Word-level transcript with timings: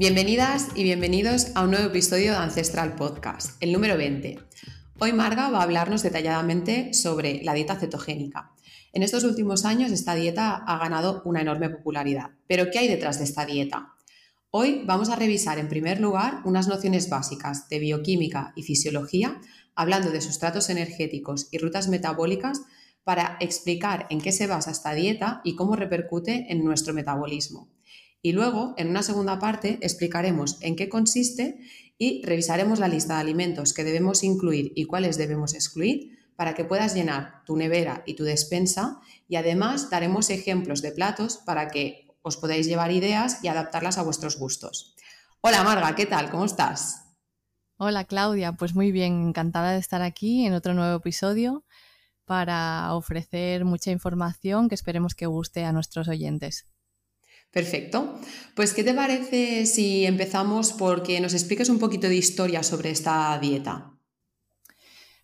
Bienvenidas 0.00 0.68
y 0.74 0.82
bienvenidos 0.82 1.48
a 1.54 1.62
un 1.62 1.72
nuevo 1.72 1.88
episodio 1.88 2.32
de 2.32 2.38
Ancestral 2.38 2.94
Podcast, 2.94 3.62
el 3.62 3.70
número 3.70 3.98
20. 3.98 4.38
Hoy 4.98 5.12
Marga 5.12 5.50
va 5.50 5.58
a 5.58 5.62
hablarnos 5.62 6.02
detalladamente 6.02 6.94
sobre 6.94 7.42
la 7.44 7.52
dieta 7.52 7.78
cetogénica. 7.78 8.50
En 8.94 9.02
estos 9.02 9.24
últimos 9.24 9.66
años 9.66 9.92
esta 9.92 10.14
dieta 10.14 10.56
ha 10.56 10.78
ganado 10.78 11.20
una 11.26 11.42
enorme 11.42 11.68
popularidad. 11.68 12.30
Pero 12.46 12.70
¿qué 12.70 12.78
hay 12.78 12.88
detrás 12.88 13.18
de 13.18 13.24
esta 13.24 13.44
dieta? 13.44 13.92
Hoy 14.50 14.84
vamos 14.86 15.10
a 15.10 15.16
revisar 15.16 15.58
en 15.58 15.68
primer 15.68 16.00
lugar 16.00 16.40
unas 16.46 16.66
nociones 16.66 17.10
básicas 17.10 17.68
de 17.68 17.80
bioquímica 17.80 18.54
y 18.56 18.62
fisiología, 18.62 19.38
hablando 19.74 20.10
de 20.10 20.22
sustratos 20.22 20.70
energéticos 20.70 21.48
y 21.50 21.58
rutas 21.58 21.88
metabólicas 21.88 22.62
para 23.04 23.36
explicar 23.40 24.06
en 24.08 24.22
qué 24.22 24.32
se 24.32 24.46
basa 24.46 24.70
esta 24.70 24.94
dieta 24.94 25.42
y 25.44 25.56
cómo 25.56 25.76
repercute 25.76 26.46
en 26.48 26.64
nuestro 26.64 26.94
metabolismo. 26.94 27.68
Y 28.22 28.32
luego, 28.32 28.74
en 28.76 28.88
una 28.88 29.02
segunda 29.02 29.38
parte, 29.38 29.78
explicaremos 29.80 30.58
en 30.62 30.76
qué 30.76 30.88
consiste 30.88 31.60
y 31.96 32.22
revisaremos 32.24 32.78
la 32.78 32.88
lista 32.88 33.14
de 33.14 33.20
alimentos 33.20 33.72
que 33.72 33.84
debemos 33.84 34.24
incluir 34.24 34.72
y 34.74 34.84
cuáles 34.84 35.16
debemos 35.16 35.54
excluir 35.54 36.18
para 36.36 36.54
que 36.54 36.64
puedas 36.64 36.94
llenar 36.94 37.44
tu 37.44 37.56
nevera 37.56 38.02
y 38.06 38.14
tu 38.14 38.24
despensa 38.24 39.00
y 39.28 39.36
además 39.36 39.90
daremos 39.90 40.30
ejemplos 40.30 40.80
de 40.80 40.92
platos 40.92 41.36
para 41.36 41.68
que 41.68 42.08
os 42.22 42.36
podáis 42.36 42.66
llevar 42.66 42.92
ideas 42.92 43.44
y 43.44 43.48
adaptarlas 43.48 43.98
a 43.98 44.02
vuestros 44.02 44.38
gustos. 44.38 44.94
Hola 45.42 45.62
Marga, 45.62 45.94
¿qué 45.94 46.06
tal? 46.06 46.30
¿Cómo 46.30 46.46
estás? 46.46 47.04
Hola 47.76 48.04
Claudia, 48.04 48.52
pues 48.52 48.74
muy 48.74 48.92
bien, 48.92 49.28
encantada 49.28 49.72
de 49.72 49.78
estar 49.78 50.02
aquí 50.02 50.46
en 50.46 50.54
otro 50.54 50.74
nuevo 50.74 50.96
episodio 50.96 51.64
para 52.24 52.94
ofrecer 52.94 53.64
mucha 53.64 53.90
información 53.90 54.68
que 54.68 54.74
esperemos 54.74 55.14
que 55.14 55.26
guste 55.26 55.64
a 55.64 55.72
nuestros 55.72 56.08
oyentes. 56.08 56.69
Perfecto. 57.50 58.20
Pues, 58.54 58.74
¿qué 58.74 58.84
te 58.84 58.94
parece 58.94 59.66
si 59.66 60.06
empezamos 60.06 60.72
porque 60.72 61.20
nos 61.20 61.34
expliques 61.34 61.68
un 61.68 61.78
poquito 61.78 62.08
de 62.08 62.14
historia 62.14 62.62
sobre 62.62 62.90
esta 62.90 63.36
dieta? 63.40 63.92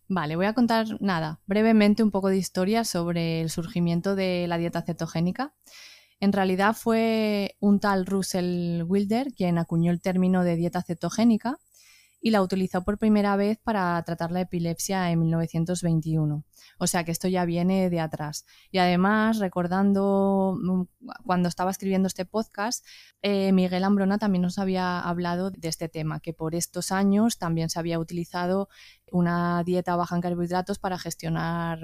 Vale, 0.09 0.37
voy 0.37 0.47
a 0.47 0.53
contar 0.53 0.87
nada, 1.01 1.41
brevemente 1.47 2.03
un 2.03 2.11
poco 2.11 2.29
de 2.29 2.37
historia 2.37 2.85
sobre 2.85 3.41
el 3.41 3.51
surgimiento 3.51 4.15
de 4.15 4.47
la 4.49 4.59
dieta 4.59 4.83
cetogénica. 4.83 5.55
En 6.21 6.33
realidad 6.33 6.75
fue 6.75 7.57
un 7.61 7.81
tal 7.81 8.07
Russell 8.07 8.83
Wilder 8.83 9.33
quien 9.33 9.59
acuñó 9.59 9.93
el 9.93 10.01
término 10.01 10.45
de 10.45 10.57
dieta 10.57 10.83
cetogénica 10.83 11.59
y 12.27 12.31
la 12.33 12.43
utilizó 12.43 12.83
por 12.83 12.99
primera 12.99 13.37
vez 13.37 13.57
para 13.63 14.03
tratar 14.03 14.33
la 14.33 14.41
epilepsia 14.41 15.13
en 15.13 15.21
1921. 15.21 16.43
O 16.77 16.87
sea 16.89 17.05
que 17.05 17.13
esto 17.13 17.29
ya 17.29 17.45
viene 17.45 17.89
de 17.89 18.01
atrás. 18.01 18.47
Y 18.73 18.79
además, 18.79 19.39
recordando 19.39 20.59
mm, 20.61 20.83
cuando 21.25 21.49
estaba 21.49 21.71
escribiendo 21.71 22.09
este 22.09 22.25
podcast, 22.25 22.85
eh, 23.23 23.53
Miguel 23.53 23.85
Ambrona 23.85 24.19
también 24.19 24.43
nos 24.43 24.59
había 24.59 24.99
hablado 24.99 25.53
de 25.53 25.69
este 25.69 25.89
tema, 25.89 26.19
que 26.19 26.33
por 26.33 26.57
estos 26.57 26.91
años 26.91 27.39
también 27.39 27.71
se 27.71 27.79
había 27.79 28.01
utilizado 28.01 28.69
una 29.13 29.63
dieta 29.63 29.95
baja 29.95 30.17
en 30.17 30.23
carbohidratos 30.23 30.81
para 30.81 30.99
gestionar 30.99 31.79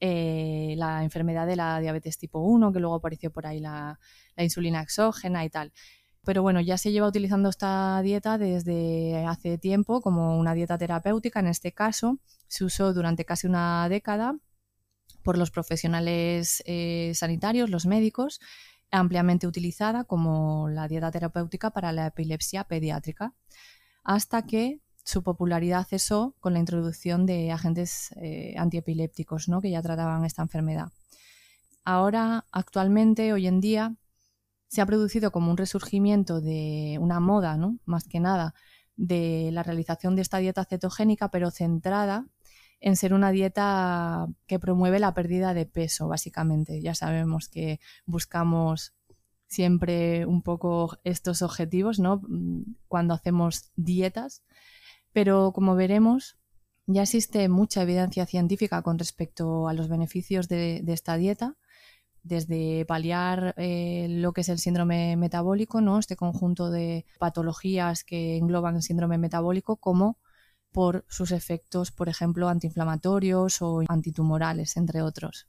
eh, 0.00 0.74
la 0.76 1.04
enfermedad 1.04 1.46
de 1.46 1.54
la 1.54 1.78
diabetes 1.78 2.18
tipo 2.18 2.40
1, 2.40 2.72
que 2.72 2.80
luego 2.80 2.96
apareció 2.96 3.30
por 3.30 3.46
ahí 3.46 3.60
la, 3.60 4.00
la 4.34 4.42
insulina 4.42 4.82
exógena 4.82 5.44
y 5.44 5.50
tal 5.50 5.72
pero 6.28 6.42
bueno, 6.42 6.60
ya 6.60 6.76
se 6.76 6.92
lleva 6.92 7.08
utilizando 7.08 7.48
esta 7.48 8.02
dieta 8.02 8.36
desde 8.36 9.24
hace 9.24 9.56
tiempo 9.56 10.02
como 10.02 10.38
una 10.38 10.52
dieta 10.52 10.76
terapéutica. 10.76 11.40
En 11.40 11.46
este 11.46 11.72
caso, 11.72 12.18
se 12.48 12.66
usó 12.66 12.92
durante 12.92 13.24
casi 13.24 13.46
una 13.46 13.88
década 13.88 14.36
por 15.22 15.38
los 15.38 15.50
profesionales 15.50 16.62
eh, 16.66 17.12
sanitarios, 17.14 17.70
los 17.70 17.86
médicos, 17.86 18.40
ampliamente 18.90 19.46
utilizada 19.46 20.04
como 20.04 20.68
la 20.68 20.86
dieta 20.86 21.10
terapéutica 21.10 21.70
para 21.70 21.92
la 21.92 22.08
epilepsia 22.08 22.64
pediátrica, 22.64 23.32
hasta 24.04 24.42
que 24.42 24.82
su 25.04 25.22
popularidad 25.22 25.86
cesó 25.88 26.34
con 26.40 26.52
la 26.52 26.58
introducción 26.58 27.24
de 27.24 27.52
agentes 27.52 28.10
eh, 28.16 28.54
antiepilépticos 28.58 29.48
¿no? 29.48 29.62
que 29.62 29.70
ya 29.70 29.80
trataban 29.80 30.26
esta 30.26 30.42
enfermedad. 30.42 30.88
Ahora, 31.86 32.44
actualmente, 32.52 33.32
hoy 33.32 33.46
en 33.46 33.62
día, 33.62 33.96
se 34.68 34.80
ha 34.82 34.86
producido 34.86 35.32
como 35.32 35.50
un 35.50 35.56
resurgimiento 35.56 36.40
de 36.40 36.98
una 37.00 37.20
moda, 37.20 37.56
¿no? 37.56 37.78
Más 37.84 38.04
que 38.04 38.20
nada, 38.20 38.54
de 38.96 39.50
la 39.52 39.62
realización 39.62 40.14
de 40.14 40.22
esta 40.22 40.38
dieta 40.38 40.64
cetogénica, 40.64 41.30
pero 41.30 41.50
centrada 41.50 42.26
en 42.80 42.96
ser 42.96 43.12
una 43.12 43.30
dieta 43.30 44.28
que 44.46 44.58
promueve 44.58 45.00
la 45.00 45.14
pérdida 45.14 45.54
de 45.54 45.66
peso, 45.66 46.06
básicamente. 46.06 46.80
Ya 46.80 46.94
sabemos 46.94 47.48
que 47.48 47.80
buscamos 48.06 48.94
siempre 49.46 50.26
un 50.26 50.42
poco 50.42 50.98
estos 51.02 51.42
objetivos, 51.42 51.98
¿no? 51.98 52.22
Cuando 52.86 53.14
hacemos 53.14 53.72
dietas, 53.74 54.42
pero 55.12 55.52
como 55.52 55.74
veremos, 55.74 56.36
ya 56.86 57.02
existe 57.02 57.48
mucha 57.48 57.82
evidencia 57.82 58.26
científica 58.26 58.82
con 58.82 58.98
respecto 58.98 59.68
a 59.68 59.72
los 59.72 59.88
beneficios 59.88 60.48
de, 60.48 60.80
de 60.82 60.92
esta 60.92 61.16
dieta 61.16 61.56
desde 62.28 62.84
paliar 62.86 63.54
eh, 63.56 64.06
lo 64.08 64.32
que 64.32 64.42
es 64.42 64.48
el 64.48 64.58
síndrome 64.58 65.16
metabólico, 65.16 65.80
¿no? 65.80 65.98
este 65.98 66.16
conjunto 66.16 66.70
de 66.70 67.04
patologías 67.18 68.04
que 68.04 68.36
engloban 68.36 68.76
el 68.76 68.82
síndrome 68.82 69.18
metabólico, 69.18 69.76
como 69.76 70.18
por 70.70 71.04
sus 71.08 71.32
efectos, 71.32 71.90
por 71.90 72.08
ejemplo, 72.08 72.48
antiinflamatorios 72.48 73.62
o 73.62 73.82
antitumorales, 73.88 74.76
entre 74.76 75.02
otros. 75.02 75.48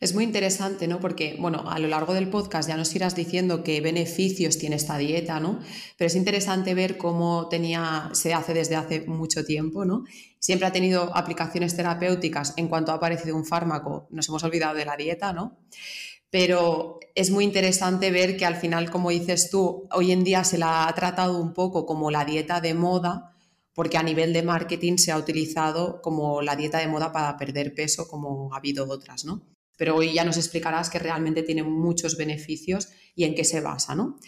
Es 0.00 0.14
muy 0.14 0.24
interesante, 0.24 0.86
¿no? 0.86 1.00
Porque, 1.00 1.36
bueno, 1.38 1.64
a 1.68 1.78
lo 1.78 1.88
largo 1.88 2.12
del 2.12 2.28
podcast 2.28 2.68
ya 2.68 2.76
nos 2.76 2.94
irás 2.94 3.14
diciendo 3.14 3.62
qué 3.62 3.80
beneficios 3.80 4.58
tiene 4.58 4.76
esta 4.76 4.98
dieta, 4.98 5.40
¿no? 5.40 5.58
Pero 5.96 6.06
es 6.06 6.16
interesante 6.16 6.74
ver 6.74 6.98
cómo 6.98 7.48
tenía, 7.48 8.10
se 8.12 8.34
hace 8.34 8.52
desde 8.52 8.76
hace 8.76 9.00
mucho 9.06 9.44
tiempo, 9.44 9.84
¿no? 9.84 10.04
Siempre 10.38 10.66
ha 10.66 10.72
tenido 10.72 11.16
aplicaciones 11.16 11.74
terapéuticas 11.76 12.52
en 12.56 12.68
cuanto 12.68 12.92
ha 12.92 12.96
aparecido 12.96 13.36
un 13.36 13.46
fármaco, 13.46 14.06
nos 14.10 14.28
hemos 14.28 14.44
olvidado 14.44 14.74
de 14.74 14.84
la 14.84 14.96
dieta, 14.96 15.32
¿no? 15.32 15.58
Pero 16.34 16.98
es 17.14 17.30
muy 17.30 17.44
interesante 17.44 18.10
ver 18.10 18.36
que 18.36 18.44
al 18.44 18.56
final, 18.56 18.90
como 18.90 19.10
dices 19.10 19.50
tú, 19.50 19.86
hoy 19.92 20.10
en 20.10 20.24
día 20.24 20.42
se 20.42 20.58
la 20.58 20.88
ha 20.88 20.92
tratado 20.92 21.40
un 21.40 21.54
poco 21.54 21.86
como 21.86 22.10
la 22.10 22.24
dieta 22.24 22.60
de 22.60 22.74
moda, 22.74 23.36
porque 23.72 23.98
a 23.98 24.02
nivel 24.02 24.32
de 24.32 24.42
marketing 24.42 24.96
se 24.96 25.12
ha 25.12 25.16
utilizado 25.16 26.02
como 26.02 26.42
la 26.42 26.56
dieta 26.56 26.78
de 26.78 26.88
moda 26.88 27.12
para 27.12 27.36
perder 27.36 27.72
peso, 27.72 28.08
como 28.08 28.52
ha 28.52 28.56
habido 28.56 28.90
otras, 28.90 29.24
¿no? 29.24 29.42
Pero 29.76 29.94
hoy 29.94 30.12
ya 30.12 30.24
nos 30.24 30.36
explicarás 30.36 30.90
que 30.90 30.98
realmente 30.98 31.44
tiene 31.44 31.62
muchos 31.62 32.16
beneficios 32.16 32.88
y 33.14 33.22
en 33.22 33.36
qué 33.36 33.44
se 33.44 33.60
basa, 33.60 33.94
¿no? 33.94 34.18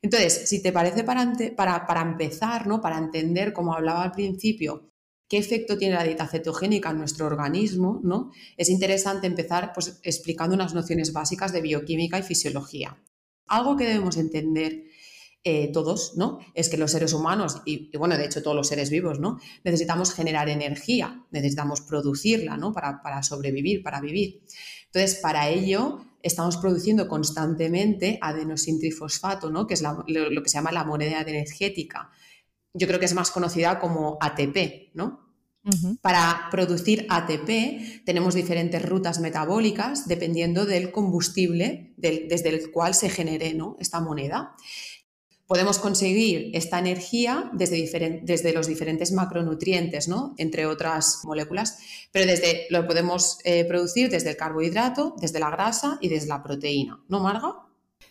Entonces, 0.00 0.48
si 0.48 0.62
te 0.62 0.72
parece 0.72 1.04
para, 1.04 1.30
para, 1.54 1.86
para 1.86 2.00
empezar, 2.00 2.66
¿no? 2.66 2.80
Para 2.80 2.96
entender, 2.96 3.52
como 3.52 3.74
hablaba 3.74 4.02
al 4.02 4.12
principio, 4.12 4.89
qué 5.30 5.38
efecto 5.38 5.78
tiene 5.78 5.94
la 5.94 6.02
dieta 6.02 6.26
cetogénica 6.26 6.90
en 6.90 6.98
nuestro 6.98 7.24
organismo, 7.26 8.00
¿no? 8.02 8.32
Es 8.56 8.68
interesante 8.68 9.28
empezar 9.28 9.70
pues, 9.72 10.00
explicando 10.02 10.56
unas 10.56 10.74
nociones 10.74 11.12
básicas 11.12 11.52
de 11.52 11.62
bioquímica 11.62 12.18
y 12.18 12.24
fisiología. 12.24 13.00
Algo 13.46 13.76
que 13.76 13.86
debemos 13.86 14.16
entender 14.16 14.82
eh, 15.44 15.70
todos, 15.72 16.14
¿no? 16.16 16.40
Es 16.54 16.68
que 16.68 16.76
los 16.76 16.90
seres 16.90 17.12
humanos, 17.12 17.62
y, 17.64 17.96
bueno, 17.96 18.18
de 18.18 18.24
hecho 18.24 18.42
todos 18.42 18.56
los 18.56 18.66
seres 18.66 18.90
vivos, 18.90 19.20
¿no? 19.20 19.38
Necesitamos 19.62 20.12
generar 20.12 20.48
energía, 20.48 21.24
necesitamos 21.30 21.80
producirla, 21.80 22.56
¿no? 22.56 22.72
Para, 22.72 23.00
para 23.00 23.22
sobrevivir, 23.22 23.84
para 23.84 24.00
vivir. 24.00 24.42
Entonces, 24.86 25.20
para 25.20 25.48
ello 25.48 26.04
estamos 26.24 26.56
produciendo 26.56 27.06
constantemente 27.06 28.18
adenosintrifosfato, 28.20 29.48
¿no? 29.48 29.68
Que 29.68 29.74
es 29.74 29.82
lo, 29.82 30.04
lo 30.08 30.42
que 30.42 30.48
se 30.48 30.58
llama 30.58 30.72
la 30.72 30.82
moneda 30.82 31.20
energética 31.20 32.10
yo 32.74 32.86
creo 32.86 32.98
que 32.98 33.06
es 33.06 33.14
más 33.14 33.30
conocida 33.30 33.78
como 33.78 34.18
ATP, 34.20 34.94
¿no? 34.94 35.30
Para 36.00 36.48
producir 36.50 37.06
ATP 37.10 38.04
tenemos 38.06 38.34
diferentes 38.34 38.80
rutas 38.82 39.20
metabólicas 39.20 40.08
dependiendo 40.08 40.64
del 40.64 40.90
combustible 40.90 41.92
desde 41.98 42.48
el 42.48 42.70
cual 42.70 42.94
se 42.94 43.10
genere 43.10 43.52
¿no? 43.52 43.76
esta 43.78 44.00
moneda. 44.00 44.56
Podemos 45.46 45.78
conseguir 45.78 46.50
esta 46.54 46.78
energía 46.78 47.50
desde, 47.52 48.20
desde 48.22 48.52
los 48.54 48.68
diferentes 48.68 49.12
macronutrientes, 49.12 50.08
¿no? 50.08 50.34
entre 50.38 50.64
otras 50.64 51.20
moléculas, 51.24 51.78
pero 52.10 52.24
desde, 52.24 52.66
lo 52.70 52.86
podemos 52.86 53.38
eh, 53.44 53.64
producir 53.66 54.08
desde 54.08 54.30
el 54.30 54.36
carbohidrato, 54.36 55.14
desde 55.20 55.40
la 55.40 55.50
grasa 55.50 55.98
y 56.00 56.08
desde 56.08 56.28
la 56.28 56.42
proteína. 56.42 57.02
¿No, 57.08 57.20
Marga? 57.20 57.69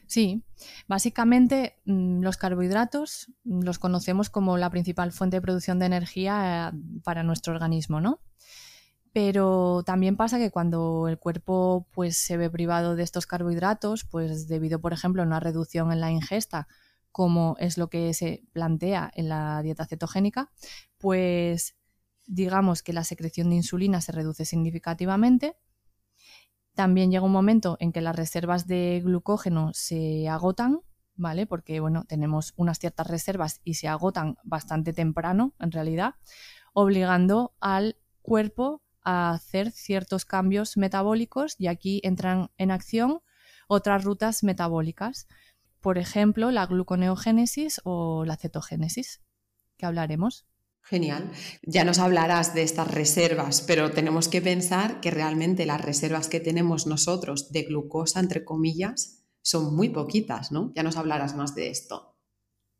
Sí, 0.10 0.44
básicamente 0.88 1.76
mm, 1.86 2.22
los 2.22 2.38
carbohidratos 2.38 3.32
los 3.44 3.78
conocemos 3.78 4.32
como 4.32 4.58
la 4.58 4.72
principal 4.72 5.12
fuente 5.12 5.38
de 5.38 5.42
producción 5.42 5.78
de 5.78 5.86
energía 5.86 6.72
eh, 6.74 6.80
para 7.04 7.22
nuestro 7.22 7.54
organismo, 7.54 8.02
¿no? 8.02 8.20
Pero 9.14 9.84
también 9.86 10.18
pasa 10.18 10.40
que 10.40 10.50
cuando 10.50 11.08
el 11.08 11.20
cuerpo 11.20 11.88
pues, 11.92 12.18
se 12.18 12.38
ve 12.38 12.50
privado 12.50 12.96
de 12.96 13.04
estos 13.04 13.28
carbohidratos, 13.28 14.04
pues 14.04 14.48
debido, 14.48 14.82
por 14.82 14.94
ejemplo, 14.94 15.22
a 15.22 15.28
una 15.28 15.40
reducción 15.40 15.92
en 15.92 16.02
la 16.02 16.10
ingesta, 16.10 16.68
como 17.12 17.56
es 17.60 17.78
lo 17.78 17.92
que 17.92 18.16
se 18.16 18.44
plantea 18.52 19.12
en 19.14 19.30
la 19.30 19.62
dieta 19.62 19.86
cetogénica, 19.86 20.52
pues 20.98 21.76
digamos 22.26 22.82
que 22.82 22.94
la 22.94 23.04
secreción 23.04 23.52
de 23.52 23.58
insulina 23.58 24.02
se 24.02 24.12
reduce 24.12 24.44
significativamente 24.44 25.56
también 26.80 27.12
llega 27.12 27.26
un 27.26 27.34
momento 27.34 27.76
en 27.82 27.92
que 27.92 28.00
las 28.00 28.16
reservas 28.16 28.66
de 28.66 29.02
glucógeno 29.04 29.72
se 29.74 30.30
agotan, 30.30 30.80
¿vale? 31.18 31.46
Porque, 31.46 31.82
bueno, 31.82 32.06
tenemos 32.06 32.54
unas 32.56 32.80
ciertas 32.80 33.06
reservas 33.08 33.60
y 33.66 33.74
se 33.74 33.90
agotan 33.90 34.38
bastante 34.44 34.94
temprano, 34.94 35.54
en 35.60 35.74
realidad, 35.74 36.16
obligando 36.72 37.54
al 37.60 37.98
cuerpo 38.22 38.82
a 39.02 39.32
hacer 39.32 39.72
ciertos 39.72 40.24
cambios 40.24 40.78
metabólicos 40.78 41.56
y 41.58 41.68
aquí 41.68 42.00
entran 42.02 42.50
en 42.58 42.72
acción 42.72 43.20
otras 43.68 44.06
rutas 44.06 44.42
metabólicas. 44.42 45.28
Por 45.82 45.98
ejemplo, 45.98 46.50
la 46.50 46.66
gluconeogénesis 46.66 47.82
o 47.84 48.24
la 48.24 48.38
cetogénesis, 48.38 49.22
que 49.76 49.86
hablaremos. 49.86 50.46
Genial. 50.90 51.32
Ya 51.62 51.84
nos 51.84 52.00
hablarás 52.00 52.56
de 52.56 52.64
estas 52.64 52.88
reservas, 52.88 53.62
pero 53.62 53.92
tenemos 53.92 54.28
que 54.28 54.42
pensar 54.42 55.02
que 55.02 55.12
realmente 55.12 55.68
las 55.68 55.80
reservas 55.80 56.30
que 56.30 56.40
tenemos 56.40 56.88
nosotros 56.88 57.52
de 57.52 57.62
glucosa, 57.62 58.20
entre 58.20 58.44
comillas, 58.44 59.24
son 59.44 59.76
muy 59.76 59.90
poquitas, 59.90 60.52
¿no? 60.52 60.74
Ya 60.76 60.82
nos 60.82 60.98
hablarás 60.98 61.36
más 61.36 61.54
de 61.54 61.70
esto. 61.70 62.18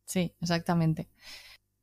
Sí, 0.08 0.36
exactamente. 0.42 1.12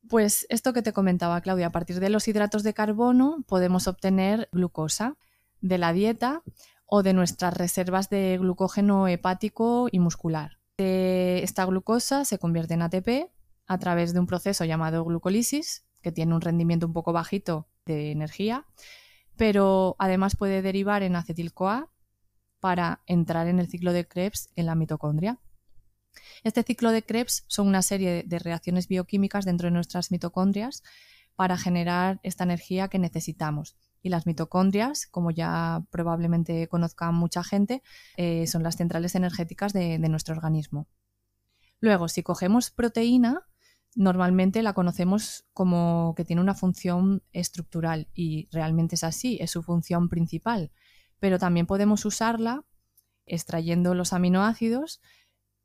Pues 0.08 0.46
esto 0.49 0.73
que 0.73 0.82
te 0.82 0.93
comentaba, 0.93 1.40
Claudia, 1.43 1.69
a 1.69 1.73
partir 1.73 2.00
de 2.00 2.11
los 2.11 2.26
hidratos 2.26 2.64
de 2.64 2.75
carbono 2.75 3.44
podemos 3.46 3.87
obtener 3.87 4.49
glucosa 4.50 5.17
de 5.61 5.78
la 5.78 5.93
dieta 5.93 6.43
o 6.87 7.05
de 7.05 7.12
nuestras 7.12 7.55
reservas 7.55 8.11
de 8.11 8.37
glucógeno 8.38 9.06
hepático 9.06 9.87
y 9.93 10.00
muscular. 10.00 10.58
Esta 10.76 11.64
glucosa 11.67 12.25
se 12.25 12.38
convierte 12.38 12.75
en 12.75 12.82
ATP 12.82 13.31
a 13.69 13.78
través 13.78 14.12
de 14.12 14.19
un 14.19 14.26
proceso 14.26 14.64
llamado 14.64 15.05
glucolisis 15.05 15.86
que 16.06 16.12
tiene 16.12 16.37
un 16.37 16.41
rendimiento 16.41 16.87
un 16.87 16.93
poco 16.93 17.12
bajito 17.12 17.67
de 17.85 18.12
energía, 18.12 18.64
pero 19.37 19.97
además 19.99 20.37
puede 20.37 20.62
derivar 20.62 21.03
en 21.03 21.17
acetil-CoA 21.17 21.91
para 22.61 23.03
entrar 23.06 23.49
en 23.49 23.58
el 23.58 23.67
ciclo 23.67 23.93
de 23.93 24.06
Krebs 24.06 24.50
en 24.55 24.67
la 24.67 24.76
mitocondria. 24.76 25.41
Este 26.44 26.62
ciclo 26.62 26.93
de 26.93 27.03
Krebs 27.03 27.44
son 27.49 27.67
una 27.67 27.82
serie 27.82 28.23
de 28.25 28.38
reacciones 28.38 28.87
bioquímicas 28.87 29.44
dentro 29.44 29.67
de 29.67 29.73
nuestras 29.73 30.12
mitocondrias 30.12 30.85
para 31.35 31.58
generar 31.58 32.20
esta 32.23 32.44
energía 32.44 32.87
que 32.87 33.00
necesitamos. 33.00 33.76
Y 34.00 34.09
las 34.09 34.26
mitocondrias, 34.26 35.09
como 35.09 35.32
ya 35.32 35.82
probablemente 35.91 36.69
conozca 36.69 37.11
mucha 37.11 37.43
gente, 37.43 37.82
eh, 38.17 38.47
son 38.47 38.62
las 38.62 38.76
centrales 38.76 39.17
energéticas 39.17 39.73
de 39.73 39.99
nuestro 39.99 40.37
organismo. 40.37 40.87
Luego, 41.81 42.06
si 42.06 42.23
cogemos 42.23 42.70
proteína, 42.70 43.44
normalmente 43.96 44.62
la 44.62 44.75
conocemos 44.75 45.46
como 45.54 46.14
que 46.16 46.25
tiene 46.25 46.43
una 46.43 46.54
función 46.54 47.22
estructural 47.32 48.08
y 48.14 48.48
realmente 48.52 48.94
es 48.94 49.02
así, 49.02 49.38
es 49.40 49.50
su 49.50 49.62
función 49.62 50.08
principal, 50.08 50.70
pero 51.19 51.38
también 51.38 51.66
podemos 51.66 52.04
usarla 52.04 52.64
extrayendo 53.25 53.94
los 53.94 54.12
aminoácidos 54.12 55.00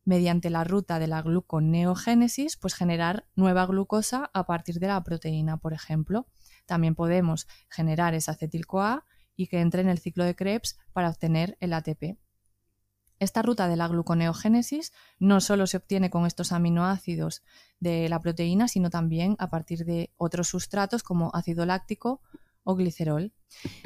mediante 0.05 0.49
la 0.49 0.63
ruta 0.63 0.97
de 0.97 1.07
la 1.07 1.21
gluconeogénesis, 1.21 2.57
pues 2.57 2.73
generar 2.73 3.27
nueva 3.35 3.65
glucosa 3.65 4.31
a 4.33 4.45
partir 4.45 4.79
de 4.79 4.87
la 4.87 5.03
proteína, 5.03 5.57
por 5.57 5.73
ejemplo. 5.73 6.25
También 6.65 6.95
podemos 6.95 7.47
generar 7.69 8.15
esa 8.15 8.31
acetil-CoA 8.31 9.05
y 9.35 9.47
que 9.47 9.59
entre 9.59 9.81
en 9.81 9.89
el 9.89 9.99
ciclo 9.99 10.23
de 10.23 10.35
Krebs 10.35 10.79
para 10.93 11.09
obtener 11.09 11.57
el 11.59 11.73
ATP. 11.73 12.17
Esta 13.21 13.43
ruta 13.43 13.67
de 13.67 13.75
la 13.75 13.87
gluconeogénesis 13.87 14.93
no 15.19 15.41
solo 15.41 15.67
se 15.67 15.77
obtiene 15.77 16.09
con 16.09 16.25
estos 16.25 16.51
aminoácidos 16.51 17.43
de 17.79 18.09
la 18.09 18.19
proteína, 18.19 18.67
sino 18.67 18.89
también 18.89 19.35
a 19.37 19.47
partir 19.47 19.85
de 19.85 20.11
otros 20.17 20.47
sustratos 20.47 21.03
como 21.03 21.29
ácido 21.35 21.67
láctico 21.67 22.23
o 22.63 22.73
glicerol. 22.73 23.31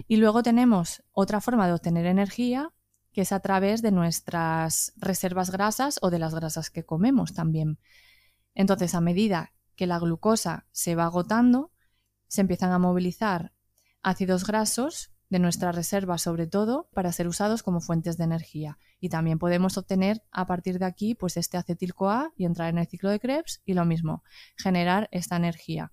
Y 0.08 0.16
luego 0.16 0.42
tenemos 0.42 1.04
otra 1.12 1.42
forma 1.42 1.68
de 1.68 1.74
obtener 1.74 2.06
energía, 2.06 2.72
que 3.12 3.24
es 3.24 3.34
a 3.34 3.42
través 3.42 3.82
de 3.82 3.92
nuestras 3.92 4.94
reservas 4.96 5.52
grasas 5.52 6.00
o 6.02 6.12
de 6.12 6.20
las 6.20 6.34
grasas 6.34 6.70
que 6.70 6.86
comemos 6.86 7.34
también. 7.34 7.78
Entonces, 8.54 8.96
a 8.96 9.02
medida 9.02 9.52
que 9.76 9.86
la 9.86 10.00
glucosa 10.00 10.66
se 10.72 10.96
va 10.96 11.04
agotando, 11.04 11.74
se 12.30 12.40
empiezan 12.40 12.72
a 12.72 12.80
movilizar 12.80 13.52
ácidos 14.02 14.48
grasos 14.48 15.12
de 15.30 15.39
nuestra 15.39 15.72
reserva, 15.72 16.18
sobre 16.18 16.48
todo 16.48 16.89
para 16.94 17.12
ser 17.12 17.27
usados 17.27 17.63
como 17.63 17.81
fuentes 17.81 18.18
de 18.18 18.25
energía. 18.25 18.77
Y 19.00 19.10
también 19.10 19.39
podemos 19.39 19.77
obtener 19.77 20.24
a 20.31 20.45
partir 20.45 20.80
de 20.80 20.86
aquí 20.86 21.16
pues 21.16 21.38
este 21.38 21.57
acetil-CoA 21.57 22.33
y 22.38 22.45
entrar 22.45 22.69
en 22.69 22.77
el 22.77 22.88
ciclo 22.88 23.10
de 23.10 23.19
Krebs 23.19 23.62
y 23.66 23.74
lo 23.74 23.86
mismo, 23.86 24.24
generar 24.56 25.10
esta 25.12 25.36
energía. 25.36 25.92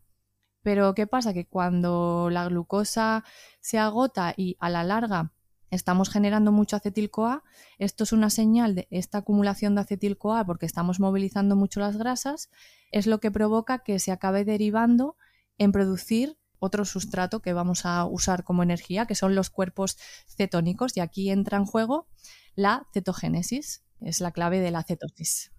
Pero 0.62 0.94
¿qué 0.94 1.06
pasa? 1.06 1.32
Que 1.32 1.46
cuando 1.46 2.28
la 2.30 2.46
glucosa 2.46 3.24
se 3.60 3.78
agota 3.78 4.32
y 4.36 4.56
a 4.60 4.70
la 4.70 4.84
larga 4.84 5.32
estamos 5.70 6.10
generando 6.10 6.52
mucho 6.52 6.76
acetil-CoA, 6.76 7.42
esto 7.78 8.04
es 8.04 8.12
una 8.12 8.28
señal 8.28 8.74
de 8.74 8.86
esta 8.90 9.18
acumulación 9.18 9.74
de 9.74 9.80
acetil-CoA 9.80 10.44
porque 10.44 10.66
estamos 10.66 11.00
movilizando 11.00 11.56
mucho 11.56 11.80
las 11.80 11.96
grasas, 11.96 12.50
es 12.90 13.06
lo 13.06 13.20
que 13.20 13.30
provoca 13.30 13.78
que 13.78 13.98
se 13.98 14.12
acabe 14.12 14.44
derivando 14.44 15.16
en 15.56 15.72
producir 15.72 16.36
otro 16.62 16.84
sustrato 16.84 17.40
que 17.42 17.52
vamos 17.52 17.84
a 17.84 18.04
usar 18.06 18.44
como 18.44 18.62
energía, 18.62 19.06
que 19.06 19.16
son 19.16 19.34
los 19.34 19.50
cuerpos 19.50 19.98
cetónicos, 20.28 20.96
y 20.96 21.00
aquí 21.00 21.30
entra 21.30 21.58
en 21.58 21.64
juego 21.64 22.06
la 22.54 22.86
cetogénesis, 22.94 23.82
es 24.00 24.20
la 24.20 24.30
clave 24.30 24.60
de 24.60 24.70
la 24.70 24.84
cetosis. 24.84 25.50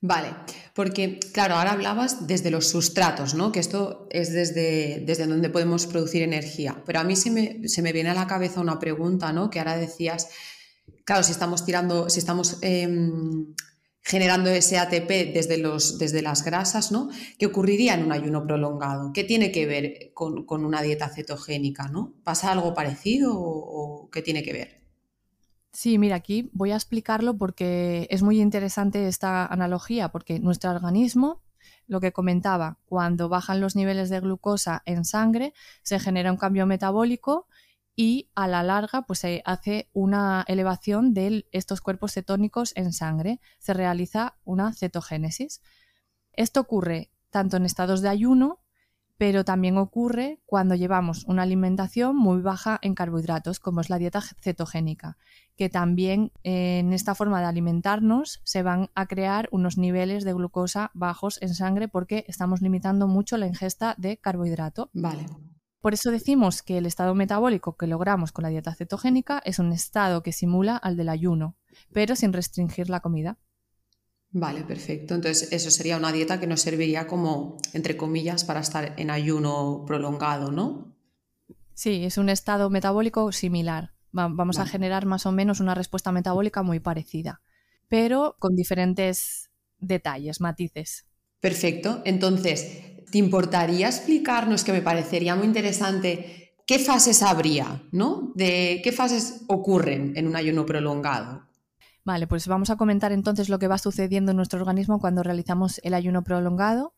Vale, 0.00 0.34
porque 0.74 1.18
claro, 1.32 1.56
ahora 1.56 1.72
hablabas 1.72 2.26
desde 2.26 2.50
los 2.50 2.68
sustratos, 2.68 3.34
¿no? 3.34 3.52
Que 3.52 3.60
esto 3.60 4.06
es 4.10 4.32
desde, 4.32 5.02
desde 5.04 5.26
donde 5.26 5.50
podemos 5.50 5.86
producir 5.86 6.22
energía. 6.22 6.82
Pero 6.86 7.00
a 7.00 7.04
mí 7.04 7.14
se 7.14 7.30
me, 7.30 7.68
se 7.68 7.82
me, 7.82 7.92
viene 7.92 8.10
a 8.10 8.14
la 8.14 8.26
cabeza 8.26 8.60
una 8.60 8.78
pregunta, 8.78 9.32
¿no? 9.32 9.50
Que 9.50 9.58
ahora 9.58 9.76
decías, 9.76 10.28
claro, 11.04 11.22
si 11.22 11.32
estamos 11.32 11.64
tirando, 11.64 12.08
si 12.08 12.20
estamos 12.20 12.58
em, 12.62 13.54
generando 14.02 14.50
ese 14.50 14.78
ATP 14.78 15.32
desde, 15.32 15.58
los, 15.58 15.98
desde 15.98 16.22
las 16.22 16.44
grasas, 16.44 16.90
¿no? 16.90 17.08
¿Qué 17.38 17.46
ocurriría 17.46 17.94
en 17.94 18.04
un 18.04 18.12
ayuno 18.12 18.44
prolongado? 18.44 19.12
¿Qué 19.12 19.22
tiene 19.22 19.52
que 19.52 19.64
ver 19.64 20.12
con, 20.12 20.44
una 20.64 20.82
dieta 20.82 21.08
cetogénica, 21.08 21.88
¿no? 21.88 22.12
¿Pasa 22.24 22.50
algo 22.50 22.74
parecido 22.74 23.32
o, 23.34 24.10
qué 24.10 24.20
tiene 24.20 24.42
que 24.42 24.52
ver? 24.52 24.82
Sí, 25.72 25.98
mira, 25.98 26.16
aquí 26.16 26.50
voy 26.52 26.72
a 26.72 26.76
explicarlo 26.76 27.38
porque 27.38 28.06
es 28.10 28.22
muy 28.22 28.40
interesante 28.40 29.06
esta 29.06 29.46
analogía, 29.46 30.10
porque 30.10 30.40
nuestro 30.40 30.70
organismo, 30.70 31.40
lo 31.86 32.00
que 32.00 32.12
comentaba, 32.12 32.78
cuando 32.84 33.28
bajan 33.28 33.60
los 33.60 33.76
niveles 33.76 34.10
de 34.10 34.20
glucosa 34.20 34.82
en 34.84 35.04
sangre, 35.04 35.54
se 35.82 36.00
genera 36.00 36.32
un 36.32 36.38
cambio 36.38 36.66
metabólico 36.66 37.46
y 37.94 38.30
a 38.34 38.48
la 38.48 38.62
larga 38.62 39.02
pues 39.02 39.20
se 39.20 39.42
hace 39.44 39.88
una 39.92 40.44
elevación 40.48 41.12
de 41.14 41.46
estos 41.52 41.80
cuerpos 41.80 42.12
cetónicos 42.12 42.72
en 42.76 42.92
sangre, 42.92 43.40
se 43.58 43.74
realiza 43.74 44.36
una 44.44 44.72
cetogénesis. 44.72 45.60
Esto 46.32 46.60
ocurre 46.60 47.10
tanto 47.30 47.56
en 47.56 47.64
estados 47.64 48.00
de 48.00 48.08
ayuno, 48.08 48.60
pero 49.18 49.44
también 49.44 49.76
ocurre 49.76 50.40
cuando 50.46 50.74
llevamos 50.74 51.24
una 51.26 51.42
alimentación 51.42 52.16
muy 52.16 52.40
baja 52.40 52.78
en 52.82 52.94
carbohidratos, 52.94 53.60
como 53.60 53.80
es 53.80 53.90
la 53.90 53.98
dieta 53.98 54.20
cetogénica, 54.40 55.16
que 55.54 55.68
también 55.68 56.32
en 56.42 56.92
esta 56.92 57.14
forma 57.14 57.40
de 57.40 57.46
alimentarnos 57.46 58.40
se 58.42 58.62
van 58.62 58.90
a 58.94 59.06
crear 59.06 59.48
unos 59.52 59.78
niveles 59.78 60.24
de 60.24 60.32
glucosa 60.32 60.90
bajos 60.94 61.40
en 61.42 61.54
sangre 61.54 61.88
porque 61.88 62.24
estamos 62.26 62.62
limitando 62.62 63.06
mucho 63.06 63.36
la 63.36 63.46
ingesta 63.46 63.94
de 63.98 64.16
carbohidrato. 64.16 64.90
Vale. 64.92 65.26
Por 65.82 65.94
eso 65.94 66.12
decimos 66.12 66.62
que 66.62 66.78
el 66.78 66.86
estado 66.86 67.12
metabólico 67.16 67.76
que 67.76 67.88
logramos 67.88 68.30
con 68.30 68.44
la 68.44 68.50
dieta 68.50 68.72
cetogénica 68.72 69.42
es 69.44 69.58
un 69.58 69.72
estado 69.72 70.22
que 70.22 70.32
simula 70.32 70.76
al 70.76 70.96
del 70.96 71.08
ayuno, 71.08 71.56
pero 71.92 72.14
sin 72.14 72.32
restringir 72.32 72.88
la 72.88 73.00
comida. 73.00 73.36
Vale, 74.30 74.62
perfecto. 74.62 75.16
Entonces, 75.16 75.52
eso 75.52 75.72
sería 75.72 75.96
una 75.96 76.12
dieta 76.12 76.38
que 76.38 76.46
nos 76.46 76.60
serviría 76.60 77.08
como, 77.08 77.58
entre 77.72 77.96
comillas, 77.96 78.44
para 78.44 78.60
estar 78.60 78.94
en 78.96 79.10
ayuno 79.10 79.82
prolongado, 79.84 80.52
¿no? 80.52 80.94
Sí, 81.74 82.04
es 82.04 82.16
un 82.16 82.28
estado 82.28 82.70
metabólico 82.70 83.32
similar. 83.32 83.92
vamos 84.12 84.60
a 84.60 84.66
generar 84.66 85.04
más 85.04 85.26
o 85.26 85.32
menos 85.32 85.58
una 85.58 85.74
respuesta 85.74 86.12
metabólica 86.12 86.62
muy 86.62 86.78
parecida, 86.78 87.42
pero 87.88 88.36
con 88.38 88.54
diferentes 88.54 89.50
detalles, 89.80 90.40
matices. 90.40 91.06
Perfecto. 91.40 92.02
Entonces, 92.04 92.91
¿Te 93.12 93.18
importaría 93.18 93.88
explicarnos, 93.88 94.64
que 94.64 94.72
me 94.72 94.80
parecería 94.80 95.36
muy 95.36 95.46
interesante, 95.46 96.54
qué 96.66 96.78
fases 96.78 97.22
habría, 97.22 97.82
¿no? 97.92 98.32
De 98.34 98.80
qué 98.82 98.90
fases 98.90 99.42
ocurren 99.48 100.14
en 100.16 100.26
un 100.26 100.34
ayuno 100.34 100.64
prolongado. 100.64 101.46
Vale, 102.04 102.26
pues 102.26 102.48
vamos 102.48 102.70
a 102.70 102.76
comentar 102.76 103.12
entonces 103.12 103.50
lo 103.50 103.58
que 103.58 103.68
va 103.68 103.76
sucediendo 103.76 104.30
en 104.30 104.38
nuestro 104.38 104.60
organismo 104.60 104.98
cuando 104.98 105.22
realizamos 105.22 105.78
el 105.84 105.92
ayuno 105.92 106.24
prolongado, 106.24 106.94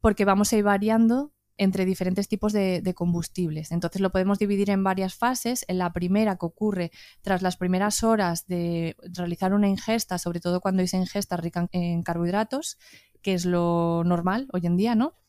porque 0.00 0.24
vamos 0.24 0.52
a 0.52 0.56
ir 0.56 0.62
variando 0.62 1.32
entre 1.56 1.84
diferentes 1.84 2.28
tipos 2.28 2.52
de, 2.52 2.94
combustibles. 2.94 3.72
Entonces 3.72 4.00
lo 4.00 4.10
podemos 4.10 4.38
dividir 4.38 4.70
en 4.70 4.84
varias 4.84 5.16
fases. 5.16 5.64
En 5.66 5.78
la 5.78 5.92
primera 5.92 6.36
que 6.36 6.46
ocurre 6.46 6.92
tras 7.22 7.42
las 7.42 7.56
primeras 7.56 8.04
horas 8.04 8.46
de 8.46 8.94
realizar 9.02 9.52
una 9.52 9.68
ingesta, 9.68 10.16
sobre 10.18 10.38
todo 10.38 10.60
cuando 10.60 10.82
esa 10.82 10.96
ingesta 10.96 11.36
rica 11.36 11.68
en 11.72 12.04
carbohidratos, 12.04 12.78
que 13.20 13.34
es 13.34 13.44
lo 13.44 14.04
normal 14.04 14.46
hoy 14.52 14.64
en 14.66 14.76
día, 14.76 14.94
¿no? 14.94 15.19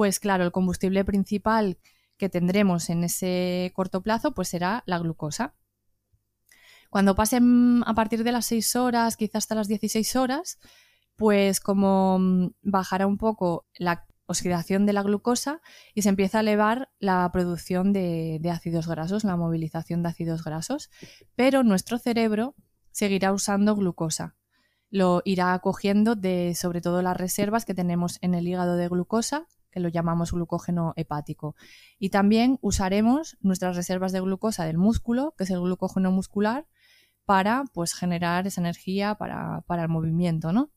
Pues 0.00 0.18
claro, 0.18 0.44
el 0.44 0.50
combustible 0.50 1.04
principal 1.04 1.76
que 2.16 2.30
tendremos 2.30 2.88
en 2.88 3.04
ese 3.04 3.70
corto 3.74 4.00
plazo 4.02 4.32
pues 4.32 4.48
será 4.48 4.82
la 4.86 4.98
glucosa. 4.98 5.52
Cuando 6.88 7.14
pasen 7.14 7.82
a 7.84 7.92
partir 7.92 8.24
de 8.24 8.32
las 8.32 8.46
6 8.46 8.76
horas, 8.76 9.18
quizás 9.18 9.44
hasta 9.44 9.56
las 9.56 9.68
16 9.68 10.16
horas, 10.16 10.58
pues 11.16 11.60
como 11.60 12.18
mm, 12.18 12.52
bajará 12.62 13.06
un 13.06 13.18
poco 13.18 13.66
la 13.74 14.06
oxidación 14.24 14.86
de 14.86 14.94
la 14.94 15.02
glucosa 15.02 15.60
y 15.92 16.00
se 16.00 16.08
empieza 16.08 16.38
a 16.38 16.40
elevar 16.40 16.88
la 16.98 17.28
producción 17.30 17.92
de, 17.92 18.40
ácidos 18.50 18.88
grasos, 18.88 19.22
la 19.22 19.36
movilización 19.36 20.02
de 20.02 20.08
ácidos 20.08 20.44
grasos, 20.44 20.88
pero 21.36 21.62
nuestro 21.62 21.98
cerebro 21.98 22.54
seguirá 22.90 23.34
usando 23.34 23.76
glucosa. 23.76 24.34
Lo 24.88 25.20
irá 25.26 25.58
cogiendo 25.58 26.14
de 26.14 26.54
sobre 26.54 26.80
todo 26.80 27.02
las 27.02 27.18
reservas 27.18 27.66
que 27.66 27.74
tenemos 27.74 28.16
en 28.22 28.32
el 28.32 28.48
hígado 28.48 28.76
de 28.76 28.88
glucosa, 28.88 29.46
que 29.70 29.80
lo 29.80 29.88
llamamos 29.88 30.32
glucógeno 30.32 30.92
hepático. 30.96 31.54
Y 31.98 32.10
también 32.10 32.58
usaremos 32.60 33.36
nuestras 33.40 33.76
reservas 33.76 34.12
de 34.12 34.20
glucosa 34.20 34.64
del 34.64 34.78
músculo, 34.78 35.34
que 35.36 35.44
es 35.44 35.50
el 35.50 35.60
glucógeno 35.60 36.10
muscular, 36.10 36.66
para 37.24 37.64
pues, 37.72 37.94
generar 37.94 38.46
esa 38.46 38.60
energía 38.60 39.14
para, 39.14 39.62
para 39.66 39.82
el 39.82 39.88
movimiento, 39.88 40.52
¿no? 40.52 40.70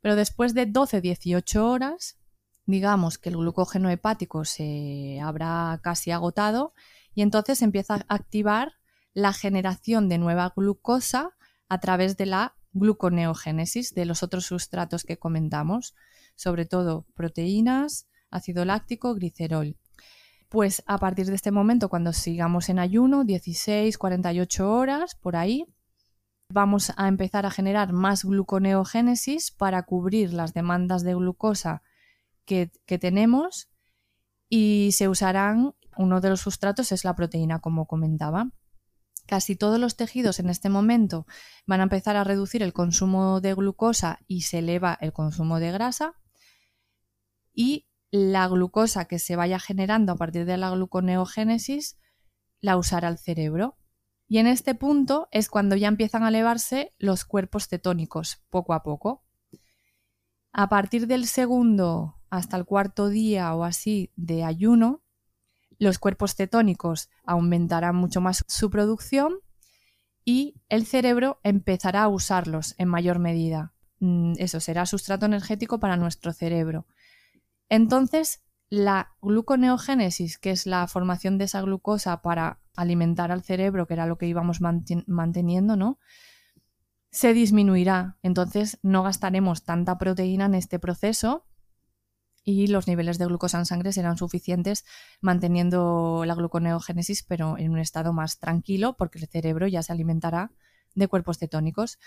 Pero 0.00 0.16
después 0.16 0.54
de 0.54 0.68
12-18 0.70 1.56
horas, 1.56 2.18
digamos 2.66 3.18
que 3.18 3.30
el 3.30 3.36
glucógeno 3.36 3.90
hepático 3.90 4.44
se 4.44 5.18
habrá 5.22 5.80
casi 5.82 6.10
agotado 6.10 6.74
y 7.14 7.22
entonces 7.22 7.62
empieza 7.62 7.94
a 7.94 8.04
activar 8.08 8.74
la 9.12 9.32
generación 9.32 10.08
de 10.08 10.18
nueva 10.18 10.52
glucosa 10.54 11.30
a 11.68 11.80
través 11.80 12.16
de 12.16 12.26
la 12.26 12.56
gluconeogénesis 12.72 13.94
de 13.94 14.04
los 14.04 14.22
otros 14.22 14.46
sustratos 14.46 15.04
que 15.04 15.18
comentamos, 15.18 15.94
sobre 16.34 16.66
todo 16.66 17.06
proteínas, 17.14 18.06
ácido 18.30 18.64
láctico, 18.64 19.14
glicerol. 19.14 19.76
Pues 20.48 20.82
a 20.86 20.98
partir 20.98 21.26
de 21.26 21.34
este 21.34 21.50
momento, 21.50 21.88
cuando 21.88 22.12
sigamos 22.12 22.68
en 22.68 22.78
ayuno, 22.78 23.24
16, 23.24 23.98
48 23.98 24.72
horas, 24.72 25.14
por 25.16 25.36
ahí, 25.36 25.66
vamos 26.48 26.92
a 26.96 27.08
empezar 27.08 27.46
a 27.46 27.50
generar 27.50 27.92
más 27.92 28.24
gluconeogénesis 28.24 29.50
para 29.50 29.82
cubrir 29.82 30.32
las 30.32 30.54
demandas 30.54 31.02
de 31.02 31.14
glucosa 31.14 31.82
que, 32.44 32.70
que 32.86 32.98
tenemos 32.98 33.68
y 34.48 34.90
se 34.92 35.08
usarán, 35.08 35.74
uno 35.96 36.20
de 36.20 36.30
los 36.30 36.40
sustratos 36.40 36.92
es 36.92 37.04
la 37.04 37.16
proteína, 37.16 37.60
como 37.60 37.86
comentaba. 37.86 38.50
Casi 39.26 39.56
todos 39.56 39.80
los 39.80 39.96
tejidos 39.96 40.38
en 40.38 40.50
este 40.50 40.68
momento 40.68 41.26
van 41.66 41.80
a 41.80 41.84
empezar 41.84 42.16
a 42.16 42.24
reducir 42.24 42.62
el 42.62 42.72
consumo 42.72 43.40
de 43.40 43.54
glucosa 43.54 44.18
y 44.26 44.42
se 44.42 44.58
eleva 44.58 44.98
el 45.00 45.12
consumo 45.12 45.58
de 45.60 45.72
grasa. 45.72 46.14
Y 47.54 47.86
la 48.10 48.46
glucosa 48.48 49.06
que 49.06 49.18
se 49.18 49.36
vaya 49.36 49.58
generando 49.58 50.12
a 50.12 50.16
partir 50.16 50.44
de 50.44 50.56
la 50.56 50.70
gluconeogénesis 50.70 51.98
la 52.60 52.76
usará 52.76 53.08
el 53.08 53.18
cerebro. 53.18 53.78
Y 54.26 54.38
en 54.38 54.46
este 54.46 54.74
punto 54.74 55.28
es 55.30 55.48
cuando 55.48 55.76
ya 55.76 55.88
empiezan 55.88 56.22
a 56.22 56.28
elevarse 56.28 56.90
los 56.98 57.24
cuerpos 57.24 57.68
cetónicos, 57.68 58.42
poco 58.50 58.74
a 58.74 58.82
poco. 58.82 59.24
A 60.52 60.68
partir 60.68 61.06
del 61.06 61.26
segundo 61.26 62.16
hasta 62.30 62.56
el 62.56 62.64
cuarto 62.64 63.08
día 63.08 63.54
o 63.54 63.64
así 63.64 64.12
de 64.16 64.44
ayuno, 64.44 65.02
los 65.78 65.98
cuerpos 65.98 66.34
cetónicos 66.34 67.10
aumentarán 67.24 67.96
mucho 67.96 68.20
más 68.20 68.44
su 68.48 68.70
producción 68.70 69.34
y 70.24 70.54
el 70.68 70.86
cerebro 70.86 71.40
empezará 71.42 72.04
a 72.04 72.08
usarlos 72.08 72.74
en 72.78 72.88
mayor 72.88 73.18
medida. 73.18 73.74
Mm, 74.00 74.34
eso 74.38 74.60
será 74.60 74.86
sustrato 74.86 75.26
energético 75.26 75.78
para 75.80 75.96
nuestro 75.96 76.32
cerebro. 76.32 76.86
Entonces, 77.74 78.40
la 78.70 79.16
gluconeogénesis, 79.20 80.38
que 80.38 80.52
es 80.52 80.64
la 80.64 80.86
formación 80.86 81.38
de 81.38 81.46
esa 81.46 81.60
glucosa 81.60 82.22
para 82.22 82.60
alimentar 82.76 83.32
al 83.32 83.42
cerebro, 83.42 83.88
que 83.88 83.94
era 83.94 84.06
lo 84.06 84.16
que 84.16 84.28
íbamos 84.28 84.60
manteniendo, 84.60 85.74
¿no? 85.74 85.98
Se 87.10 87.34
disminuirá. 87.34 88.16
Entonces, 88.22 88.78
no 88.82 89.02
gastaremos 89.02 89.64
tanta 89.64 89.98
proteína 89.98 90.46
en 90.46 90.54
este 90.54 90.78
proceso 90.78 91.46
y 92.44 92.68
los 92.68 92.86
niveles 92.86 93.18
de 93.18 93.26
glucosa 93.26 93.58
en 93.58 93.66
sangre 93.66 93.92
serán 93.92 94.18
suficientes 94.18 94.84
manteniendo 95.20 96.22
la 96.24 96.36
gluconeogénesis, 96.36 97.24
pero 97.24 97.58
en 97.58 97.72
un 97.72 97.80
estado 97.80 98.12
más 98.12 98.38
tranquilo, 98.38 98.96
porque 98.96 99.18
el 99.18 99.26
cerebro 99.26 99.66
ya 99.66 99.82
se 99.82 99.92
alimentará 99.92 100.52
de 100.94 101.08
cuerpos 101.08 101.38
cetónicos. 101.38 101.98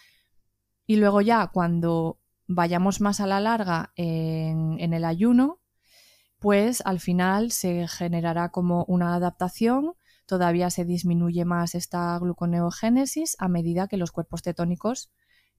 Y 0.86 0.96
luego 0.96 1.20
ya 1.20 1.48
cuando 1.48 2.22
vayamos 2.48 3.02
más 3.02 3.20
a 3.20 3.28
la 3.28 3.40
larga 3.40 3.92
en, 3.96 4.94
el 4.94 5.06
ayuno, 5.06 5.60
pues 6.40 6.82
al 6.86 7.00
final 7.00 7.52
se 7.52 7.88
generará 7.88 8.50
como 8.50 8.86
una 8.86 9.16
adaptación, 9.16 9.94
todavía 10.26 10.70
se 10.70 10.86
disminuye 10.86 11.46
más 11.46 11.76
esta 11.76 12.18
gluconeogénesis 12.20 13.36
a 13.40 13.48
medida 13.48 13.88
que 13.88 13.98
los 13.98 14.12
cuerpos 14.12 14.42
cetónicos 14.42 15.10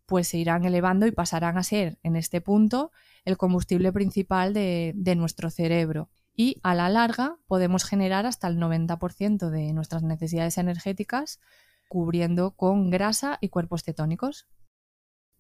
pues 0.07 0.29
se 0.29 0.39
irán 0.39 0.65
elevando 0.65 1.07
y 1.07 1.13
pasarán 1.13 1.59
a 1.59 1.63
ser 1.63 1.99
en 2.03 2.17
este 2.17 2.41
punto 2.41 2.93
el 3.27 3.37
combustible 3.37 3.93
principal 3.93 4.55
de, 4.55 4.93
de 4.97 5.15
nuestro 5.17 5.51
cerebro. 5.51 6.09
Y 6.35 6.61
a 6.63 6.75
la 6.75 6.89
larga 6.89 7.37
podemos 7.47 7.85
generar 7.85 8.25
hasta 8.25 8.49
el 8.49 8.59
90% 8.59 9.51
de 9.51 9.73
nuestras 9.75 10.03
necesidades 10.03 10.57
energéticas 10.57 11.41
cubriendo 11.89 12.53
con 12.53 12.91
grasa 12.91 13.39
y 13.41 13.49
cuerpos 13.49 13.83
cetónicos. 13.83 14.47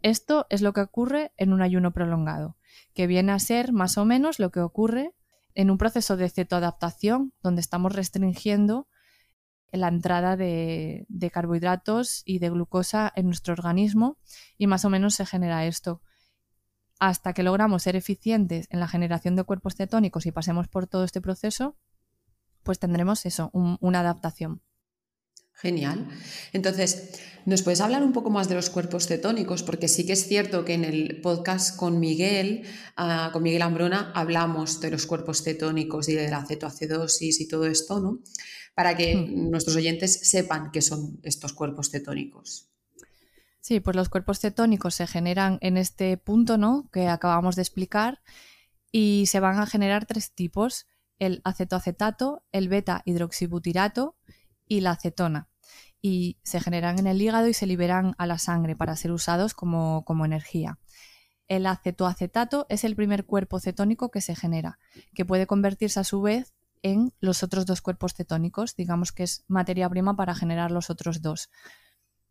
Esto 0.02 0.46
es 0.48 0.62
lo 0.62 0.72
que 0.72 0.80
ocurre 0.80 1.32
en 1.36 1.52
un 1.52 1.62
ayuno 1.62 1.92
prolongado, 1.92 2.56
que 2.94 3.06
viene 3.06 3.32
a 3.32 3.38
ser 3.38 3.72
más 3.72 3.98
o 3.98 4.04
menos 4.04 4.38
lo 4.38 4.50
que 4.50 4.60
ocurre 4.60 5.14
en 5.54 5.70
un 5.70 5.78
proceso 5.78 6.16
de 6.16 6.30
cetoadaptación, 6.30 7.32
donde 7.42 7.60
estamos 7.60 7.92
restringiendo 7.92 8.86
la 9.72 9.88
entrada 9.88 10.36
de, 10.36 11.06
carbohidratos 11.32 12.22
y 12.24 12.38
de 12.38 12.50
glucosa 12.50 13.12
en 13.16 13.26
nuestro 13.26 13.52
organismo 13.52 14.18
y 14.56 14.66
más 14.66 14.84
o 14.84 14.90
menos 14.90 15.14
se 15.14 15.26
genera 15.26 15.66
esto. 15.66 16.00
Hasta 17.00 17.32
que 17.32 17.42
logramos 17.42 17.82
ser 17.82 17.96
eficientes 17.96 18.66
en 18.70 18.80
la 18.80 18.88
generación 18.88 19.36
de 19.36 19.44
cuerpos 19.44 19.74
cetónicos 19.74 20.26
y 20.26 20.32
pasemos 20.32 20.68
por 20.68 20.86
todo 20.86 21.04
este 21.04 21.20
proceso, 21.20 21.76
pues 22.62 22.78
tendremos 22.78 23.24
eso, 23.26 23.50
una 23.52 24.00
adaptación. 24.00 24.62
Genial. 25.60 26.06
Entonces, 26.52 27.18
¿nos 27.44 27.62
puedes 27.62 27.80
hablar 27.80 28.04
un 28.04 28.12
poco 28.12 28.30
más 28.30 28.48
de 28.48 28.54
los 28.54 28.70
cuerpos 28.70 29.08
cetónicos? 29.08 29.64
Porque 29.64 29.88
sí 29.88 30.06
que 30.06 30.12
es 30.12 30.28
cierto 30.28 30.64
que 30.64 30.74
en 30.74 30.84
el 30.84 31.20
podcast 31.20 31.76
con 31.76 31.98
Miguel, 31.98 32.62
ah, 32.96 33.30
con 33.32 33.42
Miguel 33.42 33.62
Ambrona, 33.62 34.12
hablamos 34.14 34.80
de 34.80 34.92
los 34.92 35.06
cuerpos 35.06 35.42
cetónicos 35.42 36.08
y 36.08 36.14
de 36.14 36.30
la 36.30 36.46
cetoacidosis 36.46 37.40
y 37.40 37.48
todo 37.48 37.66
esto, 37.66 37.98
¿no? 37.98 38.20
Para 38.76 38.96
que 38.96 39.16
hmm. 39.16 39.50
nuestros 39.50 39.74
oyentes 39.74 40.30
sepan 40.30 40.70
qué 40.70 40.80
son 40.80 41.18
estos 41.24 41.52
cuerpos 41.54 41.90
cetónicos. 41.90 42.68
Sí, 43.60 43.80
pues 43.80 43.96
los 43.96 44.08
cuerpos 44.08 44.38
cetónicos 44.38 44.94
se 44.94 45.08
generan 45.08 45.58
en 45.60 45.76
este 45.76 46.18
punto, 46.18 46.56
¿no? 46.56 46.88
Que 46.92 47.08
acabamos 47.08 47.56
de 47.56 47.62
explicar 47.62 48.22
y 48.92 49.24
se 49.26 49.40
van 49.40 49.58
a 49.58 49.66
generar 49.66 50.06
tres 50.06 50.30
tipos: 50.30 50.86
el 51.18 51.40
acetoacetato, 51.42 52.44
el 52.52 52.68
beta 52.68 53.02
hidroxibutirato 53.04 54.14
y 54.68 54.80
la 54.80 54.92
acetona 54.92 55.48
y 56.00 56.38
se 56.42 56.60
generan 56.60 56.98
en 56.98 57.06
el 57.06 57.20
hígado 57.20 57.48
y 57.48 57.54
se 57.54 57.66
liberan 57.66 58.14
a 58.18 58.26
la 58.26 58.38
sangre 58.38 58.76
para 58.76 58.96
ser 58.96 59.12
usados 59.12 59.54
como, 59.54 60.04
como 60.04 60.24
energía. 60.24 60.78
El 61.48 61.66
acetoacetato 61.66 62.66
es 62.68 62.84
el 62.84 62.94
primer 62.94 63.24
cuerpo 63.24 63.58
cetónico 63.58 64.10
que 64.10 64.20
se 64.20 64.36
genera, 64.36 64.78
que 65.14 65.24
puede 65.24 65.46
convertirse 65.46 65.98
a 66.00 66.04
su 66.04 66.20
vez 66.20 66.54
en 66.82 67.12
los 67.20 67.42
otros 67.42 67.66
dos 67.66 67.80
cuerpos 67.80 68.14
cetónicos, 68.14 68.76
digamos 68.76 69.12
que 69.12 69.24
es 69.24 69.44
materia 69.48 69.88
prima 69.88 70.14
para 70.14 70.34
generar 70.34 70.70
los 70.70 70.90
otros 70.90 71.22
dos. 71.22 71.50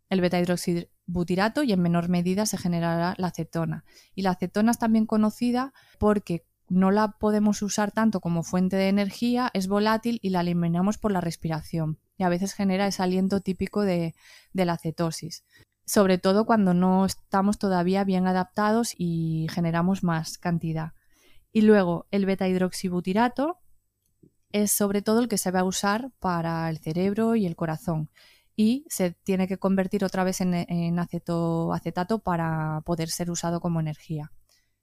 El 0.09 0.21
beta-hidroxibutirato 0.21 1.63
y 1.63 1.73
en 1.73 1.81
menor 1.81 2.07
medida 2.07 2.45
se 2.45 2.57
generará 2.57 3.15
la 3.17 3.27
acetona. 3.27 3.83
Y 4.15 4.21
la 4.21 4.31
acetona 4.31 4.71
es 4.71 4.79
también 4.79 5.05
conocida 5.05 5.73
porque 5.99 6.45
no 6.69 6.91
la 6.91 7.13
podemos 7.19 7.61
usar 7.61 7.91
tanto 7.91 8.19
como 8.19 8.43
fuente 8.43 8.75
de 8.75 8.89
energía, 8.89 9.49
es 9.53 9.67
volátil 9.67 10.19
y 10.21 10.29
la 10.29 10.41
eliminamos 10.41 10.97
por 10.97 11.11
la 11.11 11.21
respiración 11.21 11.99
y 12.17 12.23
a 12.23 12.29
veces 12.29 12.53
genera 12.53 12.87
ese 12.87 13.03
aliento 13.03 13.41
típico 13.41 13.81
de, 13.81 14.15
la 14.53 14.77
cetosis. 14.77 15.45
Sobre 15.85 16.17
todo 16.17 16.45
cuando 16.45 16.73
no 16.73 17.05
estamos 17.05 17.59
todavía 17.59 18.03
bien 18.03 18.27
adaptados 18.27 18.93
y 18.97 19.47
generamos 19.51 20.03
más 20.03 20.37
cantidad. 20.37 20.93
Y 21.53 21.61
luego 21.61 22.07
el 22.11 22.25
beta 22.25 22.47
hidroxibutirato 22.47 23.59
es 24.51 24.71
sobre 24.71 25.01
todo 25.01 25.19
el 25.19 25.27
que 25.27 25.37
se 25.37 25.51
va 25.51 25.61
a 25.61 25.65
usar 25.65 26.11
para 26.19 26.69
el 26.69 26.79
cerebro 26.79 27.35
y 27.35 27.45
el 27.45 27.55
corazón, 27.55 28.09
y 28.55 28.85
se 28.89 29.11
tiene 29.11 29.47
que 29.47 29.59
convertir 29.59 30.03
otra 30.03 30.23
vez 30.23 30.41
en, 30.41 30.53
en 30.53 30.97
acetato 30.99 32.19
para 32.23 32.81
poder 32.85 33.09
ser 33.09 33.29
usado 33.29 33.59
como 33.61 33.79
energía. 33.79 34.31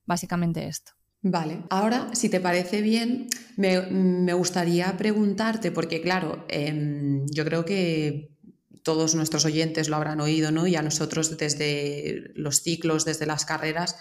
Básicamente 0.07 0.69
esto. 0.69 0.93
Vale, 1.27 1.65
ahora 1.71 2.11
si 2.13 2.29
te 2.29 2.39
parece 2.39 2.83
bien, 2.83 3.29
me, 3.57 4.35
gustaría 4.35 4.95
preguntarte, 4.99 5.73
porque 5.73 6.03
claro, 6.03 6.45
em, 6.49 7.25
yo 7.29 7.47
creo 7.47 7.65
que 7.65 8.37
todos 8.83 9.15
nuestros 9.15 9.47
oyentes 9.47 9.89
lo 9.89 9.97
habrán 9.97 10.21
oído, 10.21 10.51
¿no? 10.51 10.67
Y 10.67 10.77
a 10.77 10.83
nosotros 10.83 11.39
desde 11.39 12.31
los 12.35 12.61
ciclos, 12.61 13.07
desde 13.07 13.25
las 13.25 13.47
carreras, 13.47 13.97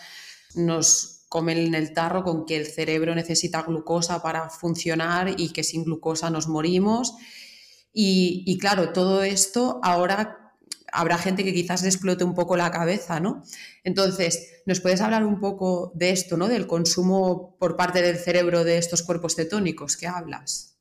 nos 0.55 1.23
comen 1.29 1.59
en 1.59 1.75
el 1.75 1.93
tarro 1.93 2.25
con 2.25 2.45
que 2.45 2.57
el 2.57 2.67
cerebro 2.67 3.15
necesita 3.15 3.61
glucosa 3.61 4.21
para 4.21 4.49
funcionar 4.49 5.33
y 5.39 5.53
que 5.53 5.63
sin 5.63 5.85
glucosa 5.85 6.29
nos 6.29 6.49
morimos. 6.49 7.13
Y, 7.93 8.43
y 8.45 8.57
claro, 8.57 8.91
todo 8.91 9.23
esto 9.23 9.79
ahora 9.81 10.42
habrá 10.93 11.17
gente 11.17 11.43
que 11.43 11.53
quizás 11.53 11.81
le 11.81 11.89
explote 11.89 12.23
un 12.23 12.35
poco 12.35 12.55
la 12.55 12.71
cabeza, 12.71 13.19
¿no? 13.19 13.43
Entonces, 13.83 14.61
¿nos 14.65 14.79
puedes 14.79 15.01
hablar 15.01 15.25
un 15.25 15.39
poco 15.39 15.91
de 15.95 16.11
esto, 16.11 16.37
¿no? 16.37 16.47
Del 16.47 16.67
consumo 16.67 17.57
por 17.59 17.75
parte 17.75 18.01
del 18.01 18.17
cerebro 18.17 18.63
de 18.63 18.77
estos 18.77 19.01
cuerpos 19.01 19.35
cetónicos 19.35 19.97
que 19.97 20.07
hablas. 20.07 20.73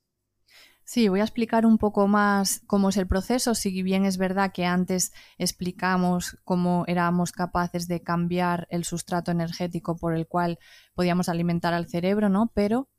Sí, 0.85 1.07
voy 1.07 1.21
a 1.21 1.23
explicar 1.23 1.65
un 1.65 1.77
poco 1.77 2.07
más 2.07 2.61
cómo 2.67 2.89
es 2.89 2.97
el 2.97 3.07
proceso, 3.07 3.55
si 3.55 3.81
bien 3.81 4.05
es 4.05 4.17
verdad 4.17 4.51
que 4.53 4.65
antes 4.65 5.13
explicamos 5.37 6.37
cómo 6.43 6.83
éramos 6.87 7.31
capaces 7.31 7.87
de 7.87 8.03
cambiar 8.03 8.67
el 8.69 8.83
sustrato 8.83 9.31
energético 9.31 9.95
por 9.95 10.13
el 10.13 10.27
cual 10.27 10.59
podíamos 10.93 11.29
alimentar 11.29 11.73
al 11.73 11.87
cerebro, 11.87 12.29
¿no? 12.29 12.51
Pero 12.53 12.89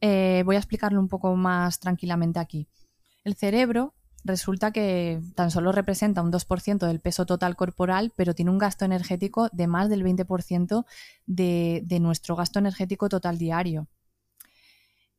eh, 0.00 0.42
voy 0.44 0.56
a 0.56 0.58
explicarlo 0.58 1.00
un 1.00 1.08
poco 1.08 1.34
más 1.36 1.78
tranquilamente 1.78 2.40
aquí. 2.40 2.68
El 3.22 3.36
cerebro 3.36 3.94
resulta 4.24 4.72
que 4.72 5.20
tan 5.34 5.50
solo 5.50 5.72
representa 5.72 6.22
un 6.22 6.30
2% 6.30 6.86
del 6.86 7.00
peso 7.00 7.26
total 7.26 7.56
corporal, 7.56 8.12
pero 8.16 8.34
tiene 8.34 8.50
un 8.50 8.58
gasto 8.58 8.84
energético 8.84 9.48
de 9.52 9.66
más 9.66 9.88
del 9.88 10.04
20% 10.04 10.84
de, 11.26 11.82
de, 11.84 12.00
nuestro 12.00 12.36
gasto 12.36 12.58
energético 12.58 13.08
total 13.08 13.38
diario. 13.38 13.88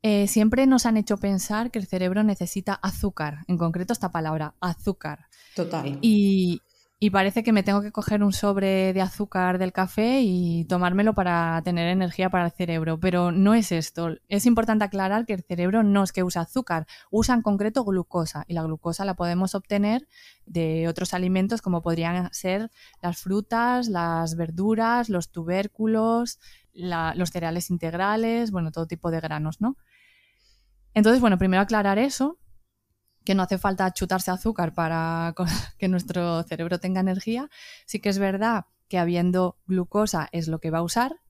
Eh, 0.04 0.28
siempre 0.28 0.66
nos 0.66 0.86
han 0.86 0.98
hecho 0.98 1.18
pensar 1.18 1.70
que 1.70 1.78
el 1.78 1.86
cerebro 1.86 2.24
necesita 2.24 2.74
azúcar, 2.74 3.40
en 3.48 3.58
concreto 3.58 3.94
esta 3.94 4.12
palabra, 4.12 4.56
azúcar. 4.60 5.28
Total. 5.56 6.00
Y, 6.02 6.62
y 7.04 7.10
parece 7.10 7.42
que 7.42 7.52
me 7.52 7.64
tengo 7.64 7.82
que 7.82 7.92
coger 7.92 8.24
un 8.24 8.32
sobre 8.32 8.94
de 8.94 9.02
azúcar 9.02 9.58
del 9.58 9.74
café 9.74 10.22
y 10.22 10.66
tomármelo 10.66 11.16
para 11.16 11.60
tener 11.64 11.88
energía 11.88 12.30
para 12.30 12.46
el 12.46 12.52
cerebro, 12.52 13.00
pero 13.00 13.32
no 13.32 13.56
es 13.56 13.72
esto. 13.72 14.18
Es 14.30 14.46
importante 14.46 14.86
aclarar 14.86 15.26
que 15.26 15.34
el 15.34 15.42
cerebro 15.42 15.82
no 15.82 16.04
es 16.04 16.12
que 16.12 16.22
usa 16.22 16.44
azúcar, 16.44 16.86
usa 17.10 17.34
en 17.34 17.42
concreto 17.42 17.84
glucosa 17.84 18.46
y 18.48 18.54
la 18.54 18.62
glucosa 18.62 19.04
la 19.04 19.16
podemos 19.16 19.56
obtener 19.56 20.08
de 20.46 20.88
otros 20.88 21.16
alimentos 21.16 21.64
como 21.64 21.82
podrían 21.82 22.32
ser 22.34 22.70
las 23.02 23.18
frutas, 23.18 23.88
las 23.88 24.36
verduras, 24.36 25.10
los 25.10 25.32
tubérculos, 25.32 26.40
los 26.72 27.32
cereales 27.32 27.72
integrales, 27.72 28.52
bueno, 28.52 28.72
todo 28.72 28.86
tipo 28.86 29.10
de 29.10 29.22
granos, 29.22 29.60
¿no? 29.60 29.76
Entonces, 30.94 31.20
bueno, 31.20 31.40
primero 31.40 31.64
aclarar 31.64 31.98
eso 31.98 32.38
que 33.24 33.36
no 33.36 33.44
hace 33.44 33.58
falta 33.58 33.92
chutarse 33.92 34.32
azúcar 34.32 34.74
para 34.74 35.34
que 35.78 35.88
nuestro 35.88 36.44
cerebro 36.44 36.80
tenga 36.80 37.02
energía. 37.02 37.50
Sí 37.86 38.00
que 38.00 38.10
es 38.10 38.20
verdad 38.20 38.66
que 38.88 38.98
habiendo 38.98 39.58
glucosa 39.68 40.30
es 40.32 40.48
lo 40.48 40.60
que 40.60 40.72
va 40.72 40.80
a 40.80 40.84
usar. 40.84 41.22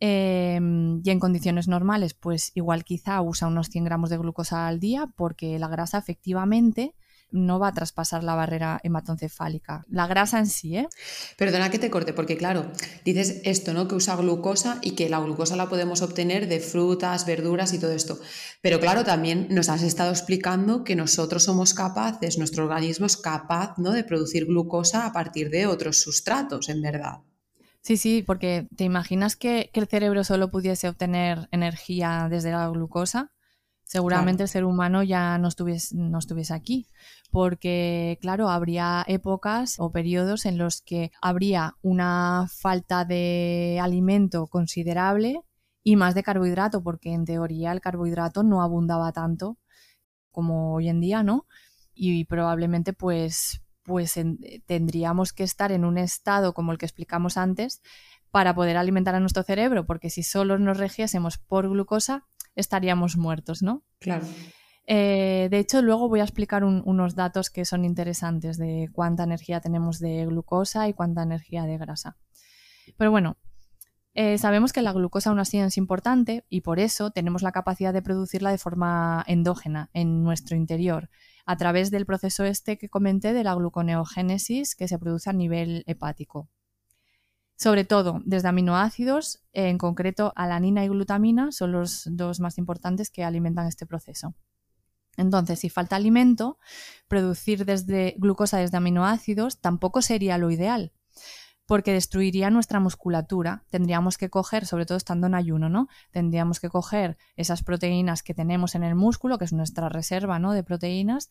Em, 0.00 1.00
y 1.04 1.10
en 1.10 1.18
condiciones 1.18 1.66
normales, 1.66 2.14
pues 2.14 2.52
igual 2.54 2.84
quizá 2.84 3.20
usa 3.20 3.48
unos 3.48 3.68
100 3.68 3.84
gramos 3.84 4.10
de 4.10 4.18
glucosa 4.18 4.68
al 4.68 4.78
día 4.78 5.08
porque 5.16 5.58
la 5.58 5.68
grasa 5.68 5.98
efectivamente 5.98 6.94
no 7.30 7.58
va 7.58 7.68
a 7.68 7.74
traspasar 7.74 8.24
la 8.24 8.34
barrera 8.34 8.80
hematoencefálica. 8.82 9.84
La 9.88 10.06
grasa 10.06 10.38
en 10.38 10.46
sí, 10.46 10.76
¿eh? 10.76 10.88
Perdona 11.36 11.70
que 11.70 11.78
te 11.78 11.90
corte, 11.90 12.12
porque 12.12 12.36
claro, 12.36 12.70
dices 13.04 13.40
esto, 13.44 13.74
¿no? 13.74 13.88
Que 13.88 13.94
usa 13.94 14.16
glucosa 14.16 14.78
y 14.82 14.92
que 14.92 15.08
la 15.08 15.20
glucosa 15.20 15.56
la 15.56 15.68
podemos 15.68 16.02
obtener 16.02 16.48
de 16.48 16.60
frutas, 16.60 17.26
verduras 17.26 17.72
y 17.72 17.78
todo 17.78 17.92
esto. 17.92 18.18
Pero 18.60 18.80
claro, 18.80 19.04
también 19.04 19.48
nos 19.50 19.68
has 19.68 19.82
estado 19.82 20.10
explicando 20.10 20.84
que 20.84 20.96
nosotros 20.96 21.44
somos 21.44 21.74
capaces, 21.74 22.38
nuestro 22.38 22.64
organismo 22.64 23.06
es 23.06 23.16
capaz, 23.16 23.74
¿no? 23.78 23.92
De 23.92 24.04
producir 24.04 24.46
glucosa 24.46 25.06
a 25.06 25.12
partir 25.12 25.50
de 25.50 25.66
otros 25.66 26.00
sustratos, 26.00 26.68
en 26.68 26.82
verdad. 26.82 27.18
Sí, 27.80 27.96
sí, 27.96 28.22
porque 28.26 28.66
te 28.76 28.84
imaginas 28.84 29.36
que, 29.36 29.70
que 29.72 29.80
el 29.80 29.86
cerebro 29.86 30.24
solo 30.24 30.50
pudiese 30.50 30.88
obtener 30.88 31.48
energía 31.52 32.26
desde 32.30 32.50
la 32.50 32.68
glucosa 32.68 33.32
seguramente 33.88 34.42
el 34.42 34.48
ser 34.48 34.64
humano 34.64 35.02
ya 35.02 35.38
no 35.38 35.48
estuviese, 35.48 35.96
no 35.96 36.18
estuviese 36.18 36.52
aquí, 36.52 36.86
porque 37.30 38.18
claro, 38.20 38.50
habría 38.50 39.02
épocas 39.08 39.76
o 39.78 39.90
periodos 39.90 40.44
en 40.44 40.58
los 40.58 40.82
que 40.82 41.10
habría 41.22 41.74
una 41.82 42.46
falta 42.50 43.04
de 43.06 43.80
alimento 43.82 44.46
considerable 44.46 45.40
y 45.82 45.96
más 45.96 46.14
de 46.14 46.22
carbohidrato, 46.22 46.82
porque 46.82 47.12
en 47.14 47.24
teoría 47.24 47.72
el 47.72 47.80
carbohidrato 47.80 48.42
no 48.42 48.62
abundaba 48.62 49.10
tanto 49.12 49.58
como 50.30 50.74
hoy 50.74 50.90
en 50.90 51.00
día, 51.00 51.22
¿no? 51.22 51.46
Y 51.94 52.26
probablemente 52.26 52.92
pues 52.92 53.62
pues 53.84 54.20
tendríamos 54.66 55.32
que 55.32 55.44
estar 55.44 55.72
en 55.72 55.86
un 55.86 55.96
estado 55.96 56.52
como 56.52 56.72
el 56.72 56.78
que 56.78 56.84
explicamos 56.84 57.38
antes 57.38 57.80
para 58.30 58.54
poder 58.54 58.76
alimentar 58.76 59.14
a 59.14 59.20
nuestro 59.20 59.42
cerebro, 59.44 59.86
porque 59.86 60.10
si 60.10 60.22
solo 60.22 60.58
nos 60.58 60.76
regiésemos 60.76 61.38
por 61.38 61.70
glucosa, 61.70 62.26
estaríamos 62.58 63.16
muertos, 63.16 63.62
¿no? 63.62 63.82
Claro. 64.00 64.26
Eh, 64.86 65.48
de 65.50 65.58
hecho, 65.58 65.82
luego 65.82 66.08
voy 66.08 66.20
a 66.20 66.24
explicar 66.24 66.64
unos 66.64 67.14
datos 67.14 67.50
que 67.50 67.64
son 67.64 67.84
interesantes 67.84 68.56
de 68.56 68.88
cuánta 68.92 69.24
energía 69.24 69.60
tenemos 69.60 69.98
de 69.98 70.26
glucosa 70.26 70.88
y 70.88 70.94
cuánta 70.94 71.22
energía 71.22 71.64
de 71.64 71.78
grasa. 71.78 72.16
Pero 72.96 73.10
bueno, 73.10 73.36
eh, 74.14 74.38
sabemos 74.38 74.72
que 74.72 74.82
la 74.82 74.92
glucosa 74.92 75.30
aún 75.30 75.40
así 75.40 75.58
es 75.58 75.76
importante 75.76 76.44
y 76.48 76.62
por 76.62 76.80
eso 76.80 77.10
tenemos 77.10 77.42
la 77.42 77.52
capacidad 77.52 77.92
de 77.92 78.02
producirla 78.02 78.50
de 78.50 78.58
forma 78.58 79.22
endógena 79.26 79.90
en 79.92 80.24
nuestro 80.24 80.56
interior, 80.56 81.10
a 81.44 81.56
través 81.56 81.90
del 81.90 82.06
proceso 82.06 82.44
este 82.44 82.78
que 82.78 82.88
comenté 82.88 83.34
de 83.34 83.44
la 83.44 83.54
gluconeogénesis 83.54 84.74
que 84.74 84.88
se 84.88 84.98
produce 84.98 85.28
a 85.30 85.34
nivel 85.34 85.84
hepático 85.86 86.48
sobre 87.58 87.84
todo 87.84 88.22
desde 88.24 88.48
aminoácidos, 88.48 89.42
en 89.52 89.78
concreto 89.78 90.32
alanina 90.36 90.84
y 90.84 90.88
glutamina 90.88 91.50
son 91.50 91.72
los 91.72 92.04
dos 92.06 92.38
más 92.38 92.56
importantes 92.56 93.10
que 93.10 93.24
alimentan 93.24 93.66
este 93.66 93.84
proceso. 93.84 94.34
Entonces, 95.16 95.58
si 95.58 95.68
falta 95.68 95.96
alimento, 95.96 96.58
producir 97.08 97.64
desde 97.64 98.14
glucosa 98.18 98.58
desde 98.58 98.76
aminoácidos 98.76 99.60
tampoco 99.60 100.02
sería 100.02 100.38
lo 100.38 100.52
ideal, 100.52 100.92
porque 101.66 101.92
destruiría 101.92 102.48
nuestra 102.50 102.78
musculatura. 102.78 103.64
Tendríamos 103.70 104.18
que 104.18 104.30
coger, 104.30 104.64
sobre 104.64 104.86
todo 104.86 104.96
estando 104.96 105.26
en 105.26 105.34
ayuno, 105.34 105.68
¿no? 105.68 105.88
Tendríamos 106.12 106.60
que 106.60 106.68
coger 106.68 107.18
esas 107.34 107.64
proteínas 107.64 108.22
que 108.22 108.34
tenemos 108.34 108.76
en 108.76 108.84
el 108.84 108.94
músculo, 108.94 109.36
que 109.36 109.46
es 109.46 109.52
nuestra 109.52 109.88
reserva 109.88 110.38
¿no? 110.38 110.52
de 110.52 110.62
proteínas, 110.62 111.28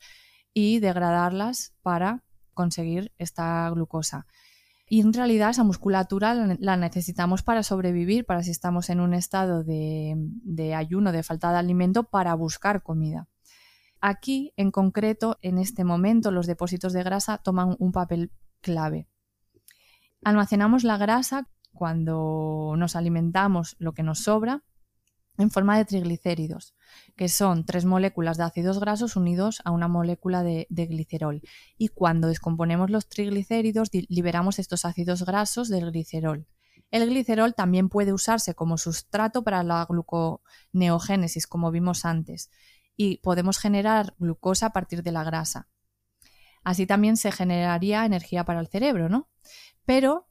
y 0.53 0.79
degradarlas 0.79 1.73
para 1.81 2.25
conseguir 2.53 3.13
esta 3.17 3.69
glucosa. 3.69 4.27
Y 4.89 5.01
en 5.01 5.11
realidad 5.11 5.49
esa 5.49 5.65
musculatura 5.65 6.33
la 6.59 6.77
necesitamos 6.77 7.43
para 7.43 7.61
sobrevivir, 7.61 8.25
para 8.25 8.41
si 8.43 8.51
estamos 8.51 8.89
en 8.89 9.01
un 9.01 9.13
estado 9.13 9.63
de, 9.63 10.73
ayuno, 10.75 11.11
de 11.11 11.23
falta 11.23 11.51
de 11.51 11.57
alimento, 11.57 12.05
para 12.05 12.33
buscar 12.35 12.83
comida. 12.83 13.27
Aquí, 13.99 14.53
en 14.55 14.71
concreto, 14.71 15.39
en 15.41 15.57
este 15.57 15.83
momento, 15.83 16.31
los 16.31 16.47
depósitos 16.47 16.93
de 16.93 17.03
grasa 17.03 17.39
toman 17.39 17.75
un 17.79 17.91
papel 17.91 18.31
clave. 18.61 19.09
Almacenamos 20.23 20.85
la 20.85 20.97
grasa 20.97 21.49
cuando 21.73 22.75
nos 22.77 22.95
alimentamos 22.95 23.75
lo 23.79 23.93
que 23.93 24.03
nos 24.03 24.19
sobra 24.19 24.63
en 25.37 25.51
forma 25.51 25.77
de 25.77 25.85
triglicéridos, 25.85 26.75
que 27.15 27.29
son 27.29 27.65
tres 27.65 27.85
moléculas 27.85 28.37
de 28.37 28.43
ácidos 28.43 28.79
grasos 28.79 29.15
unidos 29.15 29.61
a 29.65 29.71
una 29.71 29.87
molécula 29.87 30.43
de, 30.43 30.67
glicerol. 30.69 31.41
Y 31.77 31.89
cuando 31.89 32.27
descomponemos 32.27 32.89
los 32.89 33.07
triglicéridos, 33.07 33.89
liberamos 33.91 34.59
estos 34.59 34.85
ácidos 34.85 35.23
grasos 35.25 35.69
del 35.69 35.91
glicerol. 35.91 36.47
El 36.89 37.07
glicerol 37.07 37.53
también 37.53 37.89
puede 37.89 38.13
usarse 38.13 38.55
como 38.55 38.77
sustrato 38.77 39.43
para 39.43 39.63
la 39.63 39.85
gluconeogénesis, 39.85 41.45
como 41.45 41.69
vimos 41.69 42.05
antes, 42.05 42.49
y 42.95 43.17
podemos 43.17 43.59
generar 43.59 44.15
glucosa 44.17 44.67
a 44.67 44.73
partir 44.73 45.03
de 45.03 45.11
la 45.11 45.23
grasa. 45.23 45.67
Así 46.63 46.87
también 46.87 47.15
se 47.17 47.31
generaría 47.31 48.05
energía 48.05 48.43
para 48.43 48.59
el 48.59 48.67
cerebro, 48.67 49.09
¿no? 49.09 49.29
Pero, 49.85 50.29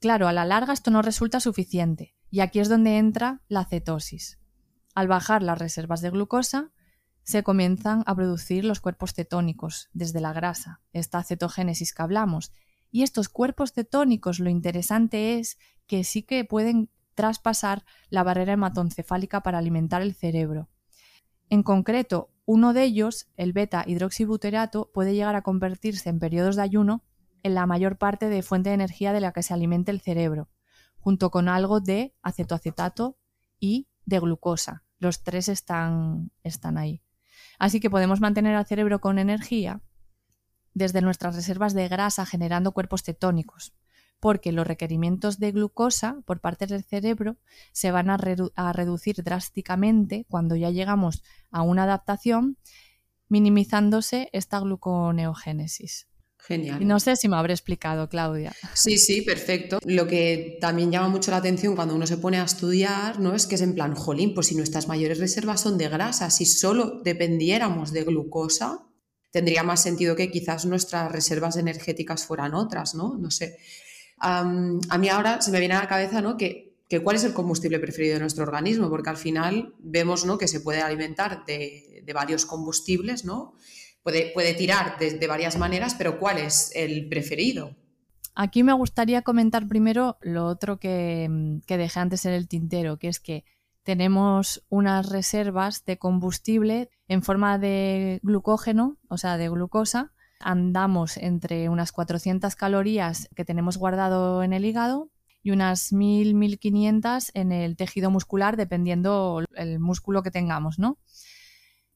claro, 0.00 0.28
a 0.28 0.32
la 0.32 0.44
larga 0.44 0.72
esto 0.72 0.90
no 0.90 1.02
resulta 1.02 1.40
suficiente 1.40 2.15
y 2.30 2.40
aquí 2.40 2.60
es 2.60 2.68
donde 2.68 2.98
entra 2.98 3.42
la 3.48 3.64
cetosis. 3.64 4.38
Al 4.94 5.08
bajar 5.08 5.42
las 5.42 5.58
reservas 5.58 6.00
de 6.00 6.10
glucosa, 6.10 6.72
se 7.22 7.42
comienzan 7.42 8.02
a 8.06 8.14
producir 8.14 8.64
los 8.64 8.80
cuerpos 8.80 9.12
cetónicos 9.12 9.90
desde 9.92 10.20
la 10.20 10.32
grasa, 10.32 10.80
esta 10.92 11.22
cetogénesis 11.24 11.92
que 11.92 12.02
hablamos. 12.02 12.52
Y 12.92 13.02
estos 13.02 13.28
cuerpos 13.28 13.72
cetónicos 13.72 14.38
lo 14.38 14.48
interesante 14.48 15.38
es 15.38 15.58
que 15.86 16.04
sí 16.04 16.22
que 16.22 16.44
pueden 16.44 16.88
traspasar 17.14 17.84
la 18.10 18.22
barrera 18.22 18.52
hematoencefálica 18.52 19.42
para 19.42 19.58
alimentar 19.58 20.02
el 20.02 20.14
cerebro. 20.14 20.68
En 21.48 21.62
concreto, 21.62 22.30
Uno 22.48 22.72
de 22.72 22.84
ellos, 22.84 23.26
el 23.36 23.52
beta 23.52 23.82
hidroxibuterato, 23.84 24.92
puede 24.94 25.14
llegar 25.14 25.34
a 25.34 25.42
convertirse 25.42 26.08
en 26.10 26.20
periodos 26.20 26.54
de 26.54 26.62
ayuno 26.62 27.02
en 27.42 27.54
la 27.54 27.66
mayor 27.66 27.98
parte 27.98 28.28
de 28.28 28.42
fuente 28.42 28.70
de 28.70 28.76
energía 28.76 29.12
de 29.12 29.20
la 29.20 29.32
que 29.32 29.42
se 29.42 29.52
alimenta 29.52 29.90
el 29.90 30.00
cerebro, 30.00 30.48
junto 31.06 31.30
con 31.30 31.48
algo 31.48 31.78
de 31.78 32.16
acetoacetato 32.20 33.16
y 33.60 33.86
de 34.06 34.18
glucosa. 34.18 34.82
Los 34.98 35.22
tres 35.22 35.46
están, 35.46 36.32
están 36.42 36.76
ahí. 36.76 37.00
Así 37.60 37.78
que 37.78 37.90
podemos 37.90 38.20
mantener 38.20 38.56
al 38.56 38.66
cerebro 38.66 39.00
con 39.00 39.20
energía 39.20 39.82
desde 40.74 41.02
nuestras 41.02 41.36
reservas 41.36 41.74
de 41.74 41.86
grasa 41.86 42.26
generando 42.26 42.72
cuerpos 42.72 43.04
cetónicos, 43.04 43.72
porque 44.18 44.50
los 44.50 44.66
requerimientos 44.66 45.38
de 45.38 45.52
glucosa 45.52 46.22
por 46.24 46.40
parte 46.40 46.66
del 46.66 46.82
cerebro 46.82 47.36
se 47.70 47.92
van 47.92 48.10
a, 48.10 48.16
reducir 48.72 49.22
drásticamente 49.22 50.26
cuando 50.28 50.56
ya 50.56 50.70
llegamos 50.70 51.22
a 51.52 51.62
una 51.62 51.84
adaptación, 51.84 52.58
minimizándose 53.28 54.28
esta 54.32 54.58
gluconeogénesis. 54.58 56.08
Genial. 56.46 56.86
no 56.86 57.00
sé 57.00 57.16
si 57.16 57.28
me 57.28 57.36
habré 57.36 57.52
explicado, 57.52 58.08
Claudia. 58.08 58.52
Sí, 58.72 58.98
sí, 58.98 59.22
perfecto. 59.22 59.80
Lo 59.84 60.06
que 60.06 60.58
también 60.60 60.92
llama 60.92 61.08
mucho 61.08 61.32
la 61.32 61.38
atención 61.38 61.74
cuando 61.74 61.94
uno 61.94 62.06
se 62.06 62.18
pone 62.18 62.38
a 62.38 62.44
estudiar, 62.44 63.18
¿no? 63.18 63.34
Es 63.34 63.48
que 63.48 63.56
es 63.56 63.62
en 63.62 63.74
plan, 63.74 63.96
jolín, 63.96 64.32
pues 64.32 64.46
si 64.46 64.54
nuestras 64.54 64.86
mayores 64.86 65.18
reservas 65.18 65.60
son 65.60 65.76
de 65.76 65.88
grasa, 65.88 66.30
si 66.30 66.46
solo 66.46 67.00
dependiéramos 67.02 67.92
de 67.92 68.04
glucosa, 68.04 68.86
tendría 69.32 69.64
más 69.64 69.82
sentido 69.82 70.14
que 70.14 70.30
quizás 70.30 70.66
nuestras 70.66 71.10
reservas 71.10 71.56
energéticas 71.56 72.24
fueran 72.24 72.54
otras, 72.54 72.94
¿no? 72.94 73.16
No 73.18 73.30
sé. 73.30 73.58
a 74.20 74.44
mí 74.44 75.08
ahora 75.08 75.42
se 75.42 75.50
me 75.50 75.58
viene 75.58 75.74
a 75.74 75.80
la 75.80 75.88
cabeza, 75.88 76.22
¿no? 76.22 76.36
Que, 76.36 76.76
que, 76.88 77.00
cuál 77.00 77.16
es 77.16 77.24
el 77.24 77.32
combustible 77.32 77.80
preferido 77.80 78.14
de 78.14 78.20
nuestro 78.20 78.44
organismo, 78.44 78.88
porque 78.88 79.10
al 79.10 79.16
final 79.16 79.74
vemos, 79.80 80.24
¿no? 80.24 80.38
Que 80.38 80.46
se 80.46 80.60
puede 80.60 80.80
alimentar 80.80 81.44
de, 81.44 82.02
de 82.04 82.12
varios 82.12 82.46
combustibles, 82.46 83.24
¿no? 83.24 83.56
Puede, 84.06 84.54
tirar 84.54 84.98
de, 84.98 85.26
varias 85.26 85.58
maneras, 85.58 85.94
pero 85.94 86.18
¿cuál 86.18 86.38
es 86.38 86.70
el 86.74 87.08
preferido? 87.08 87.74
Aquí 88.34 88.62
me 88.62 88.72
gustaría 88.72 89.22
comentar 89.22 89.66
primero 89.66 90.18
lo 90.20 90.46
otro 90.46 90.78
que, 90.78 91.60
que 91.66 91.76
dejé 91.76 92.00
antes 92.00 92.24
en 92.24 92.32
el 92.34 92.46
tintero, 92.46 92.98
que 92.98 93.08
es 93.08 93.18
que 93.18 93.44
tenemos 93.82 94.64
unas 94.68 95.08
reservas 95.08 95.84
de 95.84 95.98
combustible 95.98 96.90
en 97.08 97.22
forma 97.22 97.58
de 97.58 98.20
glucógeno, 98.22 98.98
o 99.08 99.18
sea, 99.18 99.38
de 99.38 99.48
glucosa. 99.48 100.12
Andamos 100.38 101.16
entre 101.16 101.68
unas 101.68 101.92
400 101.92 102.54
calorías 102.56 103.28
que 103.34 103.44
tenemos 103.44 103.78
guardado 103.78 104.42
en 104.42 104.52
el 104.52 104.64
hígado 104.64 105.10
y 105.42 105.50
unas 105.50 105.92
1000-1500 105.92 107.30
en 107.34 107.52
el 107.52 107.76
tejido 107.76 108.10
muscular, 108.10 108.56
dependiendo 108.56 109.42
el 109.54 109.78
músculo 109.80 110.22
que 110.22 110.30
tengamos, 110.30 110.78
¿no? 110.78 110.98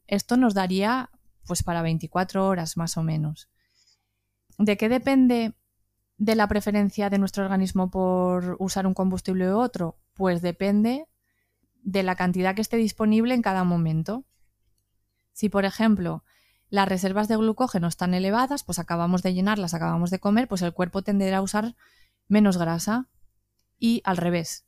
Esto 0.06 0.36
nos 0.36 0.54
daría 0.54 1.10
pues 1.46 1.62
para 1.62 1.82
24 1.82 2.46
horas 2.46 2.76
más 2.76 2.96
o 2.96 3.02
menos. 3.02 3.48
¿De 4.58 4.76
qué 4.76 4.88
depende 4.88 5.54
de 6.18 6.34
la 6.34 6.48
preferencia 6.48 7.08
de 7.08 7.18
nuestro 7.18 7.44
organismo 7.44 7.90
por 7.90 8.56
usar 8.58 8.86
un 8.86 8.94
combustible 8.94 9.52
u 9.52 9.58
otro? 9.58 9.98
Pues 10.14 10.42
depende 10.42 11.06
de 11.82 12.02
la 12.02 12.14
cantidad 12.14 12.54
que 12.54 12.60
esté 12.60 12.76
disponible 12.76 13.34
en 13.34 13.42
cada 13.42 13.64
momento. 13.64 14.24
Si, 15.32 15.48
por 15.48 15.64
ejemplo, 15.64 16.24
las 16.68 16.88
reservas 16.88 17.26
de 17.26 17.36
glucógeno 17.36 17.88
están 17.88 18.14
elevadas, 18.14 18.64
pues 18.64 18.78
acabamos 18.78 19.22
de 19.22 19.34
llenarlas, 19.34 19.74
acabamos 19.74 20.10
de 20.10 20.20
comer, 20.20 20.46
pues 20.46 20.62
el 20.62 20.72
cuerpo 20.72 21.02
tenderá 21.02 21.38
a 21.38 21.42
usar 21.42 21.74
menos 22.28 22.58
grasa. 22.58 23.08
Y 23.78 24.02
al 24.04 24.18
revés, 24.18 24.66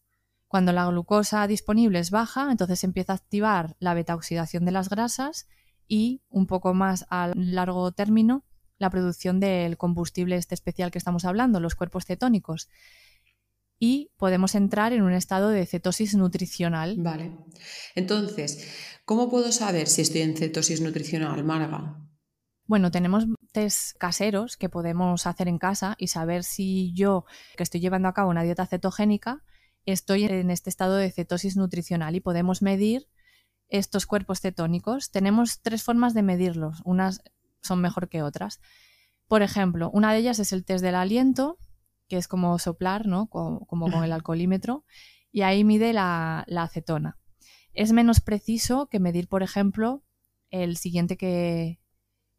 cuando 0.48 0.72
la 0.72 0.86
glucosa 0.86 1.46
disponible 1.46 1.98
es 1.98 2.10
baja, 2.10 2.50
entonces 2.50 2.82
empieza 2.82 3.12
a 3.12 3.16
activar 3.16 3.76
la 3.78 3.94
beta 3.94 4.14
oxidación 4.14 4.64
de 4.64 4.72
las 4.72 4.88
grasas 4.88 5.46
y 5.92 6.22
un 6.30 6.46
poco 6.46 6.72
más 6.72 7.04
a 7.10 7.32
largo 7.34 7.92
término 7.92 8.46
la 8.78 8.88
producción 8.88 9.40
del 9.40 9.76
combustible 9.76 10.36
este 10.36 10.54
especial 10.54 10.90
que 10.90 10.96
estamos 10.96 11.26
hablando, 11.26 11.60
los 11.60 11.74
cuerpos 11.74 12.06
cetónicos. 12.06 12.70
Y 13.78 14.10
podemos 14.16 14.54
entrar 14.54 14.94
en 14.94 15.02
un 15.02 15.12
estado 15.12 15.50
de 15.50 15.66
cetosis 15.66 16.14
nutricional. 16.14 16.96
Vale. 16.98 17.36
Entonces, 17.94 18.66
¿cómo 19.04 19.28
puedo 19.28 19.52
saber 19.52 19.86
si 19.86 20.00
estoy 20.00 20.22
en 20.22 20.34
cetosis 20.34 20.80
nutricional, 20.80 21.44
Marga? 21.44 22.00
Bueno, 22.64 22.90
tenemos 22.90 23.26
test 23.52 23.94
caseros 23.98 24.56
que 24.56 24.70
podemos 24.70 25.26
hacer 25.26 25.46
en 25.46 25.58
casa 25.58 25.94
y 25.98 26.06
saber 26.06 26.42
si 26.42 26.94
yo, 26.94 27.26
que 27.54 27.64
estoy 27.64 27.82
llevando 27.82 28.08
a 28.08 28.14
cabo 28.14 28.30
una 28.30 28.44
dieta 28.44 28.66
cetogénica, 28.66 29.44
estoy 29.84 30.24
en 30.24 30.50
este 30.50 30.70
estado 30.70 30.96
de 30.96 31.12
cetosis 31.12 31.58
nutricional 31.58 32.16
y 32.16 32.20
podemos 32.20 32.62
medir 32.62 33.08
estos 33.72 34.04
cuerpos 34.04 34.40
cetónicos, 34.40 35.10
tenemos 35.10 35.62
tres 35.62 35.82
formas 35.82 36.12
de 36.12 36.22
medirlos. 36.22 36.82
Unas 36.84 37.22
son 37.62 37.80
mejor 37.80 38.10
que 38.10 38.22
otras. 38.22 38.60
Por 39.28 39.40
ejemplo, 39.40 39.90
una 39.94 40.12
de 40.12 40.18
ellas 40.18 40.38
es 40.38 40.52
el 40.52 40.62
test 40.62 40.84
del 40.84 40.94
aliento, 40.94 41.58
que 42.06 42.18
es 42.18 42.28
como 42.28 42.58
soplar, 42.58 43.06
¿no? 43.06 43.28
Como, 43.28 43.66
con 43.66 44.04
el 44.04 44.12
alcoholímetro, 44.12 44.84
y 45.32 45.40
ahí 45.40 45.64
mide 45.64 45.94
la, 45.94 46.44
acetona. 46.54 47.16
Es 47.72 47.92
menos 47.92 48.20
preciso 48.20 48.88
que 48.88 49.00
medir, 49.00 49.26
por 49.26 49.42
ejemplo, 49.42 50.04
el 50.50 50.76
siguiente 50.76 51.16
que, 51.16 51.80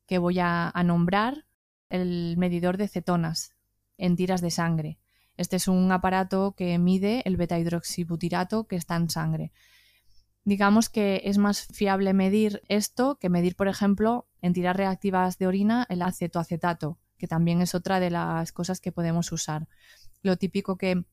que 0.06 0.20
voy 0.20 0.38
a, 0.38 0.70
a 0.70 0.84
nombrar, 0.84 1.48
el 1.90 2.36
medidor 2.38 2.78
de 2.78 2.88
cetonas 2.88 3.56
en 3.98 4.16
tiras 4.16 4.42
de 4.42 4.52
sangre. 4.52 5.00
Este 5.36 5.56
es 5.56 5.68
un 5.68 5.92
aparato 5.92 6.54
que 6.56 6.78
mide 6.78 7.24
el 7.26 7.38
beta 7.38 7.58
hidroxibutirato 7.58 8.68
que 8.68 8.76
está 8.76 8.96
en 8.98 9.10
sangre 9.10 9.52
digamos 10.46 10.90
que 10.90 11.22
es 11.26 11.38
más 11.38 11.68
fiable 11.68 12.14
medir 12.14 12.62
esto 12.68 13.18
que 13.20 13.30
medir, 13.30 13.56
por 13.56 13.68
ejemplo, 13.68 14.28
en 14.42 14.54
tiras 14.54 14.76
reactivas 14.76 15.38
de 15.38 15.48
orina 15.48 15.86
el 15.90 16.02
acetoacetato, 16.02 17.00
que 17.18 17.28
también 17.28 17.62
es 17.62 17.76
otra 17.76 18.00
de 18.00 18.10
las 18.10 18.52
cosas 18.52 18.82
que 18.82 18.92
podemos 18.92 19.32
usar. 19.32 19.68
Lo 20.22 20.38
típico 20.38 20.78
que 20.78 21.06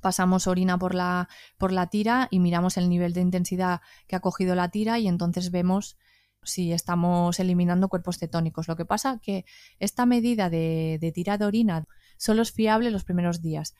pasamos 0.00 0.46
orina 0.46 0.78
por 0.78 0.94
la, 0.94 1.28
por 1.58 1.72
la 1.72 1.88
tira 1.88 2.28
y 2.30 2.38
miramos 2.38 2.76
el 2.76 2.88
nivel 2.88 3.12
de 3.12 3.20
intensidad 3.20 3.80
que 4.06 4.16
ha 4.16 4.20
cogido 4.20 4.54
la 4.54 4.70
tira 4.70 4.98
y 4.98 5.08
entonces 5.08 5.50
vemos 5.50 5.96
si 6.42 6.72
estamos 6.72 7.40
eliminando 7.40 7.88
cuerpos 7.88 8.18
cetónicos. 8.18 8.68
Lo 8.68 8.76
que 8.76 8.84
pasa 8.84 9.18
que 9.20 9.44
esta 9.80 10.06
medida 10.06 10.48
de, 10.48 10.98
de 11.00 11.12
tira 11.12 11.38
de 11.38 11.44
orina 11.44 11.86
solo 12.16 12.42
es 12.42 12.52
fiable 12.52 12.90
los 12.90 13.04
primeros 13.04 13.42
días 13.42 13.74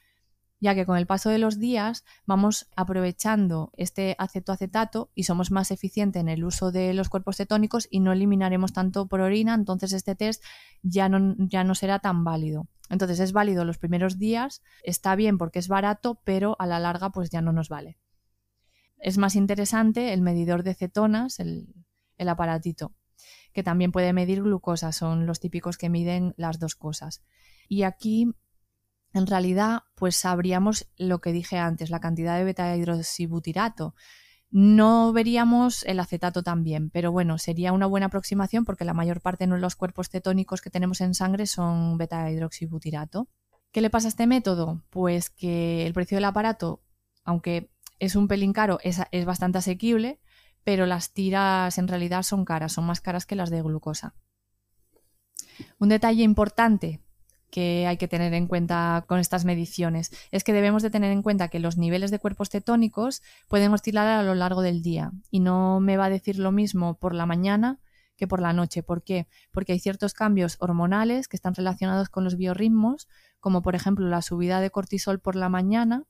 ya 0.61 0.75
que 0.75 0.87
con 0.87 0.97
el 0.97 1.07
paso 1.07 1.31
de 1.31 1.39
los 1.39 1.59
días 1.59 2.05
vamos 2.25 2.69
aprovechando 2.77 3.73
este 3.77 4.17
acetoacetato 4.19 5.11
y 5.15 5.25
somos 5.25 5.51
más 5.51 5.71
eficientes 5.71 6.21
en 6.21 6.29
el 6.29 6.45
uso 6.45 6.73
de 6.73 6.95
los 6.95 7.09
cuerpos 7.09 7.37
cetónicos 7.37 7.89
y 7.91 8.01
no 8.01 8.13
eliminaremos 8.13 8.73
tanto 8.73 9.07
por 9.07 9.21
orina, 9.21 9.55
entonces 9.55 9.93
este 9.93 10.15
test 10.15 10.43
ya 10.83 11.09
no, 11.09 11.35
ya 11.39 11.65
no 11.65 11.75
será 11.75 11.99
tan 11.99 12.25
válido. 12.25 12.69
Entonces 12.89 13.21
es 13.21 13.33
válido 13.33 13.65
los 13.65 13.79
primeros 13.79 14.19
días, 14.19 14.63
está 14.83 15.15
bien 15.17 15.39
porque 15.39 15.59
es 15.59 15.69
barato, 15.69 16.21
pero 16.25 16.57
a 16.59 16.67
la 16.67 16.79
larga 16.79 17.11
pues 17.11 17.31
ya 17.31 17.43
no 17.43 17.53
nos 17.53 17.69
vale. 17.69 17.99
Es 18.99 19.19
más 19.19 19.37
interesante 19.37 20.13
el 20.13 20.23
medidor 20.23 20.63
de 20.63 20.75
cetonas, 20.75 21.39
el, 21.39 21.75
el 22.17 22.29
aparatito, 22.29 22.95
que 23.53 23.63
también 23.63 23.93
puede 23.93 24.13
medir 24.13 24.43
glucosa, 24.43 24.93
son 24.93 25.27
los 25.27 25.41
típicos 25.41 25.77
que 25.77 25.91
miden 25.91 26.35
las 26.37 26.59
dos 26.59 26.77
cosas. 26.77 27.23
Y 27.69 27.83
aquí 27.83 28.33
en 29.17 29.27
realidad, 29.27 29.85
pues 29.95 30.17
sabríamos 30.17 30.89
lo 30.97 31.21
que 31.21 31.33
dije 31.33 31.59
antes, 31.59 31.91
la 31.91 32.01
cantidad 32.01 32.37
de 32.37 32.45
beta 32.45 32.77
hidroxibutirato. 32.77 33.95
No 34.51 35.13
veríamos 35.13 35.83
el 35.85 36.01
acetato 36.01 36.43
también, 36.43 36.91
pero 36.91 37.13
bueno, 37.13 37.39
sería 37.39 37.73
una 37.73 37.87
buena 37.87 38.07
aproximación 38.07 38.65
porque 38.65 38.85
la 38.85 38.95
mayor 38.95 39.21
parte 39.21 39.47
de 39.47 39.59
los 39.59 39.77
cuerpos 39.77 40.09
cetónicos 40.09 40.61
que 40.61 40.71
tenemos 40.71 41.01
en 41.01 41.15
sangre 41.15 41.47
son 41.47 41.99
beta 41.99 42.31
hidroxibutirato. 42.31 43.29
¿Qué 43.73 43.81
le 43.81 43.91
pasa 43.91 44.09
a 44.09 44.11
este 44.11 44.27
método? 44.27 44.83
Pues 44.91 45.31
que 45.31 45.87
el 45.87 45.93
precio 45.93 46.17
del 46.17 46.25
aparato, 46.25 46.83
aunque 47.25 47.71
es 47.99 48.17
un 48.17 48.29
pelín 48.29 48.53
caro, 48.53 48.79
es, 48.83 49.01
es 49.11 49.25
bastante 49.25 49.59
asequible, 49.59 50.21
pero 50.63 50.87
las 50.87 51.13
tiras 51.13 51.79
en 51.79 51.89
realidad 51.89 52.23
son 52.23 52.45
caras, 52.45 52.73
son 52.73 52.85
más 52.85 53.01
caras 53.01 53.27
que 53.27 53.37
las 53.37 53.51
de 53.51 53.63
glucosa. 53.63 54.15
Un 55.79 55.89
detalle 55.89 56.23
importante 56.23 57.01
que 57.51 57.87
hay 57.87 57.97
que 57.97 58.09
tener 58.09 58.35
en 58.35 58.47
cuenta 58.47 59.05
con 59.07 59.19
estas 59.19 59.45
mediciones 59.45 60.11
es 60.31 60.45
que 60.45 60.53
debemos 60.53 60.83
de 60.83 60.91
tener 60.91 61.13
en 61.13 61.23
cuenta 61.23 61.49
que 61.49 61.61
los 61.61 61.77
niveles 61.77 62.11
de 62.11 62.19
cuerpos 62.19 62.51
cetónicos 62.51 63.23
pueden 63.49 63.73
oscilar 63.73 64.07
a 64.09 64.23
lo 64.23 64.35
largo 64.35 64.63
del 64.63 64.83
día 64.83 65.13
y 65.31 65.41
no 65.41 65.81
me 65.81 65.97
va 65.97 66.07
a 66.07 66.11
decir 66.11 66.39
lo 66.39 66.53
mismo 66.53 66.99
por 66.99 67.15
la 67.15 67.27
mañana 67.27 67.79
que 68.17 68.27
por 68.27 68.41
la 68.41 68.53
noche. 68.53 68.83
¿Por 68.83 69.03
qué? 69.03 69.29
Porque 69.53 69.73
hay 69.73 69.79
ciertos 69.79 70.15
cambios 70.15 70.57
hormonales 70.59 71.29
que 71.29 71.37
están 71.37 71.55
relacionados 71.55 72.09
con 72.09 72.25
los 72.25 72.37
biorritmos, 72.37 73.09
como 73.41 73.63
por 73.63 73.75
ejemplo 73.75 74.09
la 74.09 74.23
subida 74.23 74.61
de 74.61 74.71
cortisol 74.71 75.21
por 75.21 75.37
la 75.37 75.49
mañana 75.49 76.05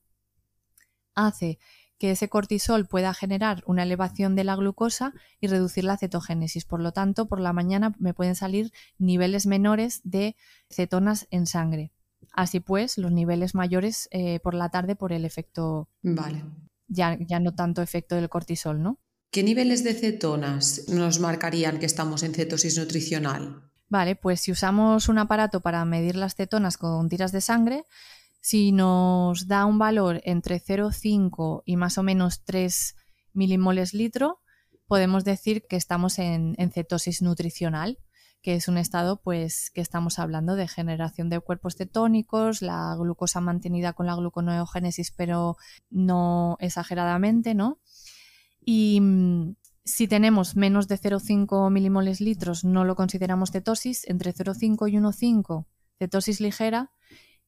hace 1.17 1.59
que 1.97 2.11
ese 2.11 2.29
cortisol 2.29 2.87
pueda 2.87 3.13
generar 3.13 3.63
una 3.65 3.83
elevación 3.83 4.35
de 4.35 4.43
la 4.43 4.55
glucosa 4.55 5.13
y 5.41 5.47
reducir 5.47 5.83
la 5.83 5.97
cetogénesis. 5.97 6.65
Por 6.65 6.81
lo 6.81 6.91
tanto, 6.91 7.27
por 7.27 7.39
la 7.39 7.53
mañana 7.53 7.95
me 7.99 8.13
pueden 8.13 8.35
salir 8.35 8.71
niveles 8.97 9.45
menores 9.45 10.01
de 10.03 10.35
cetonas 10.69 11.27
en 11.31 11.47
sangre. 11.47 11.91
Así 12.31 12.59
pues, 12.59 12.97
los 12.97 13.11
niveles 13.11 13.55
mayores 13.55 14.07
eh, 14.11 14.39
por 14.41 14.53
la 14.53 14.69
tarde 14.69 14.95
por 14.95 15.11
el 15.11 15.25
efecto. 15.25 15.89
Vale. 16.03 16.43
Ya, 16.87 17.17
ya 17.19 17.39
no 17.39 17.53
tanto 17.53 17.81
efecto 17.81 18.15
del 18.15 18.29
cortisol, 18.29 18.81
¿no? 18.81 18.99
¿Qué 19.31 19.43
niveles 19.43 19.83
de 19.83 19.93
cetonas 19.93 20.87
nos 20.87 21.19
marcarían 21.19 21.79
que 21.79 21.85
estamos 21.85 22.23
en 22.23 22.33
cetosis 22.33 22.77
nutricional? 22.77 23.69
Vale, 23.89 24.15
pues 24.15 24.41
si 24.41 24.51
usamos 24.51 25.09
un 25.09 25.17
aparato 25.17 25.61
para 25.61 25.83
medir 25.85 26.15
las 26.15 26.35
cetonas 26.35 26.77
con 26.77 27.09
tiras 27.09 27.31
de 27.31 27.41
sangre, 27.41 27.85
si 28.47 28.71
nos 28.71 29.49
da 29.49 29.65
un 29.65 29.77
valor 29.77 30.21
entre 30.23 30.61
0,5 30.63 31.63
y 31.65 31.75
más 31.75 31.97
o 31.97 32.03
menos 32.03 32.45
3 32.45 32.95
milimoles 33.33 33.93
litro, 33.93 34.39
podemos 34.87 35.25
decir 35.25 35.65
que 35.67 35.75
estamos 35.75 36.17
en, 36.17 36.55
cetosis 36.71 37.21
nutricional, 37.21 37.99
que 38.41 38.55
es 38.55 38.69
un 38.69 38.77
estado 38.77 39.21
pues 39.21 39.69
que 39.71 39.81
estamos 39.81 40.17
hablando 40.17 40.55
de 40.55 40.69
generación 40.69 41.29
de 41.29 41.41
cuerpos 41.41 41.75
cetónicos, 41.75 42.61
la 42.61 42.95
glucosa 42.97 43.41
mantenida 43.41 43.91
con 43.91 44.05
la 44.05 44.15
gluconeogénesis 44.15 45.11
pero 45.11 45.57
no 45.89 46.55
exageradamente, 46.61 47.53
¿no? 47.53 47.81
Y 48.61 49.01
mm, 49.01 49.55
si 49.83 50.07
tenemos 50.07 50.55
menos 50.55 50.87
de 50.87 50.97
0,5 50.97 51.69
milimoles 51.69 52.21
litros 52.21 52.63
no 52.63 52.85
lo 52.85 52.95
consideramos 52.95 53.51
cetosis, 53.51 54.07
entre 54.07 54.33
0,5 54.33 54.89
y 54.89 54.95
1,5 54.95 55.65
cetosis 55.99 56.39
ligera 56.39 56.91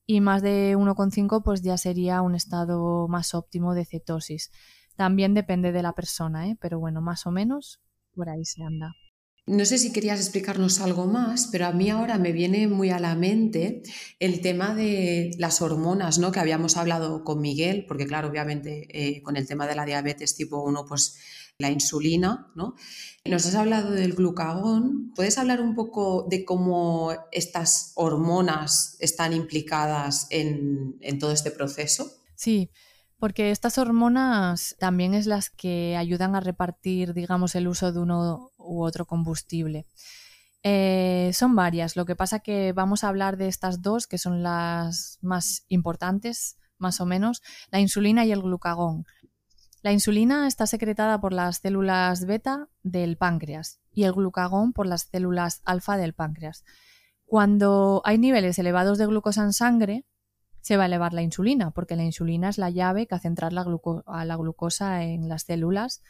y 0.09 0.21
más 0.21 0.41
de 0.41 0.75
1,5 0.75 1.43
pues 1.43 1.61
ya 1.61 1.77
sería 1.77 2.23
un 2.23 2.33
estado 2.33 3.07
más 3.07 3.35
óptimo 3.35 3.75
de 3.75 3.85
cetosis. 3.85 4.49
También 4.95 5.35
depende 5.35 5.71
de 5.71 5.83
la 5.83 5.93
persona, 5.93 6.47
¿eh? 6.47 6.57
pero 6.59 6.79
bueno, 6.79 6.99
más 6.99 7.27
o 7.27 7.31
menos 7.31 7.79
por 8.15 8.27
ahí 8.27 8.43
se 8.43 8.63
anda. 8.63 8.95
No 9.45 9.65
sé 9.65 9.77
si 9.77 9.91
querías 9.91 10.19
explicarnos 10.19 10.81
algo 10.81 11.05
más, 11.05 11.49
pero 11.51 11.67
a 11.67 11.73
mí 11.73 11.91
ahora 11.91 12.17
me 12.17 12.31
viene 12.31 12.67
muy 12.67 12.89
a 12.89 12.99
la 12.99 13.13
mente 13.13 13.83
el 14.17 14.41
tema 14.41 14.73
de 14.73 15.29
las 15.37 15.61
hormonas, 15.61 16.17
¿no? 16.17 16.31
Que 16.31 16.39
habíamos 16.39 16.75
hablado 16.75 17.23
con 17.23 17.39
Miguel, 17.39 17.85
porque 17.87 18.07
claro, 18.07 18.29
obviamente 18.29 18.87
eh, 18.89 19.21
con 19.21 19.37
el 19.37 19.47
tema 19.47 19.67
de 19.67 19.75
la 19.75 19.85
diabetes 19.85 20.35
tipo 20.35 20.63
1, 20.63 20.85
pues 20.87 21.19
la 21.59 21.69
insulina, 21.69 22.47
¿no? 22.55 22.75
Nos 23.25 23.45
has 23.45 23.55
hablado 23.55 23.91
del 23.91 24.13
glucagón. 24.13 25.11
¿Puedes 25.13 25.37
hablar 25.37 25.61
un 25.61 25.75
poco 25.75 26.25
de 26.29 26.45
cómo 26.45 27.11
estas 27.33 27.91
hormonas 27.95 28.95
están 28.99 29.33
implicadas 29.33 30.27
en, 30.29 30.97
todo 31.19 31.33
este 31.33 31.51
proceso? 31.51 32.09
Sí, 32.35 32.71
porque 33.17 33.51
estas 33.51 33.77
hormonas 33.77 34.77
también 34.79 35.13
es 35.13 35.27
las 35.27 35.49
que 35.49 35.97
ayudan 35.97 36.33
a 36.35 36.39
repartir, 36.39 37.13
digamos, 37.13 37.53
el 37.55 37.67
uso 37.67 37.91
de 37.91 37.99
uno 37.99 38.51
u 38.57 38.81
otro 38.81 39.05
combustible. 39.05 39.85
Eh, 40.63 41.31
son 41.33 41.55
varias, 41.55 41.97
lo 41.97 42.05
que 42.05 42.15
pasa 42.15 42.39
que 42.39 42.71
vamos 42.71 43.03
a 43.03 43.09
hablar 43.09 43.35
de 43.35 43.49
estas 43.49 43.81
dos, 43.81 44.07
que 44.07 44.17
son 44.17 44.43
las 44.43 45.19
más 45.21 45.65
importantes, 45.67 46.57
más 46.77 47.01
o 47.01 47.05
menos, 47.05 47.41
la 47.69 47.81
insulina 47.81 48.25
y 48.25 48.31
el 48.31 48.41
glucagón. 48.41 49.05
La 49.81 49.93
insulina 49.93 50.47
está 50.47 50.67
secretada 50.67 51.21
por 51.21 51.31
las 51.31 51.57
células 51.57 52.25
beta 52.25 52.67
del 52.83 53.17
páncreas 53.17 53.79
y 53.93 54.03
el 54.03 54.13
glucagón 54.13 54.73
por 54.73 54.85
las 54.85 55.03
células 55.03 55.61
alfa 55.63 55.95
del 55.97 56.13
páncreas. 56.13 56.65
Cuando 57.25 58.01
hay 58.03 58.17
niveles 58.17 58.59
elevados 58.59 58.97
de 58.97 59.05
glucosa 59.05 59.43
en 59.43 59.53
sangre, 59.53 60.05
se 60.61 60.75
va 60.75 60.83
a 60.83 60.85
elevar 60.87 61.13
la 61.13 61.21
insulina, 61.21 61.71
porque 61.71 61.95
la 61.95 62.03
insulina 62.03 62.49
es 62.49 62.57
la 62.57 62.69
llave 62.69 63.07
que 63.07 63.15
hace 63.15 63.29
entrar 63.29 63.53
la 63.53 63.65
a 64.05 64.25
la 64.25 64.35
glucosa 64.35 65.03
en 65.03 65.29
las 65.29 65.43
células 65.43 66.01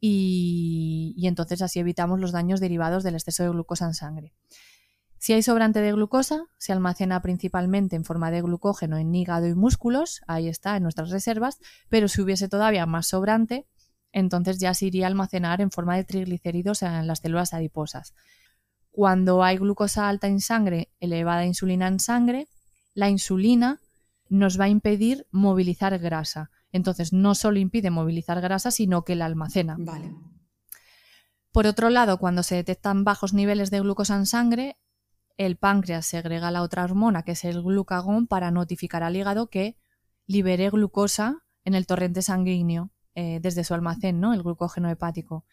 y, 0.00 1.14
entonces 1.26 1.60
así 1.62 1.80
evitamos 1.80 2.20
los 2.20 2.32
daños 2.32 2.60
derivados 2.60 3.02
del 3.02 3.14
exceso 3.14 3.42
de 3.42 3.50
glucosa 3.50 3.86
en 3.86 3.94
sangre. 3.94 4.32
Si 5.20 5.34
hay 5.34 5.42
sobrante 5.42 5.82
de 5.82 5.92
glucosa, 5.92 6.46
se 6.56 6.72
almacena 6.72 7.20
principalmente 7.20 7.94
en 7.94 8.06
forma 8.06 8.30
de 8.30 8.40
glucógeno 8.40 8.96
en 8.96 9.14
hígado 9.14 9.46
y 9.46 9.54
músculos, 9.54 10.22
ahí 10.26 10.48
está, 10.48 10.78
en 10.78 10.82
nuestras 10.82 11.10
reservas, 11.10 11.58
pero 11.90 12.08
si 12.08 12.22
hubiese 12.22 12.48
todavía 12.48 12.86
más 12.86 13.08
sobrante, 13.08 13.66
entonces 14.12 14.58
ya 14.58 14.72
se 14.72 14.86
iría 14.86 15.04
a 15.04 15.08
almacenar 15.08 15.60
en 15.60 15.70
forma 15.70 15.94
de 15.94 16.04
triglicéridos 16.04 16.82
en 16.82 17.06
las 17.06 17.18
células 17.18 17.52
adiposas. 17.52 18.14
Cuando 18.90 19.44
hay 19.44 19.58
glucosa 19.58 20.08
alta 20.08 20.26
en 20.26 20.40
sangre, 20.40 20.90
elevada 21.00 21.44
insulina 21.44 21.86
en 21.86 22.00
sangre, 22.00 22.48
la 22.94 23.10
insulina 23.10 23.78
nos 24.30 24.58
va 24.58 24.64
a 24.64 24.68
impedir 24.68 25.26
movilizar 25.30 25.98
grasa. 25.98 26.50
Entonces, 26.72 27.12
no 27.12 27.34
solo 27.34 27.58
impide 27.58 27.90
movilizar 27.90 28.40
grasa, 28.40 28.70
sino 28.70 29.02
que 29.04 29.16
la 29.16 29.26
almacena. 29.26 29.76
Vale. 29.78 30.14
Por 31.52 31.66
otro 31.66 31.90
lado, 31.90 32.16
cuando 32.16 32.42
se 32.42 32.54
detectan 32.54 33.04
bajos 33.04 33.34
niveles 33.34 33.70
de 33.70 33.80
glucosa 33.80 34.16
en 34.16 34.24
sangre, 34.24 34.78
el 35.46 35.56
páncreas 35.56 36.04
segrega 36.04 36.50
la 36.50 36.60
otra 36.60 36.84
hormona, 36.84 37.22
que 37.22 37.32
es 37.32 37.46
el 37.46 37.62
glucagón, 37.62 38.26
para 38.26 38.50
notificar 38.50 39.02
al 39.02 39.16
hígado 39.16 39.48
que 39.48 39.78
libere 40.26 40.68
glucosa 40.68 41.38
en 41.64 41.74
el 41.74 41.86
torrente 41.86 42.20
sanguíneo 42.20 42.90
eh, 43.14 43.40
desde 43.40 43.64
su 43.64 43.72
almacén, 43.72 44.20
¿no? 44.20 44.34
el 44.34 44.42
glucógeno 44.42 44.90
hepático. 44.90 45.46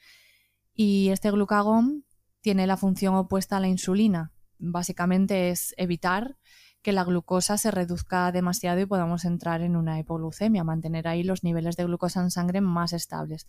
Y 0.74 1.08
este 1.08 1.32
glucagón 1.32 2.04
tiene 2.42 2.68
la 2.68 2.76
función 2.76 3.16
opuesta 3.16 3.56
a 3.56 3.60
la 3.62 3.70
insulina. 3.70 4.34
Básicamente 4.60 5.52
es 5.52 5.74
evitar 5.78 6.36
que 6.82 6.92
la 6.92 7.06
glucosa 7.06 7.58
se 7.58 7.72
reduzca 7.72 8.30
demasiado 8.34 8.82
y 8.82 8.86
podamos 8.86 9.24
entrar 9.24 9.62
en 9.62 9.78
una 9.78 10.00
hipoglucemia, 10.00 10.66
mantener 10.66 11.08
ahí 11.08 11.24
los 11.24 11.46
niveles 11.46 11.78
de 11.78 11.86
glucosa 11.86 12.22
en 12.22 12.32
sangre 12.32 12.60
más 12.60 12.92
estables. 12.92 13.48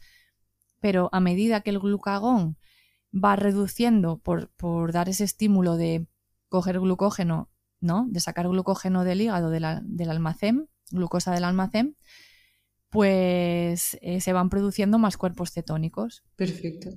Pero 0.78 1.08
a 1.10 1.18
medida 1.18 1.62
que 1.62 1.70
el 1.70 1.80
glucagón 1.80 2.58
va 3.12 3.34
reduciendo 3.34 4.18
por, 4.18 4.92
dar 4.92 5.08
ese 5.08 5.24
estímulo 5.24 5.76
de 5.76 6.06
coger 6.48 6.80
glucógeno, 6.80 7.50
¿no? 7.80 8.06
De 8.08 8.20
sacar 8.20 8.48
glucógeno 8.48 9.04
del 9.04 9.20
hígado 9.20 9.50
del 9.50 10.10
almacén, 10.10 10.68
glucosa 10.90 11.32
del 11.32 11.44
almacén, 11.44 11.96
pues 12.90 13.98
eh, 14.00 14.20
se 14.20 14.32
van 14.32 14.48
produciendo 14.48 14.98
más 14.98 15.16
cuerpos 15.16 15.52
cetónicos. 15.52 16.24
Perfecto. 16.36 16.90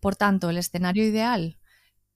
Por 0.00 0.16
tanto, 0.16 0.50
el 0.50 0.58
escenario 0.58 1.04
ideal 1.04 1.58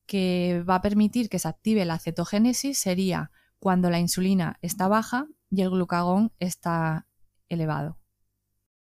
que 0.06 0.62
va 0.68 0.76
a 0.76 0.82
permitir 0.82 1.28
que 1.28 1.38
se 1.38 1.48
active 1.48 1.84
la 1.84 1.98
cetogénesis 1.98 2.78
sería 2.78 3.30
cuando 3.58 3.90
la 3.90 3.98
insulina 3.98 4.58
está 4.60 4.88
baja 4.88 5.26
y 5.50 5.62
el 5.62 5.70
glucagón 5.70 6.32
está 6.38 7.06
elevado. 7.48 7.98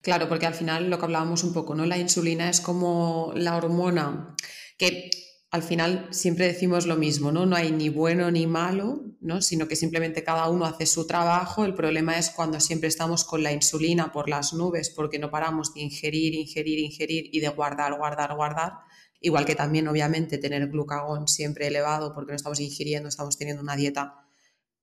Claro, 0.01 0.27
porque 0.27 0.47
al 0.47 0.53
final 0.53 0.89
lo 0.89 0.97
que 0.97 1.05
hablábamos 1.05 1.43
un 1.43 1.53
poco, 1.53 1.75
¿no? 1.75 1.85
La 1.85 1.97
insulina 1.97 2.49
es 2.49 2.59
como 2.59 3.31
la 3.35 3.55
hormona 3.55 4.35
que 4.77 5.09
al 5.53 5.61
final 5.61 6.07
siempre 6.09 6.47
decimos 6.47 6.87
lo 6.87 6.95
mismo, 6.95 7.31
¿no? 7.31 7.45
No 7.45 7.55
hay 7.55 7.71
ni 7.71 7.87
bueno 7.89 8.31
ni 8.31 8.47
malo, 8.47 9.03
¿no? 9.21 9.39
Sino 9.39 9.67
que 9.67 9.75
simplemente 9.75 10.23
cada 10.23 10.49
uno 10.49 10.65
hace 10.65 10.87
su 10.87 11.05
trabajo. 11.05 11.63
El 11.63 11.75
problema 11.75 12.17
es 12.17 12.31
cuando 12.31 12.59
siempre 12.59 12.89
estamos 12.89 13.23
con 13.23 13.43
la 13.43 13.51
insulina 13.51 14.11
por 14.11 14.29
las 14.29 14.53
nubes 14.53 14.89
porque 14.89 15.19
no 15.19 15.29
paramos 15.29 15.71
de 15.75 15.81
ingerir, 15.81 16.33
ingerir, 16.33 16.79
ingerir 16.79 17.29
y 17.31 17.39
de 17.39 17.49
guardar, 17.49 17.95
guardar, 17.95 18.35
guardar. 18.35 18.73
Igual 19.21 19.45
que 19.45 19.53
también, 19.53 19.87
obviamente, 19.87 20.39
tener 20.39 20.69
glucagón 20.69 21.27
siempre 21.27 21.67
elevado 21.67 22.15
porque 22.15 22.31
no 22.31 22.35
estamos 22.35 22.59
ingiriendo, 22.59 23.07
estamos 23.07 23.37
teniendo 23.37 23.61
una 23.61 23.75
dieta 23.75 24.25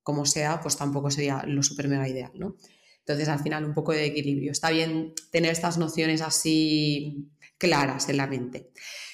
como 0.03 0.25
sea, 0.25 0.61
pues 0.61 0.77
tampoco 0.77 1.11
sería 1.11 1.43
lo 1.45 1.63
super 1.63 1.89
mega 1.89 2.07
ideal, 2.07 2.31
¿no? 2.35 2.55
Entonces, 2.99 3.27
al 3.27 3.39
final, 3.39 3.65
un 3.65 3.73
poco 3.73 3.91
de 3.91 4.05
equilibrio. 4.05 4.53
Está 4.53 4.69
bien 4.69 5.15
tener 5.33 5.51
estas 5.51 5.77
nociones 5.77 6.21
así 6.21 7.29
claras 7.57 8.07
en 8.07 8.15
la 8.15 8.27
mente. 8.27 8.71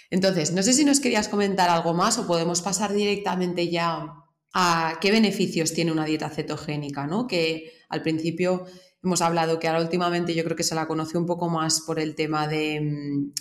Entonces, 0.09 0.51
no 0.51 0.63
sé 0.63 0.73
si 0.73 0.85
nos 0.85 0.99
querías 0.99 1.27
comentar 1.27 1.69
algo 1.69 1.93
más 1.93 2.17
o 2.17 2.27
podemos 2.27 2.61
pasar 2.61 2.93
directamente 2.93 3.69
ya 3.69 4.13
a 4.53 4.97
qué 5.01 5.11
beneficios 5.11 5.73
tiene 5.73 5.91
una 5.91 6.05
dieta 6.05 6.29
cetogénica, 6.29 7.07
¿no? 7.07 7.27
Que 7.27 7.73
al 7.89 8.01
principio 8.01 8.65
hemos 9.03 9.21
hablado 9.21 9.59
que 9.59 9.67
ahora 9.67 9.81
últimamente 9.81 10.33
yo 10.33 10.43
creo 10.43 10.55
que 10.55 10.63
se 10.63 10.75
la 10.75 10.87
conoce 10.87 11.17
un 11.17 11.25
poco 11.25 11.49
más 11.49 11.81
por 11.81 11.99
el 11.99 12.15
tema 12.15 12.47
de, 12.47 13.31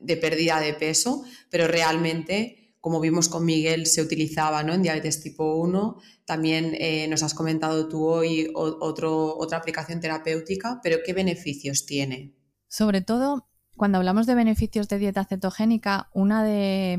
de 0.00 0.16
pérdida 0.16 0.60
de 0.60 0.74
peso, 0.74 1.24
pero 1.50 1.68
realmente 1.68 2.66
como 2.86 3.00
vimos 3.00 3.28
con 3.28 3.44
Miguel, 3.44 3.86
se 3.86 4.00
utilizaba 4.00 4.62
¿no? 4.62 4.72
en 4.72 4.82
diabetes 4.82 5.20
tipo 5.20 5.56
1. 5.56 5.96
También 6.24 6.72
eh, 6.78 7.08
nos 7.08 7.24
has 7.24 7.34
comentado 7.34 7.88
tú 7.88 8.06
hoy 8.06 8.48
otro, 8.54 9.36
otra 9.36 9.58
aplicación 9.58 9.98
terapéutica, 9.98 10.78
pero 10.84 10.98
¿qué 11.04 11.12
beneficios 11.12 11.84
tiene? 11.84 12.36
Sobre 12.68 13.00
todo, 13.00 13.48
cuando 13.76 13.98
hablamos 13.98 14.26
de 14.26 14.34
beneficios 14.34 14.88
de 14.88 14.98
dieta 14.98 15.24
cetogénica, 15.24 16.08
una 16.12 16.42
de, 16.42 16.98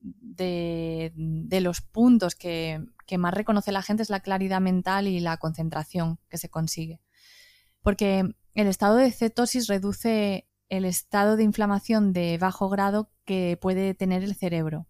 de, 0.00 1.60
los 1.60 1.80
puntos 1.80 2.34
que, 2.34 2.84
que 3.06 3.18
más 3.18 3.34
reconoce 3.34 3.72
la 3.72 3.82
gente 3.82 4.02
es 4.02 4.10
la 4.10 4.20
claridad 4.20 4.60
mental 4.60 5.06
y 5.06 5.20
la 5.20 5.36
concentración 5.36 6.18
que 6.28 6.38
se 6.38 6.48
consigue. 6.48 7.00
Porque 7.82 8.34
el 8.54 8.66
estado 8.66 8.96
de 8.96 9.12
cetosis 9.12 9.66
reduce 9.66 10.48
el 10.68 10.84
estado 10.84 11.36
de 11.36 11.44
inflamación 11.44 12.12
de 12.12 12.38
bajo 12.38 12.68
grado 12.68 13.10
que 13.24 13.58
puede 13.60 13.94
tener 13.94 14.22
el 14.22 14.34
cerebro. 14.34 14.86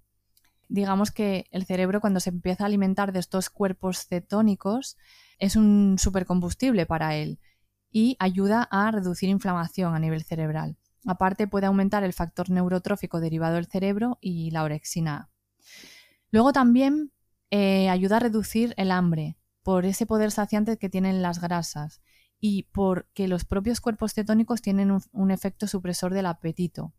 Digamos 0.69 1.11
que 1.11 1.47
el 1.51 1.65
cerebro 1.65 2.01
cuando 2.01 2.21
se 2.21 2.31
empieza 2.31 2.65
a 2.65 2.67
alimentar 2.67 3.13
de 3.13 3.21
estos 3.21 3.51
cuerpos 3.51 4.07
cetónicos 4.07 4.97
es 5.39 5.57
un 5.57 5.97
supercombustible 5.99 6.85
para 6.87 7.17
él 7.17 7.39
y 7.91 8.17
ayuda 8.19 8.69
a 8.71 8.91
reducir 8.91 9.29
inflamación 9.29 9.95
a 9.95 9.99
nivel 9.99 10.25
cerebral. 10.25 10.77
Aparte 11.07 11.47
puede 11.47 11.67
aumentar 11.67 12.05
el 12.05 12.13
factor 12.13 12.51
neurotrófico 12.51 13.21
derivado 13.21 13.55
del 13.55 13.67
cerebro 13.67 14.19
y 14.21 14.51
la 14.51 14.63
orexina. 14.63 15.31
Luego 16.31 16.53
también 16.53 17.13
eh, 17.51 17.89
ayuda 17.89 18.17
a 18.17 18.21
reducir 18.21 18.75
el 18.77 18.91
hambre 18.91 19.39
por 19.63 19.87
ese 19.87 20.07
poder 20.07 20.31
saciante 20.31 20.77
que 20.77 20.89
tienen 20.89 21.23
las 21.23 21.41
grasas 21.41 22.03
y 22.41 22.65
porque 22.73 23.29
los 23.29 23.45
propios 23.45 23.81
cuerpos 23.81 24.15
cetónicos 24.15 24.63
tienen 24.63 24.97
un, 25.13 25.31
efecto 25.31 25.67
supresor 25.67 26.15
del 26.15 26.27
apetito. 26.27 26.93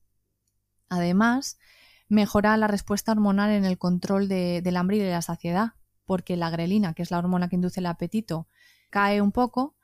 Además, 0.89 1.59
mejora 2.07 2.57
la 2.57 2.67
respuesta 2.67 3.11
hormonal 3.11 3.51
en 3.51 3.65
el 3.65 3.77
control 3.77 4.27
del 4.27 4.77
hambre 4.77 4.97
y 4.97 4.99
de 4.99 5.11
la 5.11 5.21
saciedad, 5.21 5.73
porque 6.05 6.35
la 6.35 6.49
grelina, 6.49 6.93
que 6.93 7.03
es 7.03 7.11
la 7.11 7.19
hormona 7.19 7.47
que 7.47 7.55
induce 7.55 7.79
el 7.79 7.85
apetito, 7.85 8.47
cae 8.89 9.21
un 9.21 9.31
poco 9.31 9.75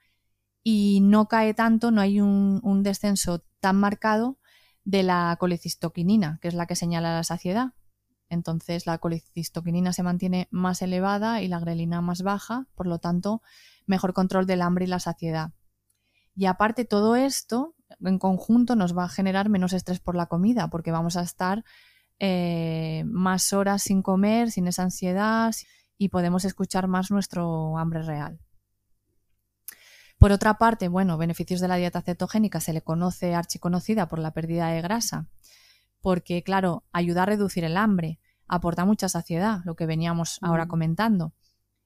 y 0.68 1.00
no 1.00 1.28
cae 1.28 1.54
tanto, 1.54 1.92
no 1.92 2.02
hay 2.02 2.20
un, 2.20 2.82
descenso 2.82 3.44
tan 3.60 3.76
marcado 3.76 4.40
de 4.84 5.04
la 5.04 5.38
colecistoquinina, 5.40 6.40
que 6.42 6.48
es 6.48 6.56
la 6.56 6.66
que 6.66 6.76
señala 6.76 7.14
la 7.14 7.24
saciedad. 7.24 7.74
Entonces 8.30 8.88
la 8.88 8.98
colecistoquinina 8.98 9.94
se 9.94 10.02
mantiene 10.02 10.48
más 10.50 10.82
elevada 10.82 11.44
y 11.44 11.48
la 11.48 11.60
grelina 11.60 12.02
más 12.02 12.24
baja, 12.24 12.66
por 12.74 12.88
lo 12.88 12.98
tanto, 12.98 13.44
mejor 13.86 14.14
control 14.14 14.48
del 14.48 14.64
hambre 14.64 14.86
y 14.86 14.88
la 14.88 15.00
saciedad. 15.00 15.52
Y 16.36 16.48
aparte 16.48 16.84
todo 16.84 17.16
esto, 17.16 17.76
en 18.04 18.18
conjunto, 18.18 18.76
nos 18.76 18.98
va 18.98 19.04
a 19.04 19.10
generar 19.10 19.50
menos 19.50 19.72
estrés 19.72 20.00
por 20.00 20.16
la 20.16 20.26
comida, 20.26 20.72
porque 20.72 20.90
vamos 20.90 21.16
a 21.16 21.22
estar 21.22 21.64
eh, 22.18 23.04
más 23.06 23.54
horas 23.54 23.84
sin 23.84 24.02
comer, 24.02 24.50
sin 24.50 24.66
esa 24.68 24.82
ansiedad 24.82 25.54
y 26.00 26.10
podemos 26.10 26.44
escuchar 26.44 26.88
más 26.88 27.12
nuestro 27.12 27.78
hambre 27.78 28.02
real. 28.02 28.40
Por 30.18 30.32
otra 30.32 30.58
parte, 30.58 30.88
bueno, 30.88 31.18
beneficios 31.18 31.60
de 31.60 31.68
la 31.68 31.76
dieta 31.76 32.02
cetogénica 32.02 32.60
se 32.60 32.74
le 32.74 32.82
conoce 32.82 33.36
archiconocida 33.36 34.08
por 34.08 34.20
la 34.20 34.32
pérdida 34.32 34.68
de 34.70 34.82
grasa, 34.82 35.28
porque 36.02 36.42
claro, 36.44 36.86
ayuda 36.94 37.24
a 37.24 37.26
reducir 37.26 37.64
el 37.64 37.78
hambre, 37.78 38.20
aporta 38.48 38.86
mucha 38.86 39.10
saciedad, 39.10 39.60
lo 39.66 39.76
que 39.76 39.86
veníamos 39.86 40.40
ahora 40.42 40.68
comentando. 40.68 41.34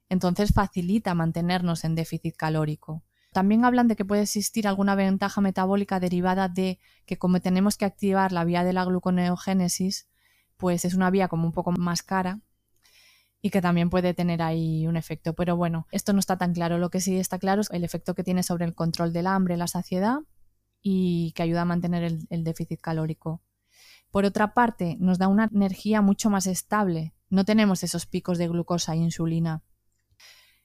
Entonces 0.09 0.53
facilita 0.53 1.13
mantenernos 1.15 1.83
en 1.83 1.95
déficit 1.95 2.35
calórico. 2.35 3.03
También 3.31 3.63
hablan 3.63 3.87
de 3.87 3.95
que 3.95 4.05
puede 4.05 4.23
existir 4.23 4.67
alguna 4.67 4.95
ventaja 4.95 5.39
metabólica 5.41 5.99
derivada 5.99 6.47
de 6.47 6.79
que 7.05 7.17
como 7.17 7.39
tenemos 7.41 7.77
que 7.77 7.85
activar 7.85 8.31
la 8.31 8.43
vía 8.43 8.63
de 8.63 8.73
la 8.73 8.85
gluconeogénesis, 8.85 10.09
pues 10.57 10.83
es 10.85 10.95
una 10.95 11.09
vía 11.11 11.27
como 11.27 11.45
un 11.45 11.53
poco 11.53 11.71
más 11.71 12.01
cara 12.01 12.41
y 13.41 13.49
que 13.51 13.61
también 13.61 13.89
puede 13.89 14.13
tener 14.13 14.41
ahí 14.41 14.85
un 14.87 14.97
efecto. 14.97 15.33
Pero 15.33 15.55
bueno, 15.55 15.87
esto 15.91 16.13
no 16.13 16.19
está 16.19 16.37
tan 16.37 16.53
claro. 16.53 16.77
Lo 16.77 16.89
que 16.89 17.01
sí 17.01 17.17
está 17.17 17.39
claro 17.39 17.61
es 17.61 17.69
el 17.71 17.83
efecto 17.83 18.13
que 18.13 18.23
tiene 18.23 18.43
sobre 18.43 18.65
el 18.65 18.75
control 18.75 19.13
del 19.13 19.27
hambre, 19.27 19.57
la 19.57 19.67
saciedad 19.67 20.19
y 20.81 21.31
que 21.33 21.43
ayuda 21.43 21.61
a 21.61 21.65
mantener 21.65 22.03
el, 22.03 22.43
déficit 22.43 22.81
calórico. 22.81 23.41
Por 24.11 24.25
otra 24.25 24.53
parte, 24.53 24.97
nos 24.99 25.17
da 25.19 25.27
una 25.27 25.49
energía 25.53 26.01
mucho 26.01 26.29
más 26.29 26.47
estable. 26.47 27.13
No 27.29 27.45
tenemos 27.45 27.83
esos 27.83 28.05
picos 28.05 28.37
de 28.37 28.47
glucosa 28.47 28.93
e 28.93 28.97
insulina. 28.97 29.61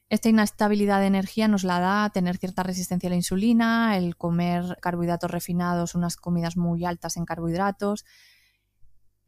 Esta 0.09 0.29
inestabilidad 0.29 1.01
de 1.01 1.07
energía 1.07 1.49
nos 1.49 1.65
la 1.65 1.81
da 1.81 2.11
tener 2.11 2.37
cierta 2.37 2.63
resistencia 2.63 3.09
a 3.09 3.11
la 3.11 3.17
insulina, 3.17 3.97
el 3.97 4.17
comer 4.17 4.79
carbohidratos 4.81 5.31
refinados, 5.31 5.95
unas 5.95 6.17
comidas 6.17 6.57
muy 6.57 6.85
altas 6.85 7.17
en 7.17 7.25
carbohidratos, 7.25 8.05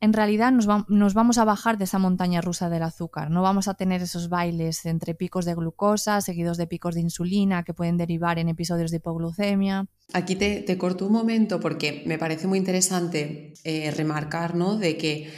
en 0.00 0.12
realidad 0.12 0.52
nos, 0.52 1.14
vamos 1.14 1.38
a 1.38 1.44
bajar 1.44 1.78
de 1.78 1.84
esa 1.84 1.98
montaña 1.98 2.42
rusa 2.42 2.68
del 2.68 2.82
azúcar. 2.82 3.30
No 3.30 3.42
vamos 3.42 3.66
a 3.66 3.74
tener 3.74 4.02
esos 4.02 4.28
bailes 4.28 4.84
entre 4.84 5.14
picos 5.14 5.44
de 5.46 5.54
glucosa, 5.54 6.20
seguidos 6.20 6.58
de 6.58 6.66
picos 6.66 6.94
de 6.94 7.00
insulina, 7.00 7.64
que 7.64 7.72
pueden 7.72 7.96
derivar 7.96 8.38
en 8.38 8.48
episodios 8.48 8.90
de 8.90 8.98
hipoglucemia. 8.98 9.86
Aquí 10.12 10.36
te, 10.36 10.78
corto 10.78 11.06
un 11.06 11.12
momento 11.12 11.60
porque 11.60 12.02
me 12.06 12.18
parece 12.18 12.46
muy 12.46 12.58
interesante 12.58 13.54
eh, 13.64 13.90
remarcar 13.90 14.54
¿no? 14.54 14.76
de 14.76 14.98
que 14.98 15.32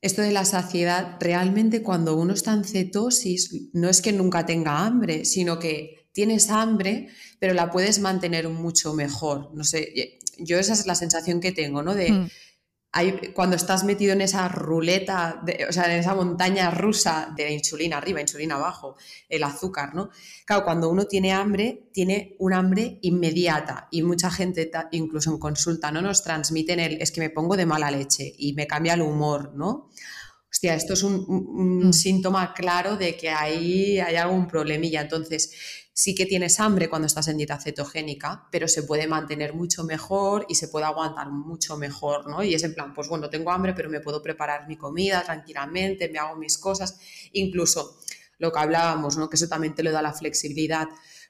esto 0.00 0.22
de 0.22 0.32
la 0.32 0.44
saciedad, 0.44 1.16
realmente 1.20 1.82
cuando 1.82 2.16
uno 2.16 2.32
está 2.32 2.54
en 2.54 2.64
cetosis, 2.64 3.70
no 3.74 3.88
es 3.90 4.00
que 4.00 4.12
nunca 4.12 4.46
tenga 4.46 4.86
hambre, 4.86 5.24
sino 5.24 5.58
que 5.58 6.08
tienes 6.12 6.50
hambre, 6.50 7.08
pero 7.38 7.52
la 7.52 7.70
puedes 7.70 7.98
mantener 7.98 8.48
mucho 8.48 8.94
mejor. 8.94 9.50
No 9.54 9.64
sé, 9.64 10.18
yo 10.38 10.58
esa 10.58 10.72
es 10.72 10.86
la 10.86 10.94
sensación 10.94 11.40
que 11.40 11.52
tengo, 11.52 11.82
¿no? 11.82 11.94
De. 11.94 12.28
Cuando 13.34 13.56
estás 13.56 13.84
metido 13.84 14.12
en 14.12 14.20
esa 14.20 14.48
ruleta, 14.48 15.42
o 15.68 15.72
sea, 15.72 15.92
en 15.92 16.00
esa 16.00 16.14
montaña 16.14 16.70
rusa 16.70 17.32
de 17.36 17.52
insulina 17.52 17.98
arriba, 17.98 18.20
insulina 18.20 18.56
abajo, 18.56 18.96
el 19.28 19.42
azúcar, 19.44 19.94
¿no? 19.94 20.10
Claro, 20.44 20.64
cuando 20.64 20.88
uno 20.88 21.04
tiene 21.04 21.32
hambre, 21.32 21.88
tiene 21.92 22.36
un 22.38 22.52
hambre 22.52 22.98
inmediata 23.02 23.88
y 23.90 24.02
mucha 24.02 24.30
gente, 24.30 24.70
incluso 24.92 25.30
en 25.30 25.38
consulta, 25.38 25.90
¿no? 25.90 26.02
Nos 26.02 26.22
transmiten 26.22 26.80
el, 26.80 27.00
es 27.00 27.12
que 27.12 27.20
me 27.20 27.30
pongo 27.30 27.56
de 27.56 27.66
mala 27.66 27.90
leche 27.90 28.34
y 28.38 28.52
me 28.54 28.66
cambia 28.66 28.94
el 28.94 29.02
humor, 29.02 29.52
¿no? 29.54 29.88
Hostia, 30.50 30.74
esto 30.74 30.94
es 30.94 31.02
un, 31.02 31.88
mm. 31.88 31.92
síntoma 31.92 32.54
claro 32.54 32.96
de 32.96 33.16
que 33.16 33.28
ahí 33.28 34.00
hay 34.00 34.16
algún 34.16 34.46
problemilla. 34.46 35.02
Entonces, 35.02 35.52
sí 35.98 36.14
que 36.14 36.26
tienes 36.26 36.60
hambre 36.60 36.88
cuando 36.88 37.06
estás 37.06 37.26
en 37.26 37.38
dieta 37.38 37.58
cetogénica, 37.58 38.46
pero 38.52 38.68
se 38.68 38.84
puede 38.84 39.08
mantener 39.08 39.52
mucho 39.54 39.82
mejor 39.82 40.46
y 40.48 40.54
se 40.54 40.68
puede 40.68 40.86
aguantar 40.86 41.28
mucho 41.32 41.76
mejor, 41.76 42.30
¿no? 42.30 42.44
Y 42.44 42.54
es 42.54 42.62
en 42.62 42.72
plan, 42.72 42.94
pues 42.94 43.08
bueno, 43.08 43.28
tengo 43.28 43.50
hambre, 43.50 43.74
pero 43.74 43.90
me 43.90 43.98
puedo 43.98 44.22
preparar 44.22 44.68
mi 44.68 44.76
comida 44.76 45.24
tranquilamente, 45.24 46.08
me 46.08 46.20
hago 46.20 46.36
mis 46.36 46.56
cosas, 46.56 47.00
incluso 47.32 47.98
lo 48.38 48.52
que 48.52 48.60
hablábamos, 48.60 49.16
¿no? 49.16 49.28
Que 49.28 49.34
eso 49.34 49.48
también 49.48 49.74
te 49.74 49.82
lo 49.82 49.90
da 49.90 50.00
la 50.00 50.12
flexibilidad. 50.12 50.86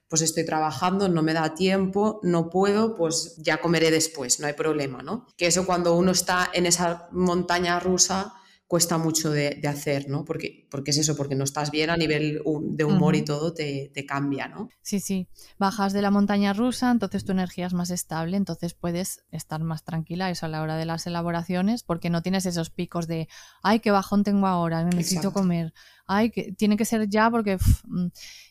Pues 0.07 0.20
estoy 0.20 0.44
trabajando, 0.44 1.09
no 1.09 1.22
me 1.22 1.33
da 1.33 1.54
tiempo, 1.54 2.20
no 2.22 2.50
puedo, 2.50 2.94
pues 2.94 3.37
ya 3.38 3.62
comeré 3.62 3.90
después, 3.90 4.38
no 4.38 4.48
hay 4.48 4.52
problema, 4.52 5.02
¿no? 5.02 5.26
Que 5.38 5.46
eso 5.46 5.64
cuando 5.64 5.94
uno 5.94 6.11
está 6.11 6.50
en 6.52 6.66
esa 6.66 7.09
montaña 7.12 7.81
rusa, 7.81 8.35
cuesta 8.68 8.98
mucho 8.98 9.31
de, 9.31 9.61
hacer, 9.66 10.11
¿no? 10.11 10.26
Porque, 10.26 10.68
porque 10.70 10.90
es 10.90 10.98
eso, 10.98 11.16
porque 11.16 11.35
no 11.35 11.44
estás 11.44 11.70
bien 11.70 11.88
a 11.88 11.96
nivel 11.96 12.42
de 12.62 12.85
humor 12.85 13.16
y 13.16 13.24
todo 13.24 13.54
te, 13.54 13.90
cambia, 14.07 14.46
¿no? 14.46 14.68
Sí, 14.83 15.00
sí. 15.00 15.26
Bajas 15.59 15.94
de 15.94 16.02
la 16.02 16.11
montaña 16.11 16.52
rusa, 16.52 16.90
entonces 16.90 17.24
tu 17.24 17.33
energía 17.33 17.66
es 17.66 17.72
más 17.72 17.88
estable, 17.88 18.37
entonces 18.37 18.74
puedes 18.74 19.24
estar 19.33 19.64
más 19.64 19.85
tranquila 19.85 20.31
eso 20.31 20.44
a 20.44 20.50
la 20.50 20.61
hora 20.61 20.76
de 20.76 20.85
las 20.85 21.07
elaboraciones, 21.07 21.83
porque 21.83 22.11
no 22.11 22.20
tienes 22.20 22.44
esos 22.44 22.68
picos 22.68 23.07
de, 23.07 23.26
ay, 23.62 23.81
qué 23.81 23.90
bajón 23.90 24.22
tengo 24.22 24.46
ahora, 24.46 24.85
necesito 24.85 25.33
comer, 25.33 25.72
ay, 26.07 26.31
que 26.31 26.52
tiene 26.52 26.76
que 26.76 26.85
ser 26.85 27.09
ya 27.09 27.31
porque... 27.31 27.57
Mm". 27.85 28.09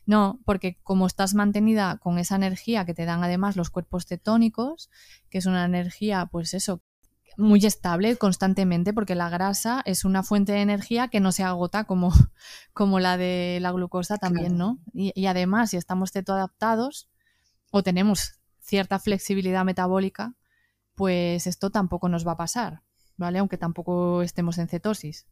no, 0.07 0.39
porque 0.45 0.79
como 0.81 1.05
estás 1.05 1.35
mantenida 1.35 1.99
con 2.01 2.17
esa 2.17 2.35
energía 2.35 2.85
que 2.85 2.95
te 2.95 3.05
dan 3.05 3.23
además 3.23 3.55
los 3.55 3.69
cuerpos 3.69 4.07
cetónicos, 4.07 4.89
que 5.29 5.37
es 5.37 5.45
una 5.45 5.63
energía, 5.63 6.25
pues 6.31 6.55
eso, 6.55 6.81
muy 7.37 7.63
estable 7.65 8.17
constantemente 8.17 8.93
porque 8.93 9.15
la 9.15 9.29
grasa 9.29 9.81
es 9.85 10.05
una 10.05 10.23
fuente 10.23 10.53
de 10.53 10.61
energía 10.61 11.07
que 11.07 11.19
no 11.19 11.31
se 11.31 11.43
agota 11.43 11.85
como, 11.85 12.11
como 12.73 12.99
la 12.99 13.17
de 13.17 13.59
la 13.61 13.71
glucosa 13.71 14.17
también, 14.17 14.57
¿no? 14.57 14.79
Y, 14.93 15.25
además, 15.27 15.69
si 15.69 15.77
estamos 15.77 16.11
cetoadaptados 16.11 17.09
o 17.71 17.83
tenemos 17.83 18.39
cierta 18.59 18.99
flexibilidad 18.99 19.63
metabólica, 19.63 20.35
pues 20.95 21.47
esto 21.47 21.69
tampoco 21.69 22.09
nos 22.09 22.27
va 22.27 22.33
a 22.33 22.37
pasar, 22.37 22.81
¿vale? 23.15 23.39
Aunque 23.39 23.57
tampoco 23.57 24.23
estemos 24.23 24.57
en 24.57 24.67
cetosis. 24.67 25.27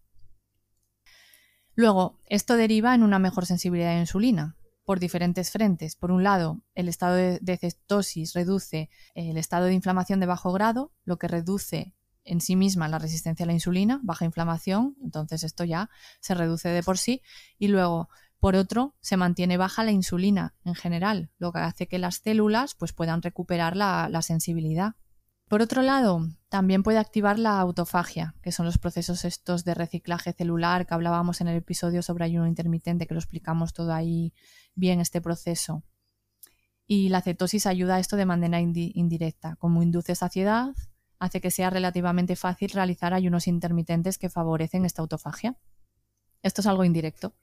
Luego, 1.73 2.19
esto 2.27 2.55
deriva 2.55 2.95
en 2.95 3.03
una 3.03 3.19
mejor 3.19 3.45
sensibilidad 3.45 3.91
a 3.91 3.95
la 3.95 3.99
insulina 4.01 4.55
por 4.85 4.99
diferentes 4.99 5.51
frentes. 5.51 5.95
Por 5.95 6.11
un 6.11 6.23
lado, 6.23 6.61
el 6.75 6.87
estado 6.87 7.15
de, 7.15 7.57
cetosis 7.57 8.33
reduce 8.33 8.89
el 9.15 9.37
estado 9.37 9.65
de 9.65 9.73
inflamación 9.73 10.19
de 10.19 10.27
bajo 10.27 10.53
grado, 10.53 10.93
lo 11.03 11.17
que 11.17 11.27
reduce 11.27 11.93
en 12.23 12.41
sí 12.41 12.55
misma 12.55 12.87
la 12.87 12.99
resistencia 12.99 13.43
a 13.43 13.47
la 13.47 13.53
insulina, 13.53 13.99
baja 14.03 14.25
inflamación, 14.25 14.95
entonces 15.03 15.43
esto 15.43 15.63
ya 15.63 15.89
se 16.19 16.33
reduce 16.33 16.69
de 16.69 16.83
por 16.83 16.97
sí. 16.97 17.21
Y 17.57 17.67
luego, 17.67 18.09
por 18.39 18.55
otro, 18.55 18.95
se 19.01 19.17
mantiene 19.17 19.57
baja 19.57 19.83
la 19.83 19.91
insulina 19.91 20.55
en 20.63 20.75
general, 20.75 21.31
lo 21.37 21.51
que 21.51 21.59
hace 21.59 21.87
que 21.87 21.99
las 21.99 22.15
células 22.15 22.75
pues, 22.75 22.93
puedan 22.93 23.21
recuperar 23.21 23.75
la, 23.75 24.07
la 24.09 24.21
sensibilidad. 24.21 24.95
Por 25.47 25.61
otro 25.61 25.83
lado, 25.83 26.27
también 26.49 26.81
puede 26.81 26.97
activar 26.97 27.37
la 27.37 27.59
autofagia, 27.59 28.33
que 28.41 28.51
son 28.51 28.65
los 28.65 28.79
procesos 28.79 29.25
estos 29.25 29.63
de 29.63 29.75
reciclaje 29.75 30.33
celular 30.33 30.87
que 30.87 30.95
hablábamos 30.95 31.39
en 31.39 31.47
el 31.47 31.57
episodio 31.57 32.01
sobre 32.01 32.25
ayuno 32.25 32.47
intermitente, 32.47 33.05
que 33.05 33.13
lo 33.13 33.19
explicamos 33.19 33.71
todo 33.71 33.93
ahí 33.93 34.33
bien 34.75 34.99
este 35.01 35.21
proceso. 35.21 35.83
Y 36.87 37.09
la 37.09 37.21
cetosis 37.21 37.65
ayuda 37.65 37.95
a 37.95 37.99
esto 37.99 38.15
de 38.15 38.25
manera 38.25 38.59
indirecta, 38.59 39.55
como 39.55 39.81
induce 39.81 40.13
saciedad, 40.15 40.75
hace 41.19 41.41
que 41.41 41.51
sea 41.51 41.69
relativamente 41.69 42.35
fácil 42.35 42.69
realizar 42.69 43.13
ayunos 43.13 43.47
intermitentes 43.47 44.17
que 44.17 44.29
favorecen 44.29 44.85
esta 44.85 45.01
autofagia. 45.01 45.57
Esto 46.43 46.61
es 46.61 46.67
algo 46.67 46.83
indirecto. 46.83 47.33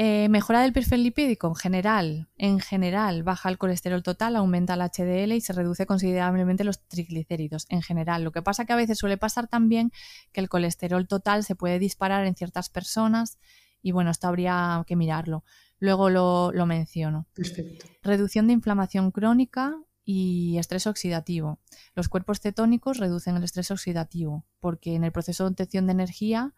Eh, 0.00 0.28
mejora 0.28 0.62
del 0.62 0.72
perfil 0.72 1.02
lipídico 1.02 1.48
en 1.48 1.56
general. 1.56 2.28
En 2.36 2.60
general, 2.60 3.24
baja 3.24 3.48
el 3.48 3.58
colesterol 3.58 4.04
total, 4.04 4.36
aumenta 4.36 4.74
el 4.74 4.80
HDL 4.80 5.32
y 5.32 5.40
se 5.40 5.52
reduce 5.52 5.86
considerablemente 5.86 6.62
los 6.62 6.86
triglicéridos. 6.86 7.66
En 7.68 7.82
general, 7.82 8.22
lo 8.22 8.30
que 8.30 8.40
pasa 8.40 8.64
que 8.64 8.72
a 8.72 8.76
veces 8.76 8.96
suele 8.96 9.16
pasar 9.16 9.48
también 9.48 9.90
que 10.32 10.40
el 10.40 10.48
colesterol 10.48 11.08
total 11.08 11.42
se 11.42 11.56
puede 11.56 11.80
disparar 11.80 12.24
en 12.26 12.36
ciertas 12.36 12.70
personas 12.70 13.38
y 13.88 13.92
bueno, 13.92 14.10
esto 14.10 14.28
habría 14.28 14.84
que 14.86 14.96
mirarlo. 14.96 15.44
Luego 15.78 16.10
lo, 16.10 16.52
lo 16.52 16.66
menciono. 16.66 17.26
Perfecto. 17.32 17.86
Reducción 18.02 18.46
de 18.46 18.52
inflamación 18.52 19.10
crónica 19.10 19.80
y 20.04 20.58
estrés 20.58 20.86
oxidativo. 20.86 21.58
Los 21.94 22.10
cuerpos 22.10 22.40
cetónicos 22.40 22.98
reducen 22.98 23.36
el 23.36 23.44
estrés 23.44 23.70
oxidativo 23.70 24.44
porque 24.60 24.94
en 24.94 25.04
el 25.04 25.12
proceso 25.12 25.44
de 25.44 25.50
obtención 25.52 25.86
de 25.86 25.92
energía 25.92 26.54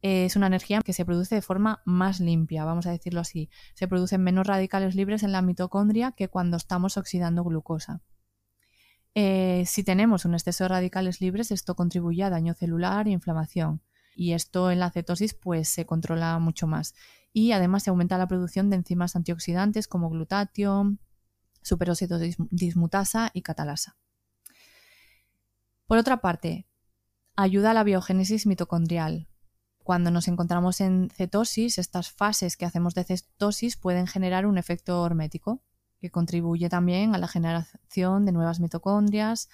es 0.00 0.34
una 0.34 0.46
energía 0.46 0.80
que 0.80 0.94
se 0.94 1.04
produce 1.04 1.34
de 1.34 1.42
forma 1.42 1.82
más 1.84 2.20
limpia, 2.20 2.64
vamos 2.64 2.86
a 2.86 2.90
decirlo 2.90 3.20
así. 3.20 3.50
Se 3.74 3.86
producen 3.86 4.22
menos 4.22 4.46
radicales 4.46 4.94
libres 4.94 5.22
en 5.24 5.32
la 5.32 5.42
mitocondria 5.42 6.12
que 6.12 6.28
cuando 6.28 6.56
estamos 6.56 6.96
oxidando 6.96 7.44
glucosa. 7.44 8.00
Eh, 9.14 9.64
si 9.66 9.84
tenemos 9.84 10.24
un 10.24 10.32
exceso 10.32 10.64
de 10.64 10.68
radicales 10.68 11.20
libres, 11.20 11.50
esto 11.50 11.76
contribuye 11.76 12.22
a 12.22 12.30
daño 12.30 12.54
celular 12.54 13.08
e 13.08 13.10
inflamación. 13.10 13.82
Y 14.16 14.32
esto 14.32 14.70
en 14.70 14.80
la 14.80 14.90
cetosis 14.90 15.34
pues 15.34 15.68
se 15.68 15.84
controla 15.84 16.38
mucho 16.38 16.66
más. 16.66 16.94
Y 17.32 17.52
además 17.52 17.82
se 17.82 17.90
aumenta 17.90 18.16
la 18.16 18.26
producción 18.26 18.70
de 18.70 18.76
enzimas 18.76 19.14
antioxidantes 19.14 19.86
como 19.86 20.08
glutatión, 20.08 20.98
superóxido 21.62 22.18
dismutasa 22.50 23.30
y 23.34 23.42
catalasa. 23.42 23.96
Por 25.86 25.98
otra 25.98 26.20
parte, 26.20 26.66
ayuda 27.36 27.72
a 27.72 27.74
la 27.74 27.84
biogénesis 27.84 28.46
mitocondrial. 28.46 29.28
Cuando 29.84 30.10
nos 30.10 30.26
encontramos 30.28 30.80
en 30.80 31.10
cetosis, 31.10 31.78
estas 31.78 32.10
fases 32.10 32.56
que 32.56 32.64
hacemos 32.64 32.94
de 32.94 33.04
cetosis 33.04 33.76
pueden 33.76 34.06
generar 34.06 34.46
un 34.46 34.58
efecto 34.58 35.02
hormético, 35.02 35.62
que 36.00 36.10
contribuye 36.10 36.68
también 36.68 37.14
a 37.14 37.18
la 37.18 37.28
generación 37.28 38.24
de 38.24 38.32
nuevas 38.32 38.60
mitocondrias 38.60 39.48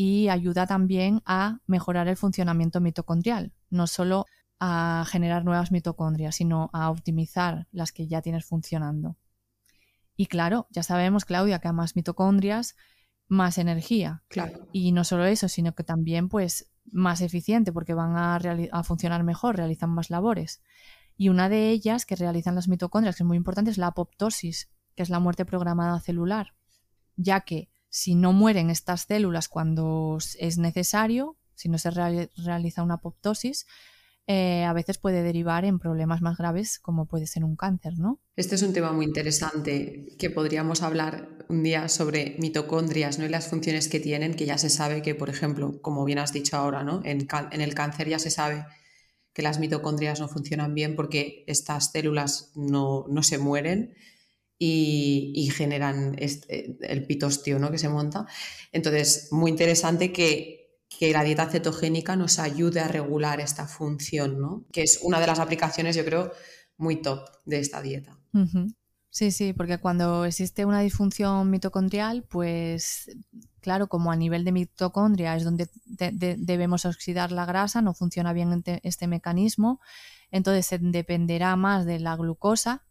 y 0.00 0.28
ayuda 0.28 0.64
también 0.68 1.22
a 1.26 1.58
mejorar 1.66 2.06
el 2.06 2.16
funcionamiento 2.16 2.80
mitocondrial, 2.80 3.52
no 3.68 3.88
solo 3.88 4.26
a 4.60 5.04
generar 5.08 5.44
nuevas 5.44 5.72
mitocondrias, 5.72 6.36
sino 6.36 6.70
a 6.72 6.88
optimizar 6.88 7.66
las 7.72 7.90
que 7.90 8.06
ya 8.06 8.22
tienes 8.22 8.44
funcionando. 8.44 9.16
Y 10.16 10.26
claro, 10.26 10.68
ya 10.70 10.84
sabemos, 10.84 11.24
Claudia, 11.24 11.58
que 11.58 11.66
a 11.66 11.72
más 11.72 11.96
mitocondrias, 11.96 12.76
más 13.26 13.58
energía. 13.58 14.22
Claro. 14.28 14.68
Y 14.72 14.92
no 14.92 15.02
solo 15.02 15.24
eso, 15.24 15.48
sino 15.48 15.74
que 15.74 15.82
también, 15.82 16.28
pues, 16.28 16.70
más 16.92 17.20
eficiente, 17.20 17.72
porque 17.72 17.92
van 17.92 18.16
a, 18.16 18.36
a, 18.36 18.82
funcionar 18.84 19.24
mejor, 19.24 19.56
realizan 19.56 19.90
más 19.90 20.10
labores. 20.10 20.62
Y 21.16 21.28
una 21.28 21.48
de 21.48 21.70
ellas 21.70 22.06
que 22.06 22.14
realizan 22.14 22.54
las 22.54 22.68
mitocondrias, 22.68 23.16
que 23.16 23.24
es 23.24 23.26
muy 23.26 23.36
importante, 23.36 23.72
es 23.72 23.78
la 23.78 23.88
apoptosis, 23.88 24.70
que 24.94 25.02
es 25.02 25.10
la 25.10 25.18
muerte 25.18 25.44
programada 25.44 25.98
celular, 25.98 26.54
ya 27.16 27.40
que 27.40 27.68
si 27.98 28.14
no 28.14 28.32
mueren 28.32 28.70
estas 28.70 29.06
células 29.08 29.48
cuando 29.48 30.18
es 30.38 30.56
necesario, 30.56 31.36
si 31.56 31.68
no 31.68 31.78
se 31.78 31.90
realiza 31.90 32.84
una 32.84 32.94
apoptosis, 32.94 33.66
eh, 34.28 34.62
a 34.62 34.72
veces 34.72 34.98
puede 34.98 35.24
derivar 35.24 35.64
en 35.64 35.80
problemas 35.80 36.20
más 36.20 36.38
graves 36.38 36.78
como 36.78 37.06
puede 37.06 37.26
ser 37.26 37.42
un 37.42 37.56
cáncer, 37.56 37.98
¿no? 37.98 38.20
Este 38.36 38.54
es 38.54 38.62
un 38.62 38.72
tema 38.72 38.92
muy 38.92 39.04
interesante 39.04 40.14
que 40.16 40.30
podríamos 40.30 40.82
hablar 40.82 41.28
un 41.48 41.64
día 41.64 41.88
sobre 41.88 42.36
mitocondrias 42.38 43.18
¿no? 43.18 43.24
y 43.24 43.30
las 43.30 43.48
funciones 43.48 43.88
que 43.88 43.98
tienen, 43.98 44.34
que 44.34 44.46
ya 44.46 44.58
se 44.58 44.70
sabe 44.70 45.02
que, 45.02 45.16
por 45.16 45.28
ejemplo, 45.28 45.80
como 45.82 46.04
bien 46.04 46.20
has 46.20 46.32
dicho 46.32 46.56
ahora, 46.56 46.84
¿no? 46.84 47.00
en, 47.04 47.26
el 47.60 47.74
cáncer 47.74 48.08
ya 48.08 48.20
se 48.20 48.30
sabe 48.30 48.64
que 49.32 49.42
las 49.42 49.58
mitocondrias 49.58 50.20
no 50.20 50.28
funcionan 50.28 50.72
bien 50.72 50.94
porque 50.94 51.42
estas 51.48 51.90
células 51.90 52.52
no, 52.54 53.06
se 53.22 53.38
mueren 53.38 53.94
y, 54.58 55.50
generan 55.54 56.16
este, 56.18 56.76
el 56.80 57.06
pitostio 57.06 57.58
¿no? 57.58 57.70
que 57.70 57.78
se 57.78 57.88
monta. 57.88 58.26
Entonces, 58.72 59.28
muy 59.30 59.50
interesante 59.50 60.12
que 60.12 60.58
que 60.88 61.12
la 61.12 61.22
dieta 61.22 61.46
cetogénica 61.46 62.16
nos 62.16 62.38
ayude 62.38 62.80
a 62.80 62.88
regular 62.88 63.40
esta 63.40 63.66
función, 63.66 64.40
¿no? 64.40 64.64
Que 64.72 64.82
es 64.82 65.00
una 65.02 65.20
de 65.20 65.26
las 65.26 65.38
aplicaciones, 65.38 65.94
yo 65.94 66.04
creo, 66.04 66.32
muy 66.76 67.02
top 67.02 67.28
de 67.44 67.60
esta 67.60 67.82
dieta. 67.82 68.18
Sí, 69.10 69.30
sí, 69.30 69.52
porque 69.52 69.78
cuando 69.78 70.24
existe 70.24 70.64
una 70.64 70.80
disfunción 70.80 71.50
mitocondrial, 71.50 72.24
pues 72.24 73.10
claro, 73.60 73.88
como 73.88 74.10
a 74.10 74.16
nivel 74.16 74.44
de 74.44 74.52
mitocondria 74.52 75.36
es 75.36 75.44
donde 75.44 75.68
debemos 75.84 76.84
oxidar 76.84 77.32
la 77.32 77.44
grasa, 77.44 77.82
no 77.82 77.94
funciona 77.94 78.32
bien 78.32 78.62
este 78.82 79.06
mecanismo, 79.06 79.80
entonces 80.30 80.78
dependerá 80.80 81.56
más 81.56 81.84
de 81.84 82.00
la 82.00 82.16
glucosa, 82.16 82.86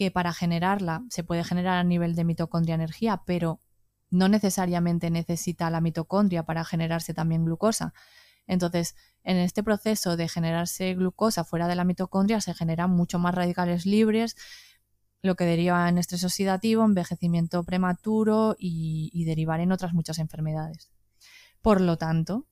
que 0.00 0.10
para 0.10 0.32
generarla 0.32 1.04
se 1.10 1.24
puede 1.24 1.44
generar 1.44 1.76
a 1.76 1.84
nivel 1.84 2.14
de 2.14 2.24
mitocondria 2.24 2.74
energía, 2.74 3.22
pero 3.26 3.60
no 4.08 4.28
necesariamente 4.28 5.10
necesita 5.10 5.68
la 5.68 5.82
mitocondria 5.82 6.42
para 6.44 6.64
generarse 6.64 7.12
también 7.12 7.44
glucosa. 7.44 7.92
Entonces, 8.46 8.96
en 9.24 9.36
este 9.36 9.62
proceso 9.62 10.16
de 10.16 10.26
generarse 10.26 10.94
glucosa 10.94 11.44
fuera 11.44 11.68
de 11.68 11.74
la 11.74 11.84
mitocondria 11.84 12.40
se 12.40 12.54
generan 12.54 12.90
mucho 12.92 13.18
más 13.18 13.34
radicales 13.34 13.84
libres, 13.84 14.36
lo 15.20 15.34
que 15.34 15.44
deriva 15.44 15.86
en 15.86 15.98
estrés 15.98 16.24
oxidativo, 16.24 16.82
envejecimiento 16.82 17.62
prematuro 17.62 18.56
y, 18.58 19.24
derivar 19.26 19.60
en 19.60 19.70
otras 19.70 19.92
muchas 19.92 20.18
enfermedades. 20.18 20.90
Por 21.60 21.82
lo 21.82 21.98
tanto, 21.98 22.46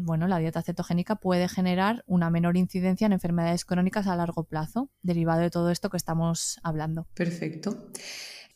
bueno, 0.00 0.28
la 0.28 0.38
dieta 0.38 0.62
cetogénica 0.62 1.16
puede 1.16 1.48
generar 1.48 2.02
una 2.06 2.30
menor 2.30 2.56
incidencia 2.56 3.06
en 3.06 3.12
enfermedades 3.12 3.64
crónicas 3.64 4.06
a 4.06 4.16
largo 4.16 4.44
plazo, 4.44 4.90
derivado 5.02 5.40
de 5.40 5.50
todo 5.50 5.70
esto 5.70 5.90
que 5.90 5.96
estamos 5.96 6.58
hablando. 6.62 7.06
Perfecto. 7.14 7.88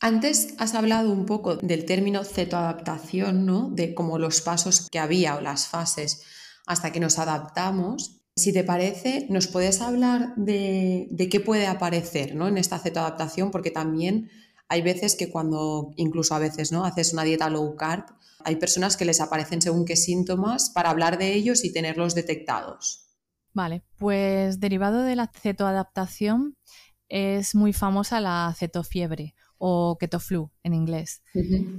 Antes 0.00 0.54
has 0.58 0.74
hablado 0.74 1.12
un 1.12 1.26
poco 1.26 1.56
del 1.56 1.84
término 1.84 2.24
cetoadaptación, 2.24 3.44
¿no? 3.44 3.70
De 3.70 3.94
como 3.94 4.18
los 4.18 4.40
pasos 4.40 4.88
que 4.90 4.98
había 4.98 5.36
o 5.36 5.40
las 5.42 5.66
fases 5.68 6.22
hasta 6.66 6.90
que 6.90 7.00
nos 7.00 7.18
adaptamos. 7.18 8.22
Si 8.34 8.52
te 8.52 8.64
parece, 8.64 9.26
nos 9.28 9.46
puedes 9.46 9.82
hablar 9.82 10.34
de, 10.36 11.28
qué 11.30 11.40
puede 11.40 11.66
aparecer 11.66 12.34
¿no? 12.34 12.48
en 12.48 12.56
esta 12.56 12.78
cetoadaptación, 12.78 13.50
porque 13.50 13.70
también 13.70 14.30
hay 14.70 14.82
veces 14.82 15.16
que 15.16 15.30
cuando, 15.30 15.92
incluso 15.96 16.34
a 16.34 16.38
veces, 16.38 16.70
¿no? 16.70 16.84
Haces 16.84 17.12
una 17.12 17.24
dieta 17.24 17.50
low 17.50 17.74
carb, 17.74 18.04
hay 18.44 18.54
personas 18.56 18.96
que 18.96 19.04
les 19.04 19.20
aparecen 19.20 19.60
según 19.60 19.84
qué 19.84 19.96
síntomas 19.96 20.70
para 20.70 20.90
hablar 20.90 21.18
de 21.18 21.34
ellos 21.34 21.64
y 21.64 21.72
tenerlos 21.72 22.14
detectados. 22.14 23.08
Vale, 23.52 23.82
pues 23.98 24.60
derivado 24.60 25.02
de 25.02 25.16
la 25.16 25.26
cetoadaptación 25.26 26.56
es 27.08 27.56
muy 27.56 27.72
famosa 27.72 28.20
la 28.20 28.54
cetofiebre 28.56 29.34
o 29.58 29.98
ketoflu 29.98 30.52
en 30.62 30.72
inglés. 30.72 31.22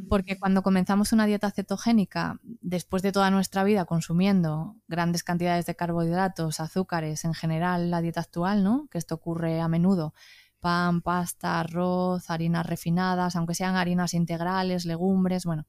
Porque 0.09 0.37
cuando 0.37 0.61
comenzamos 0.61 1.13
una 1.13 1.25
dieta 1.25 1.49
cetogénica, 1.49 2.41
después 2.43 3.01
de 3.03 3.13
toda 3.13 3.31
nuestra 3.31 3.63
vida 3.63 3.85
consumiendo 3.85 4.75
grandes 4.89 5.23
cantidades 5.23 5.65
de 5.65 5.75
carbohidratos, 5.75 6.59
azúcares, 6.59 7.23
en 7.23 7.33
general 7.33 7.89
la 7.89 8.01
dieta 8.01 8.19
actual, 8.19 8.65
¿no? 8.65 8.87
Que 8.91 8.97
esto 8.97 9.15
ocurre 9.15 9.61
a 9.61 9.69
menudo. 9.69 10.13
Pan, 10.61 11.01
pasta, 11.01 11.59
arroz, 11.59 12.29
harinas 12.29 12.65
refinadas, 12.65 13.35
aunque 13.35 13.55
sean 13.55 13.75
harinas 13.75 14.13
integrales, 14.13 14.85
legumbres, 14.85 15.43
bueno. 15.45 15.67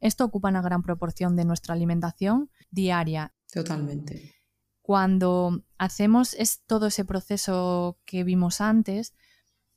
Esto 0.00 0.24
ocupa 0.24 0.48
una 0.48 0.62
gran 0.62 0.82
proporción 0.82 1.36
de 1.36 1.44
nuestra 1.44 1.74
alimentación 1.74 2.50
diaria. 2.72 3.32
Totalmente. 3.52 4.34
Cuando 4.80 5.62
hacemos 5.78 6.34
es 6.34 6.62
todo 6.66 6.88
ese 6.88 7.04
proceso 7.04 7.98
que 8.04 8.24
vimos 8.24 8.60
antes, 8.60 9.14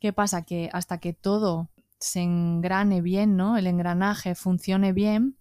¿Qué 0.06 0.14
pasa? 0.14 0.44
Que 0.44 0.70
hasta 0.72 1.00
que 1.00 1.14
todo 1.14 1.72
se 2.00 2.22
engrane 2.22 3.02
bien, 3.02 3.36
¿no? 3.36 3.58
El 3.58 3.68
engranaje 3.68 4.36
funcione 4.36 4.94
bien, 4.94 5.38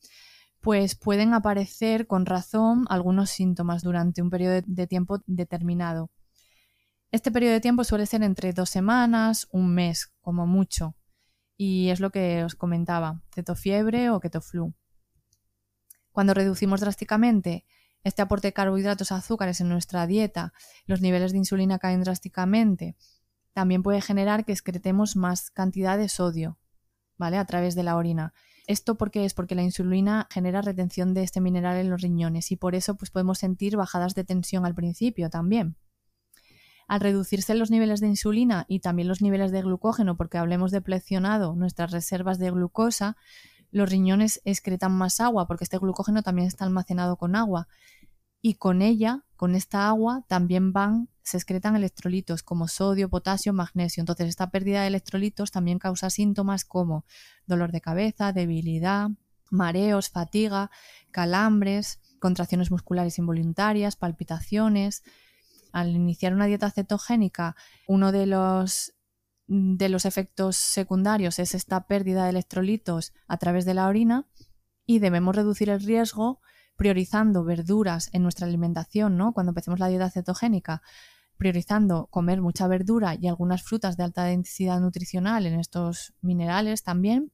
pues 0.60 0.94
pueden 0.94 1.34
aparecer 1.34 2.06
con 2.06 2.24
razón 2.24 2.86
algunos 2.88 3.28
síntomas 3.28 3.82
durante 3.82 4.22
un 4.22 4.30
periodo 4.30 4.62
de 4.64 4.86
tiempo 4.86 5.22
determinado. 5.26 6.10
Este 7.14 7.30
periodo 7.30 7.52
de 7.52 7.60
tiempo 7.60 7.84
suele 7.84 8.06
ser 8.06 8.24
entre 8.24 8.52
dos 8.52 8.70
semanas, 8.70 9.46
un 9.52 9.72
mes, 9.72 10.12
como 10.20 10.48
mucho. 10.48 10.96
Y 11.56 11.90
es 11.90 12.00
lo 12.00 12.10
que 12.10 12.42
os 12.42 12.56
comentaba, 12.56 13.22
cetofiebre 13.32 14.10
o 14.10 14.18
ketoflu. 14.18 14.74
Cuando 16.10 16.34
reducimos 16.34 16.80
drásticamente 16.80 17.66
este 18.02 18.20
aporte 18.20 18.48
de 18.48 18.52
carbohidratos 18.52 19.12
azúcares 19.12 19.60
en 19.60 19.68
nuestra 19.68 20.08
dieta, 20.08 20.54
los 20.86 21.02
niveles 21.02 21.30
de 21.30 21.38
insulina 21.38 21.78
caen 21.78 22.02
drásticamente 22.02 22.96
también 23.52 23.84
puede 23.84 24.00
generar 24.00 24.44
que 24.44 24.50
excretemos 24.50 25.14
más 25.14 25.52
cantidad 25.52 25.96
de 25.96 26.08
sodio, 26.08 26.58
¿vale? 27.16 27.38
A 27.38 27.44
través 27.44 27.76
de 27.76 27.84
la 27.84 27.94
orina. 27.94 28.34
¿Esto 28.66 28.96
por 28.96 29.12
qué 29.12 29.24
es? 29.24 29.34
Porque 29.34 29.54
la 29.54 29.62
insulina 29.62 30.26
genera 30.32 30.62
retención 30.62 31.14
de 31.14 31.22
este 31.22 31.40
mineral 31.40 31.76
en 31.76 31.90
los 31.90 32.02
riñones 32.02 32.50
y 32.50 32.56
por 32.56 32.74
eso 32.74 32.96
pues, 32.96 33.12
podemos 33.12 33.38
sentir 33.38 33.76
bajadas 33.76 34.16
de 34.16 34.24
tensión 34.24 34.66
al 34.66 34.74
principio 34.74 35.30
también. 35.30 35.76
Al 36.86 37.00
reducirse 37.00 37.54
los 37.54 37.70
niveles 37.70 38.00
de 38.00 38.08
insulina 38.08 38.66
y 38.68 38.80
también 38.80 39.08
los 39.08 39.22
niveles 39.22 39.52
de 39.52 39.62
glucógeno, 39.62 40.16
porque 40.16 40.38
hablemos 40.38 40.70
de 40.70 40.80
pleccionado, 40.80 41.54
nuestras 41.54 41.90
reservas 41.90 42.38
de 42.38 42.50
glucosa, 42.50 43.16
los 43.70 43.90
riñones 43.90 44.40
excretan 44.44 44.92
más 44.92 45.20
agua, 45.20 45.46
porque 45.46 45.64
este 45.64 45.78
glucógeno 45.78 46.22
también 46.22 46.46
está 46.46 46.64
almacenado 46.64 47.16
con 47.16 47.36
agua. 47.36 47.68
Y 48.40 48.54
con 48.54 48.82
ella, 48.82 49.24
con 49.36 49.54
esta 49.54 49.88
agua, 49.88 50.24
también 50.28 50.72
van 50.72 51.08
se 51.24 51.38
excretan 51.38 51.74
electrolitos 51.74 52.42
como 52.42 52.68
sodio, 52.68 53.08
potasio, 53.08 53.54
magnesio. 53.54 54.02
Entonces, 54.02 54.28
esta 54.28 54.50
pérdida 54.50 54.82
de 54.82 54.88
electrolitos 54.88 55.50
también 55.50 55.78
causa 55.78 56.10
síntomas 56.10 56.66
como 56.66 57.06
dolor 57.46 57.72
de 57.72 57.80
cabeza, 57.80 58.32
debilidad, 58.32 59.08
mareos, 59.50 60.10
fatiga, 60.10 60.70
calambres, 61.10 62.00
contracciones 62.20 62.70
musculares 62.70 63.18
involuntarias, 63.18 63.96
palpitaciones. 63.96 65.02
Al 65.74 65.90
iniciar 65.90 66.32
una 66.32 66.46
dieta 66.46 66.70
cetogénica, 66.70 67.56
uno 67.88 68.12
de 68.12 68.26
los 68.26 68.94
de 69.48 69.88
los 69.88 70.06
efectos 70.06 70.56
secundarios 70.56 71.40
es 71.40 71.54
esta 71.54 71.86
pérdida 71.88 72.24
de 72.24 72.30
electrolitos 72.30 73.12
a 73.26 73.36
través 73.38 73.64
de 73.64 73.74
la 73.74 73.88
orina 73.88 74.26
y 74.86 75.00
debemos 75.00 75.34
reducir 75.34 75.68
el 75.68 75.82
riesgo 75.82 76.40
priorizando 76.76 77.42
verduras 77.42 78.08
en 78.12 78.22
nuestra 78.22 78.46
alimentación, 78.46 79.16
¿no? 79.16 79.32
Cuando 79.34 79.50
empecemos 79.50 79.80
la 79.80 79.88
dieta 79.88 80.10
cetogénica, 80.10 80.80
priorizando 81.36 82.06
comer 82.06 82.40
mucha 82.40 82.68
verdura 82.68 83.16
y 83.20 83.26
algunas 83.26 83.64
frutas 83.64 83.96
de 83.96 84.04
alta 84.04 84.22
densidad 84.24 84.78
nutricional 84.78 85.44
en 85.44 85.58
estos 85.58 86.14
minerales 86.20 86.84
también 86.84 87.32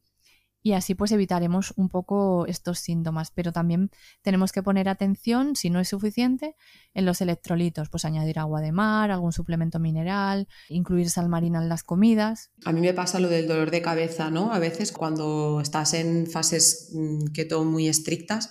y 0.62 0.72
así 0.72 0.94
pues 0.94 1.12
evitaremos 1.12 1.72
un 1.76 1.88
poco 1.88 2.46
estos 2.46 2.78
síntomas, 2.80 3.30
pero 3.30 3.52
también 3.52 3.90
tenemos 4.22 4.52
que 4.52 4.62
poner 4.62 4.88
atención, 4.88 5.56
si 5.56 5.70
no 5.70 5.80
es 5.80 5.88
suficiente, 5.88 6.54
en 6.92 7.06
los 7.06 7.20
electrolitos, 7.20 7.88
pues 7.88 8.04
añadir 8.04 8.38
agua 8.38 8.60
de 8.60 8.72
mar, 8.72 9.10
algún 9.10 9.32
suplemento 9.32 9.78
mineral, 9.78 10.48
incluir 10.68 11.08
sal 11.08 11.28
marina 11.28 11.62
en 11.62 11.68
las 11.68 11.82
comidas. 11.82 12.50
A 12.64 12.72
mí 12.72 12.80
me 12.80 12.92
pasa 12.92 13.20
lo 13.20 13.28
del 13.28 13.48
dolor 13.48 13.70
de 13.70 13.80
cabeza, 13.80 14.30
¿no? 14.30 14.52
A 14.52 14.58
veces 14.58 14.92
cuando 14.92 15.60
estás 15.60 15.94
en 15.94 16.26
fases 16.26 16.90
mm, 16.92 17.28
keto 17.32 17.64
muy 17.64 17.88
estrictas, 17.88 18.50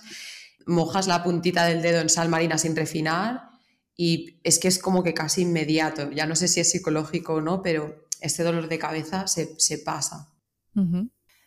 mojas 0.66 1.06
la 1.06 1.22
puntita 1.22 1.64
del 1.64 1.82
dedo 1.82 2.00
en 2.00 2.08
sal 2.08 2.28
marina 2.28 2.58
sin 2.58 2.74
refinar 2.74 3.50
y 3.96 4.40
es 4.44 4.58
que 4.58 4.68
es 4.68 4.78
como 4.78 5.02
que 5.02 5.14
casi 5.14 5.42
inmediato, 5.42 6.10
ya 6.10 6.26
no 6.26 6.34
sé 6.34 6.48
si 6.48 6.60
es 6.60 6.70
psicológico 6.70 7.34
o 7.34 7.40
no, 7.40 7.62
pero 7.62 8.06
este 8.20 8.42
dolor 8.42 8.68
de 8.68 8.78
cabeza 8.78 9.26
se, 9.26 9.78
pasa. 9.78 10.32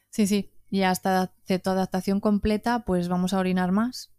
Sí, 0.09 0.27
sí, 0.27 0.52
y 0.73 0.81
hasta 0.81 1.31
cetoadaptación 1.45 2.19
completa, 2.19 2.83
pues 2.83 3.07
vamos 3.07 3.33
a 3.33 3.37
orinar 3.37 3.71
más. 3.71 4.11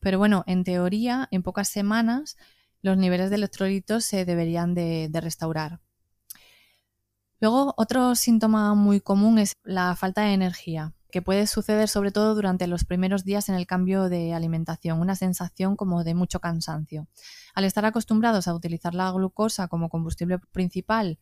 Pero 0.00 0.16
bueno, 0.16 0.42
en 0.46 0.64
teoría, 0.64 1.28
en 1.30 1.42
pocas 1.42 1.68
semanas, 1.68 2.38
los 2.80 2.96
niveles 2.96 3.28
de 3.28 3.36
electrolitos 3.36 4.06
se 4.06 4.24
deberían 4.24 4.72
de, 4.72 5.10
restaurar. 5.12 5.80
Luego, 7.40 7.74
otro 7.76 8.14
síntoma 8.14 8.74
muy 8.74 9.02
común 9.02 9.38
es 9.38 9.52
la 9.64 9.94
falta 9.96 10.22
de 10.22 10.32
energía, 10.32 10.94
que 11.10 11.20
puede 11.20 11.46
suceder 11.46 11.88
sobre 11.88 12.10
todo 12.10 12.34
durante 12.34 12.66
los 12.68 12.86
primeros 12.86 13.24
días 13.24 13.50
en 13.50 13.56
el 13.56 13.66
cambio 13.66 14.08
de 14.08 14.32
alimentación, 14.32 15.02
una 15.02 15.14
sensación 15.14 15.76
como 15.76 16.04
de 16.04 16.14
mucho 16.14 16.40
cansancio. 16.40 17.06
Al 17.54 17.64
estar 17.64 17.84
acostumbrados 17.84 18.48
a 18.48 18.54
utilizar 18.54 18.94
la 18.94 19.10
glucosa 19.10 19.68
como 19.68 19.90
combustible 19.90 20.38
principal 20.38 21.18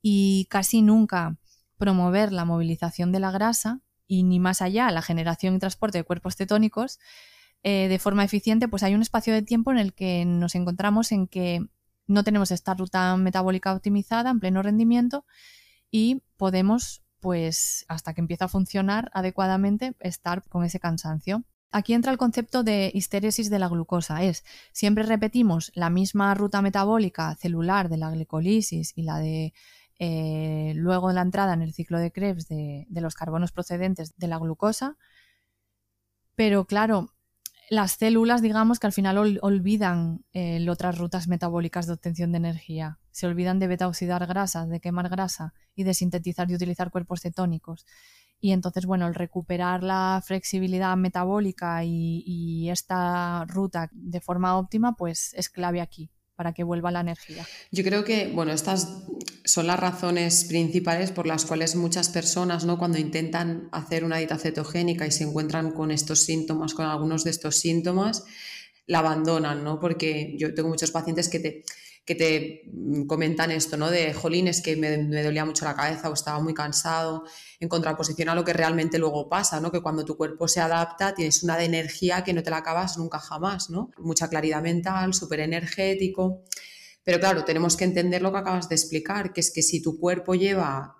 y 0.00 0.46
casi 0.48 0.80
nunca 0.80 1.38
promover 1.76 2.30
la 2.30 2.44
movilización 2.44 3.10
de 3.10 3.18
la 3.18 3.32
grasa, 3.32 3.80
y 4.12 4.24
ni 4.24 4.38
más 4.38 4.60
allá 4.60 4.90
la 4.90 5.00
generación 5.00 5.54
y 5.54 5.58
transporte 5.58 5.96
de 5.96 6.04
cuerpos 6.04 6.36
cetónicos 6.36 7.00
eh, 7.62 7.88
de 7.88 7.98
forma 7.98 8.24
eficiente, 8.24 8.68
pues 8.68 8.82
hay 8.82 8.94
un 8.94 9.00
espacio 9.00 9.32
de 9.32 9.40
tiempo 9.40 9.72
en 9.72 9.78
el 9.78 9.94
que 9.94 10.26
nos 10.26 10.54
encontramos 10.54 11.12
en 11.12 11.26
que 11.26 11.64
no 12.06 12.22
tenemos 12.22 12.50
esta 12.50 12.74
ruta 12.74 13.16
metabólica 13.16 13.72
optimizada 13.72 14.28
en 14.28 14.38
pleno 14.38 14.60
rendimiento 14.60 15.24
y 15.90 16.20
podemos, 16.36 17.02
pues 17.20 17.86
hasta 17.88 18.12
que 18.12 18.20
empieza 18.20 18.44
a 18.44 18.48
funcionar 18.48 19.10
adecuadamente, 19.14 19.94
estar 20.00 20.46
con 20.46 20.62
ese 20.62 20.78
cansancio. 20.78 21.44
Aquí 21.70 21.94
entra 21.94 22.12
el 22.12 22.18
concepto 22.18 22.62
de 22.62 22.90
histéresis 22.92 23.48
de 23.48 23.58
la 23.58 23.68
glucosa. 23.68 24.22
Es, 24.24 24.44
siempre 24.72 25.04
repetimos 25.04 25.72
la 25.74 25.88
misma 25.88 26.34
ruta 26.34 26.60
metabólica 26.60 27.34
celular 27.36 27.88
de 27.88 27.96
la 27.96 28.10
glicolisis 28.10 28.92
y 28.94 29.04
la 29.04 29.20
de 29.20 29.54
eh, 30.04 30.72
luego 30.74 31.12
la 31.12 31.20
entrada 31.20 31.54
en 31.54 31.62
el 31.62 31.72
ciclo 31.72 31.96
de 32.00 32.10
Krebs 32.10 32.48
de, 32.48 32.88
los 32.90 33.14
carbonos 33.14 33.52
procedentes 33.52 34.16
de 34.16 34.26
la 34.26 34.36
glucosa. 34.38 34.96
Pero 36.34 36.64
claro, 36.64 37.12
las 37.70 37.92
células, 37.92 38.42
digamos 38.42 38.80
que 38.80 38.88
al 38.88 38.92
final 38.92 39.38
olvidan 39.42 40.24
eh, 40.32 40.68
otras 40.68 40.98
rutas 40.98 41.28
metabólicas 41.28 41.86
de 41.86 41.92
obtención 41.92 42.32
de 42.32 42.38
energía. 42.38 42.98
Se 43.12 43.28
olvidan 43.28 43.60
de 43.60 43.68
beta-oxidar 43.68 44.26
grasas, 44.26 44.68
de 44.68 44.80
quemar 44.80 45.08
grasa 45.08 45.54
y 45.76 45.84
de 45.84 45.94
sintetizar 45.94 46.50
y 46.50 46.56
utilizar 46.56 46.90
cuerpos 46.90 47.20
cetónicos. 47.20 47.86
Y 48.40 48.50
entonces, 48.50 48.86
bueno, 48.86 49.06
el 49.06 49.14
recuperar 49.14 49.84
la 49.84 50.20
flexibilidad 50.24 50.96
metabólica 50.96 51.84
y 51.84 52.68
esta 52.70 53.44
ruta 53.46 53.88
de 53.92 54.20
forma 54.20 54.58
óptima, 54.58 54.96
pues 54.96 55.32
es 55.34 55.48
clave 55.48 55.80
aquí 55.80 56.10
para 56.36 56.52
que 56.52 56.64
vuelva 56.64 56.90
la 56.90 57.00
energía. 57.00 57.46
Yo 57.70 57.84
creo 57.84 58.04
que, 58.04 58.28
bueno, 58.28 58.52
estas 58.52 59.04
son 59.44 59.66
las 59.66 59.78
razones 59.78 60.44
principales 60.44 61.10
por 61.10 61.26
las 61.26 61.44
cuales 61.44 61.76
muchas 61.76 62.08
personas, 62.08 62.64
¿no? 62.64 62.78
Cuando 62.78 62.98
intentan 62.98 63.68
hacer 63.72 64.04
una 64.04 64.18
dieta 64.18 64.38
cetogénica 64.38 65.06
y 65.06 65.10
se 65.10 65.24
encuentran 65.24 65.72
con 65.72 65.90
estos 65.90 66.24
síntomas, 66.24 66.74
con 66.74 66.86
algunos 66.86 67.24
de 67.24 67.30
estos 67.30 67.56
síntomas, 67.56 68.24
la 68.86 69.00
abandonan, 69.00 69.62
¿no? 69.64 69.78
Porque 69.78 70.34
yo 70.38 70.54
tengo 70.54 70.68
muchos 70.68 70.90
pacientes 70.90 71.28
que 71.28 71.40
te, 71.40 71.64
que 72.04 72.14
te 72.14 72.62
mm, 72.72 73.06
comentan 73.06 73.50
esto, 73.50 73.76
¿no? 73.76 73.90
De, 73.90 74.12
jolín, 74.12 74.48
es 74.48 74.60
que 74.60 74.76
me, 74.76 75.22
dolía 75.22 75.44
mucho 75.44 75.64
la 75.64 75.76
cabeza 75.76 76.10
o 76.10 76.14
estaba 76.14 76.40
muy 76.40 76.54
cansado, 76.54 77.24
en 77.60 77.68
contraposición 77.68 78.28
a 78.28 78.34
lo 78.34 78.44
que 78.44 78.52
realmente 78.52 78.98
luego 78.98 79.28
pasa, 79.28 79.60
¿no? 79.60 79.70
Que 79.70 79.80
cuando 79.80 80.04
tu 80.04 80.16
cuerpo 80.16 80.48
se 80.48 80.60
adapta 80.60 81.14
tienes 81.14 81.42
una 81.42 81.56
de 81.56 81.64
energía 81.64 82.24
que 82.24 82.32
no 82.32 82.42
te 82.42 82.50
la 82.50 82.58
acabas 82.58 82.98
nunca 82.98 83.18
jamás, 83.18 83.70
¿no? 83.70 83.90
Mucha 83.98 84.28
claridad 84.28 84.62
mental, 84.62 85.14
súper 85.14 85.40
energético. 85.40 86.42
Pero 87.04 87.20
claro, 87.20 87.44
tenemos 87.44 87.76
que 87.76 87.84
entender 87.84 88.22
lo 88.22 88.32
que 88.32 88.38
acabas 88.38 88.68
de 88.68 88.74
explicar, 88.74 89.32
que 89.32 89.40
es 89.40 89.52
que 89.52 89.62
si 89.62 89.80
tu 89.82 89.98
cuerpo 89.98 90.34
lleva 90.34 90.96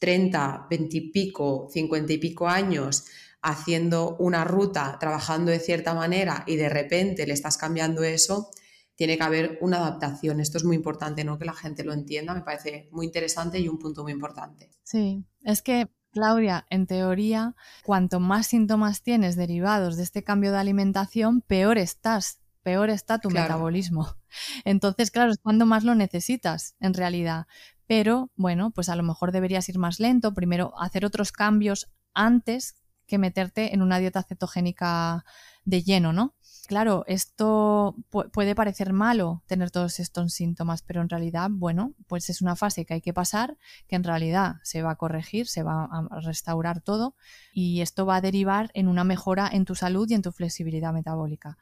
30, 0.00 0.66
20 0.70 0.96
y 0.96 1.10
pico, 1.10 1.68
50 1.72 2.12
y 2.12 2.18
pico 2.18 2.48
años 2.48 3.04
haciendo 3.42 4.16
una 4.18 4.44
ruta, 4.44 4.96
trabajando 4.98 5.50
de 5.50 5.60
cierta 5.60 5.94
manera 5.94 6.44
y 6.46 6.56
de 6.56 6.68
repente 6.68 7.26
le 7.26 7.32
estás 7.32 7.56
cambiando 7.56 8.02
eso, 8.02 8.50
tiene 8.96 9.16
que 9.16 9.22
haber 9.22 9.58
una 9.60 9.76
adaptación. 9.76 10.40
Esto 10.40 10.58
es 10.58 10.64
muy 10.64 10.74
importante, 10.74 11.22
¿no? 11.22 11.38
Que 11.38 11.44
la 11.44 11.54
gente 11.54 11.84
lo 11.84 11.92
entienda, 11.92 12.34
me 12.34 12.40
parece 12.40 12.88
muy 12.90 13.06
interesante 13.06 13.60
y 13.60 13.68
un 13.68 13.78
punto 13.78 14.02
muy 14.02 14.12
importante. 14.12 14.70
Sí, 14.82 15.24
es 15.42 15.62
que, 15.62 15.88
Claudia, 16.10 16.66
en 16.70 16.86
teoría, 16.86 17.54
cuanto 17.84 18.20
más 18.20 18.46
síntomas 18.46 19.02
tienes 19.02 19.36
derivados 19.36 19.96
de 19.96 20.02
este 20.02 20.24
cambio 20.24 20.50
de 20.50 20.58
alimentación, 20.58 21.42
peor 21.42 21.76
estás, 21.76 22.40
peor 22.62 22.88
está 22.88 23.18
tu 23.18 23.30
metabolismo. 23.30 24.16
Entonces, 24.64 25.10
claro, 25.10 25.30
es 25.30 25.38
cuando 25.38 25.66
más 25.66 25.84
lo 25.84 25.94
necesitas, 25.94 26.74
en 26.80 26.94
realidad. 26.94 27.46
Pero, 27.86 28.30
bueno, 28.34 28.72
pues 28.72 28.88
a 28.88 28.96
lo 28.96 29.02
mejor 29.02 29.30
deberías 29.30 29.68
ir 29.68 29.78
más 29.78 30.00
lento, 30.00 30.34
primero 30.34 30.72
hacer 30.80 31.04
otros 31.04 31.32
cambios 31.32 31.92
antes 32.14 32.74
que 33.06 33.18
meterte 33.18 33.74
en 33.74 33.82
una 33.82 33.98
dieta 33.98 34.22
cetogénica 34.22 35.24
de 35.64 35.82
lleno, 35.82 36.12
¿no? 36.12 36.34
Claro, 36.66 37.04
esto 37.06 37.94
puede 38.10 38.56
parecer 38.56 38.92
malo 38.92 39.42
tener 39.46 39.70
todos 39.70 40.00
estos 40.00 40.32
síntomas, 40.32 40.82
pero 40.82 41.00
en 41.00 41.08
realidad, 41.08 41.48
bueno, 41.50 41.94
pues 42.08 42.28
es 42.28 42.42
una 42.42 42.56
fase 42.56 42.84
que 42.84 42.94
hay 42.94 43.00
que 43.00 43.12
pasar, 43.12 43.56
que 43.86 43.94
en 43.94 44.02
realidad 44.02 44.56
se 44.64 44.82
va 44.82 44.90
a 44.90 44.96
corregir, 44.96 45.46
se 45.46 45.62
va 45.62 45.84
a 45.84 46.20
restaurar 46.20 46.80
todo 46.80 47.14
y 47.52 47.82
esto 47.82 48.04
va 48.04 48.16
a 48.16 48.20
derivar 48.20 48.70
en 48.74 48.88
una 48.88 49.04
mejora 49.04 49.48
en 49.52 49.64
tu 49.64 49.76
salud 49.76 50.10
y 50.10 50.14
en 50.14 50.22
tu 50.22 50.32
flexibilidad 50.32 50.92
metabólica. 50.92 51.56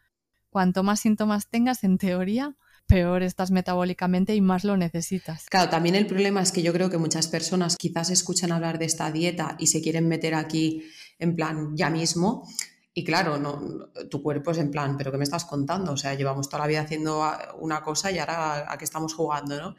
Cuanto 0.49 0.83
más 0.83 1.01
síntomas 1.01 1.49
tengas, 1.49 1.85
en 1.85 1.99
teoría, 1.99 2.57
peor 2.87 3.23
estás 3.23 3.51
metabólicamente 3.51 4.35
y 4.35 4.41
más 4.41 4.65
lo 4.65 4.77
necesitas. 4.77 5.47
Claro, 5.51 5.71
también 5.71 5.97
el 5.97 6.07
problema 6.07 6.41
es 6.41 6.53
que 6.53 6.63
yo 6.63 6.73
creo 6.73 6.89
que 6.89 6.99
muchas 6.99 7.29
personas 7.29 7.77
quizás 7.77 8.09
escuchan 8.11 8.53
hablar 8.53 8.79
de 8.79 8.87
esta 8.87 9.11
dieta 9.11 9.57
y 9.59 9.67
se 9.67 9.83
quieren 9.83 10.09
meter 10.09 10.35
aquí 10.35 10.83
en 11.19 11.37
plan 11.37 11.77
ya 11.77 11.91
mismo 11.91 12.47
y 12.97 13.03
claro, 13.03 13.39
no, 13.39 13.91
tu 14.09 14.23
cuerpo 14.23 14.53
es 14.53 14.59
en 14.59 14.71
plan, 14.71 14.97
¿pero 14.97 15.11
qué 15.11 15.19
me 15.19 15.25
estás 15.25 15.45
contando? 15.45 15.93
O 15.93 15.97
sea, 15.97 16.15
llevamos 16.15 16.49
toda 16.49 16.61
la 16.61 16.69
vida 16.69 16.83
haciendo 16.83 17.25
una 17.59 17.83
cosa 17.83 18.13
y 18.13 18.21
ahora 18.21 18.73
a 18.73 18.79
qué 18.79 18.85
estamos 18.85 19.15
jugando, 19.15 19.61
¿no? 19.61 19.75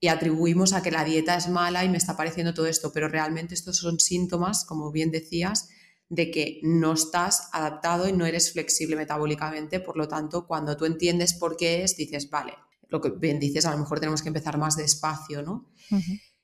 Y 0.00 0.08
atribuimos 0.08 0.74
a 0.74 0.82
que 0.82 0.90
la 0.90 1.02
dieta 1.02 1.34
es 1.34 1.48
mala 1.48 1.82
y 1.84 1.88
me 1.88 1.96
está 1.96 2.14
pareciendo 2.14 2.52
todo 2.52 2.66
esto, 2.66 2.92
pero 2.92 3.08
realmente 3.08 3.54
estos 3.54 3.78
son 3.78 3.98
síntomas, 3.98 4.66
como 4.66 4.92
bien 4.92 5.10
decías, 5.10 5.70
de 6.10 6.30
que 6.30 6.60
no 6.62 6.92
estás 6.92 7.48
adaptado 7.52 8.06
y 8.06 8.12
no 8.12 8.26
eres 8.26 8.52
flexible 8.52 8.96
metabólicamente. 8.96 9.80
Por 9.80 9.96
lo 9.96 10.06
tanto, 10.06 10.46
cuando 10.46 10.76
tú 10.76 10.84
entiendes 10.84 11.32
por 11.32 11.56
qué 11.56 11.84
es, 11.84 11.96
dices, 11.96 12.28
vale, 12.28 12.52
lo 12.88 13.00
que 13.00 13.10
bien 13.10 13.40
dices, 13.40 13.64
a 13.64 13.70
lo 13.72 13.78
mejor 13.78 13.98
tenemos 13.98 14.20
que 14.20 14.28
empezar 14.28 14.58
más 14.58 14.76
despacio, 14.76 15.42
¿no? 15.42 15.70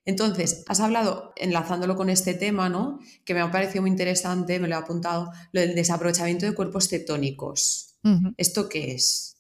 Entonces, 0.07 0.65
has 0.69 0.81
hablado, 0.81 1.33
enlazándolo 1.37 1.97
con 1.97 2.11
este 2.11 2.35
tema, 2.35 2.69
¿no? 2.69 2.99
Que 3.25 3.35
me 3.35 3.41
ha 3.41 3.51
parecido 3.51 3.83
muy 3.83 3.91
interesante, 3.91 4.61
me 4.61 4.69
lo 4.69 4.75
he 4.75 4.79
apuntado, 4.79 5.33
lo 5.53 5.61
del 5.61 5.75
desaprovechamiento 5.75 6.45
de 6.47 6.55
cuerpos 6.55 6.89
cetónicos. 6.89 7.97
¿Esto 8.37 8.69
qué 8.69 8.93
es? 8.93 9.39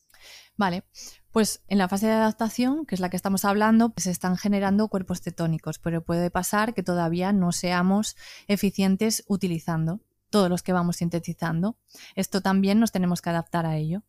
Vale, 0.56 0.84
pues 1.32 1.62
en 1.68 1.78
la 1.78 1.88
fase 1.88 2.06
de 2.06 2.12
adaptación, 2.12 2.86
que 2.86 2.94
es 2.94 3.00
la 3.00 3.10
que 3.10 3.16
estamos 3.16 3.44
hablando, 3.44 3.90
pues 3.90 4.04
se 4.04 4.10
están 4.10 4.36
generando 4.38 4.88
cuerpos 4.88 5.20
cetónicos, 5.20 5.78
pero 5.78 6.02
puede 6.02 6.30
pasar 6.30 6.72
que 6.72 6.82
todavía 6.82 7.32
no 7.32 7.52
seamos 7.52 8.16
eficientes 8.46 9.24
utilizando 9.26 10.00
todos 10.30 10.48
los 10.48 10.62
que 10.62 10.72
vamos 10.72 10.96
sintetizando. 10.96 11.76
Esto 12.14 12.40
también 12.40 12.80
nos 12.80 12.90
tenemos 12.92 13.20
que 13.20 13.30
adaptar 13.30 13.66
a 13.66 13.76
ello. 13.76 14.02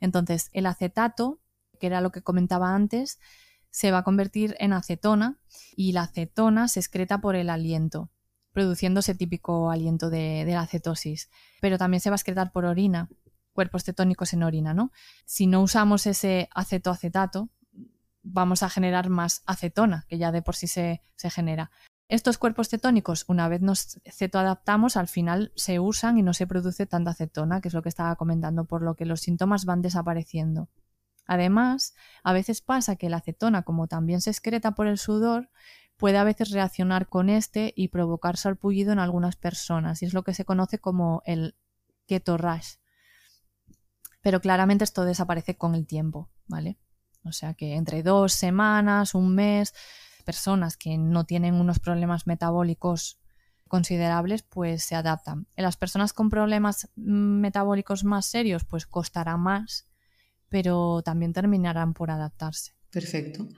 Entonces, 0.00 0.50
el 0.52 0.66
acetato, 0.66 1.40
que 1.80 1.86
era 1.86 2.00
lo 2.00 2.12
que 2.12 2.22
comentaba 2.22 2.74
antes, 2.74 3.18
se 3.72 3.90
va 3.90 3.98
a 3.98 4.04
convertir 4.04 4.54
en 4.60 4.72
acetona 4.74 5.40
y 5.74 5.92
la 5.92 6.02
acetona 6.02 6.68
se 6.68 6.78
excreta 6.78 7.20
por 7.20 7.34
el 7.34 7.48
aliento, 7.50 8.10
produciendo 8.52 9.00
ese 9.00 9.14
típico 9.14 9.70
aliento 9.70 10.10
de, 10.10 10.44
la 10.46 10.60
acetosis. 10.60 11.30
Pero 11.60 11.78
también 11.78 12.00
se 12.00 12.10
va 12.10 12.14
a 12.14 12.18
excretar 12.18 12.52
por 12.52 12.66
orina, 12.66 13.08
cuerpos 13.54 13.82
cetónicos 13.82 14.34
en 14.34 14.42
orina, 14.42 14.74
¿no? 14.74 14.92
Si 15.24 15.46
no 15.46 15.62
usamos 15.62 16.06
ese 16.06 16.48
acetoacetato, 16.54 17.48
vamos 18.22 18.62
a 18.62 18.68
generar 18.68 19.08
más 19.08 19.42
acetona, 19.46 20.04
que 20.06 20.18
ya 20.18 20.32
de 20.32 20.42
por 20.42 20.54
sí 20.54 20.66
se, 20.66 21.02
se 21.16 21.30
genera. 21.30 21.70
Estos 22.08 22.36
cuerpos 22.36 22.68
cetónicos, 22.68 23.24
una 23.26 23.48
vez 23.48 23.62
nos 23.62 23.98
cetoadaptamos, 24.04 24.98
al 24.98 25.08
final 25.08 25.50
se 25.56 25.80
usan 25.80 26.18
y 26.18 26.22
no 26.22 26.34
se 26.34 26.46
produce 26.46 26.84
tanta 26.84 27.12
acetona, 27.12 27.62
que 27.62 27.68
es 27.68 27.74
lo 27.74 27.82
que 27.82 27.88
estaba 27.88 28.16
comentando, 28.16 28.66
por 28.66 28.82
lo 28.82 28.96
que 28.96 29.06
los 29.06 29.22
síntomas 29.22 29.64
van 29.64 29.80
desapareciendo. 29.80 30.68
Además, 31.26 31.94
a 32.22 32.32
veces 32.32 32.60
pasa 32.60 32.96
que 32.96 33.08
la 33.08 33.18
acetona, 33.18 33.62
como 33.62 33.86
también 33.86 34.20
se 34.20 34.30
excreta 34.30 34.72
por 34.72 34.86
el 34.86 34.98
sudor, 34.98 35.50
puede 35.96 36.18
a 36.18 36.24
veces 36.24 36.50
reaccionar 36.50 37.08
con 37.08 37.30
este 37.30 37.72
y 37.76 37.88
provocar 37.88 38.36
sarpullido 38.36 38.92
en 38.92 38.98
algunas 38.98 39.36
personas, 39.36 40.02
y 40.02 40.06
es 40.06 40.14
lo 40.14 40.24
que 40.24 40.34
se 40.34 40.44
conoce 40.44 40.78
como 40.78 41.22
el 41.26 41.56
keto 42.06 42.36
rash. 42.36 42.74
Pero 44.20 44.40
claramente 44.40 44.84
esto 44.84 45.04
desaparece 45.04 45.56
con 45.56 45.74
el 45.74 45.86
tiempo, 45.86 46.30
¿vale? 46.46 46.78
O 47.24 47.32
sea 47.32 47.54
que 47.54 47.74
entre 47.74 48.02
dos 48.02 48.32
semanas, 48.32 49.14
un 49.14 49.34
mes, 49.34 49.74
personas 50.24 50.76
que 50.76 50.98
no 50.98 51.24
tienen 51.24 51.54
unos 51.54 51.78
problemas 51.78 52.26
metabólicos 52.26 53.20
considerables, 53.68 54.42
pues 54.42 54.84
se 54.84 54.94
adaptan. 54.94 55.46
En 55.56 55.64
las 55.64 55.76
personas 55.76 56.12
con 56.12 56.30
problemas 56.30 56.90
metabólicos 56.94 58.04
más 58.04 58.26
serios, 58.26 58.64
pues 58.64 58.86
costará 58.86 59.36
más, 59.36 59.88
pero 60.52 61.02
también 61.02 61.32
terminarán 61.32 61.94
por 61.94 62.12
adaptarse. 62.12 62.74
Perfecto. 62.92 63.48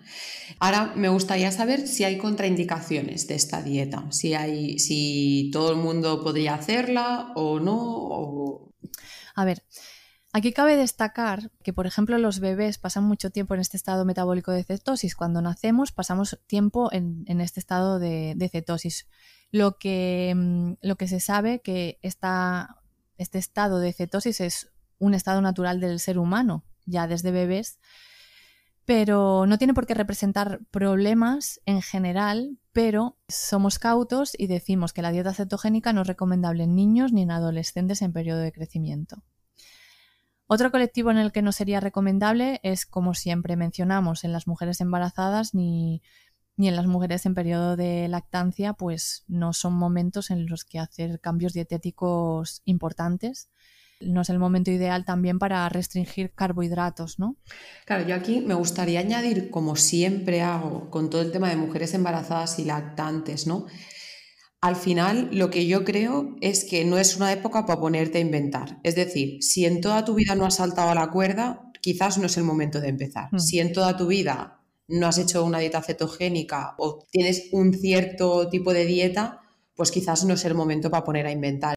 Ahora 0.61 0.93
me 0.95 1.09
gustaría 1.09 1.51
saber 1.51 1.89
si 1.89 2.05
hay 2.05 2.17
contraindicaciones 2.17 3.27
de 3.27 3.35
esta 3.35 3.61
dieta, 3.61 4.11
si 4.13 4.33
hay, 4.33 4.79
si 4.79 5.51
todo 5.53 5.73
el 5.73 5.77
mundo 5.77 6.23
podría 6.23 6.55
hacerla 6.55 7.33
o 7.35 7.59
no. 7.59 8.73
A 9.35 9.45
ver, 9.45 9.65
Aquí 10.37 10.53
cabe 10.53 10.77
destacar 10.77 11.53
que, 11.63 11.73
por 11.73 11.87
ejemplo, 11.87 12.19
los 12.19 12.41
bebés 12.41 12.79
pasan 12.79 13.05
mucho 13.05 13.31
tiempo 13.31 13.55
en 13.55 13.61
este 13.61 13.77
estado 13.77 14.05
metabólico 14.05 14.51
de 14.51 14.65
cetosis. 14.65 15.15
Cuando 15.15 15.41
nacemos 15.41 15.93
pasamos 15.93 16.41
tiempo 16.49 16.91
en, 16.91 17.25
este 17.41 17.61
estado 17.61 18.01
de, 18.01 18.49
cetosis. 18.51 19.07
Lo 19.53 19.79
que, 19.79 20.35
mm, 20.35 20.73
lo 20.83 20.97
que, 20.97 21.07
se 21.07 21.21
sabe 21.21 21.61
que 21.61 22.01
esta, 22.03 22.83
este 23.17 23.39
estado 23.39 23.79
de 23.79 23.93
cetosis 23.93 24.41
es 24.41 24.73
un 24.99 25.15
estado 25.15 25.41
natural 25.41 25.79
del 25.79 26.01
ser 26.01 26.19
humano, 26.19 26.65
ya 26.87 27.07
desde 27.07 27.31
bebés, 27.31 27.79
pero 28.85 29.47
no 29.47 29.59
tiene 29.59 29.75
por 29.75 29.87
qué 29.87 29.95
representar 29.95 30.61
problemas 30.71 31.61
en 31.65 31.81
general, 31.81 32.59
pero 32.73 33.17
somos 33.29 33.79
cautos 33.79 34.33
y 34.37 34.47
decimos 34.47 34.93
que 34.93 35.03
la 35.03 35.11
dieta 35.11 35.33
cetogénica 35.33 35.93
no 35.93 36.03
es 36.03 36.07
recomendable 36.07 36.65
en 36.65 36.75
niños 36.75 37.13
ni 37.13 37.23
en 37.23 37.31
adolescentes 37.31 38.03
en 38.03 38.13
periodo 38.13 38.41
de 38.41 38.53
crecimiento. 38.53 39.23
Otro 40.47 40.71
colectivo 40.71 41.11
en 41.11 41.17
el 41.17 41.33
que 41.33 41.41
no 41.41 41.53
sería 41.53 41.81
recomendable 41.81 42.61
es, 42.63 42.85
como 42.85 43.15
siempre 43.15 43.57
mencionamos, 43.57 44.25
en 44.25 44.33
las 44.33 44.47
mujeres 44.47 44.81
embarazadas 44.83 45.55
ni, 45.55 46.03
en 46.59 46.77
las 46.77 46.87
mujeres 46.87 47.25
en 47.25 47.35
periodo 47.35 47.77
de 47.77 48.07
lactancia, 48.09 48.75
pues 48.75 49.25
no 49.27 49.55
son 49.55 49.73
momentos 49.73 50.31
en 50.31 50.47
los 50.47 50.65
que 50.65 50.79
hacer 50.79 51.19
cambios 51.21 51.55
dietéticos 51.55 52.61
importantes. 52.67 53.49
No 54.01 54.23
es 54.23 54.31
el 54.31 54.39
momento 54.39 54.71
ideal 54.71 55.05
también 55.05 55.39
para 55.39 55.69
restringir 55.69 56.33
carbohidratos, 56.33 57.19
¿no? 57.19 57.37
Claro, 57.87 58.07
yo 58.07 58.15
aquí 58.15 58.41
me 58.41 58.55
gustaría 58.55 59.01
añadir, 59.01 59.51
como 59.51 59.77
siempre 59.77 60.43
hago, 60.43 60.91
con 60.91 61.11
todo 61.11 61.23
el 61.23 61.33
tema 61.33 61.49
de 61.49 61.57
mujeres 61.57 61.95
embarazadas 61.95 62.59
y 62.59 62.65
lactantes, 62.65 63.47
¿no? 63.47 63.67
al 64.65 64.77
final 64.77 65.29
lo 65.31 65.51
que 65.51 65.67
yo 65.67 65.85
creo 65.85 66.37
es 66.41 66.65
que 66.65 66.87
no 66.87 66.97
es 66.97 67.19
una 67.19 67.31
época 67.31 67.67
para 67.67 67.79
ponerte 67.79 68.17
a 68.17 68.23
inventar. 68.23 68.81
Es 68.83 68.95
decir, 68.95 69.43
si 69.43 69.67
en 69.67 69.83
toda 69.83 70.07
tu 70.07 70.15
vida 70.15 70.35
no 70.35 70.47
has 70.47 70.55
saltado 70.55 70.89
a 70.89 70.95
la 70.95 71.11
cuerda, 71.11 71.71
quizás 71.83 72.17
no 72.17 72.25
es 72.25 72.39
el 72.39 72.45
momento 72.45 72.81
de 72.81 72.89
empezar. 72.89 73.29
Hmm. 73.31 73.39
Si 73.39 73.61
en 73.61 73.75
toda 73.75 73.95
tu 73.95 74.07
vida 74.07 74.63
no 74.89 75.07
has 75.07 75.19
hecho 75.19 75.45
una 75.45 75.59
dieta 75.59 75.83
cetogénica 75.83 76.77
o 76.79 77.05
tienes 77.11 77.51
un 77.53 77.75
cierto 77.75 78.49
tipo 78.49 78.73
de 78.73 78.87
dieta, 78.87 79.43
pues 79.77 79.91
quizás 79.91 80.25
no 80.25 80.33
es 80.33 80.47
el 80.47 80.55
momento 80.55 80.91
para 80.91 81.05
poner 81.05 81.27
a 81.27 81.31
inventar. 81.31 81.75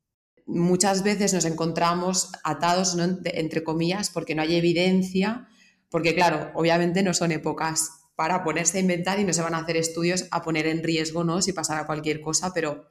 Muchas 0.48 1.04
veces 1.04 1.34
nos 1.34 1.46
encontramos 1.46 2.32
atados, 2.44 2.98
entre 3.26 3.64
comillas, 3.64 4.10
porque 4.10 4.34
no 4.34 4.42
hay 4.42 4.56
evidencia, 4.56 5.48
porque 5.90 6.16
claro, 6.16 6.52
obviamente 6.56 7.04
no 7.04 7.14
son 7.14 7.32
épocas 7.32 7.92
para 8.16 8.44
ponerse 8.44 8.78
a 8.78 8.82
inventar 8.82 9.20
y 9.20 9.26
no 9.26 9.34
se 9.34 9.42
van 9.42 9.54
a 9.54 9.60
hacer 9.60 9.78
estudios 9.78 10.26
a 10.32 10.42
poner 10.42 10.66
en 10.66 10.84
riesgo, 10.84 11.24
¿no? 11.24 11.42
Si 11.42 11.54
pasara 11.54 11.86
cualquier 11.86 12.22
cosa, 12.22 12.54
pero 12.54 12.90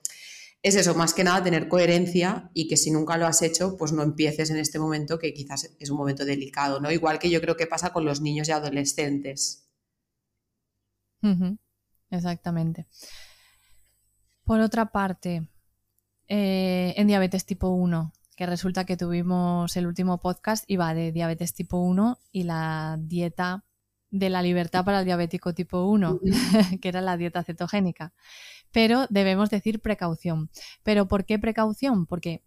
es 0.62 0.74
eso, 0.74 0.94
más 0.94 1.14
que 1.14 1.24
nada 1.24 1.42
tener 1.42 1.68
coherencia 1.68 2.50
y 2.52 2.68
que 2.68 2.76
si 2.76 2.90
nunca 2.90 3.16
lo 3.16 3.26
has 3.26 3.42
hecho, 3.42 3.76
pues 3.76 3.92
no 3.92 4.02
empieces 4.02 4.50
en 4.50 4.58
este 4.58 4.78
momento 4.78 5.18
que 5.18 5.32
quizás 5.32 5.74
es 5.78 5.90
un 5.90 5.96
momento 5.96 6.24
delicado, 6.24 6.80
¿no? 6.80 6.92
Igual 6.92 7.18
que 7.18 7.30
yo 7.30 7.40
creo 7.40 7.56
que 7.56 7.66
pasa 7.66 7.92
con 7.92 8.04
los 8.04 8.20
niños 8.20 8.48
y 8.48 8.52
adolescentes. 8.52 9.68
Exactamente. 12.10 12.86
Por 14.44 14.60
otra 14.60 14.92
parte, 14.92 15.48
eh, 16.28 16.94
en 16.96 17.06
diabetes 17.06 17.46
tipo 17.46 17.68
1, 17.68 18.12
que 18.36 18.46
resulta 18.46 18.84
que 18.84 18.96
tuvimos 18.96 19.76
el 19.76 19.86
último 19.86 20.20
podcast, 20.20 20.64
iba 20.68 20.92
de 20.94 21.12
diabetes 21.12 21.54
tipo 21.54 21.78
1 21.78 22.18
y 22.32 22.42
la 22.44 22.96
dieta 23.00 23.64
de 24.10 24.30
la 24.30 24.42
libertad 24.42 24.84
para 24.84 25.00
el 25.00 25.04
diabético 25.04 25.54
tipo 25.54 25.84
1, 25.86 26.20
que 26.80 26.88
era 26.88 27.00
la 27.00 27.16
dieta 27.16 27.42
cetogénica. 27.42 28.12
Pero 28.72 29.06
debemos 29.08 29.50
decir 29.50 29.80
precaución. 29.80 30.50
¿Pero 30.82 31.08
por 31.08 31.24
qué 31.24 31.38
precaución? 31.38 32.06
Porque 32.06 32.42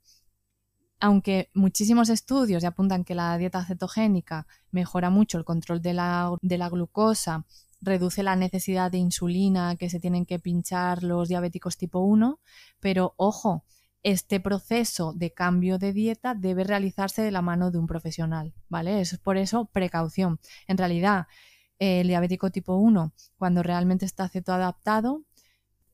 aunque 0.99 1.49
muchísimos 1.53 2.09
estudios 2.09 2.63
apuntan 2.63 3.03
que 3.03 3.15
la 3.15 3.38
dieta 3.38 3.63
cetogénica 3.65 4.47
mejora 4.71 5.09
mucho 5.09 5.38
el 5.38 5.45
control 5.45 5.82
de 5.82 5.93
la, 5.93 6.36
de 6.41 6.57
la 6.57 6.69
glucosa, 6.69 7.45
reduce 7.82 8.23
la 8.23 8.36
necesidad 8.36 8.91
de 8.91 8.97
insulina 8.97 9.75
que 9.75 9.89
se 9.89 9.99
tienen 9.99 10.25
que 10.25 10.39
pinchar 10.39 11.03
los 11.03 11.30
diabéticos 11.30 11.77
tipo 11.77 11.99
1, 11.99 12.39
pero 12.80 13.13
ojo, 13.17 13.63
este 14.03 14.39
proceso 14.39 15.13
de 15.13 15.34
cambio 15.34 15.77
de 15.77 15.93
dieta 15.93 16.34
debe 16.34 16.63
realizarse 16.63 17.21
de 17.21 17.32
la 17.32 17.41
mano 17.41 17.71
de 17.71 17.77
un 17.77 17.88
profesional, 17.88 18.53
¿vale? 18.69 19.01
Eso 19.01 19.15
es 19.15 19.21
por 19.21 19.38
eso 19.38 19.65
precaución. 19.65 20.39
En 20.67 20.77
realidad, 20.77 21.27
el 21.80 22.07
diabético 22.07 22.49
tipo 22.49 22.75
1, 22.75 23.13
cuando 23.38 23.63
realmente 23.63 24.05
está 24.05 24.30
cetoadaptado, 24.30 25.23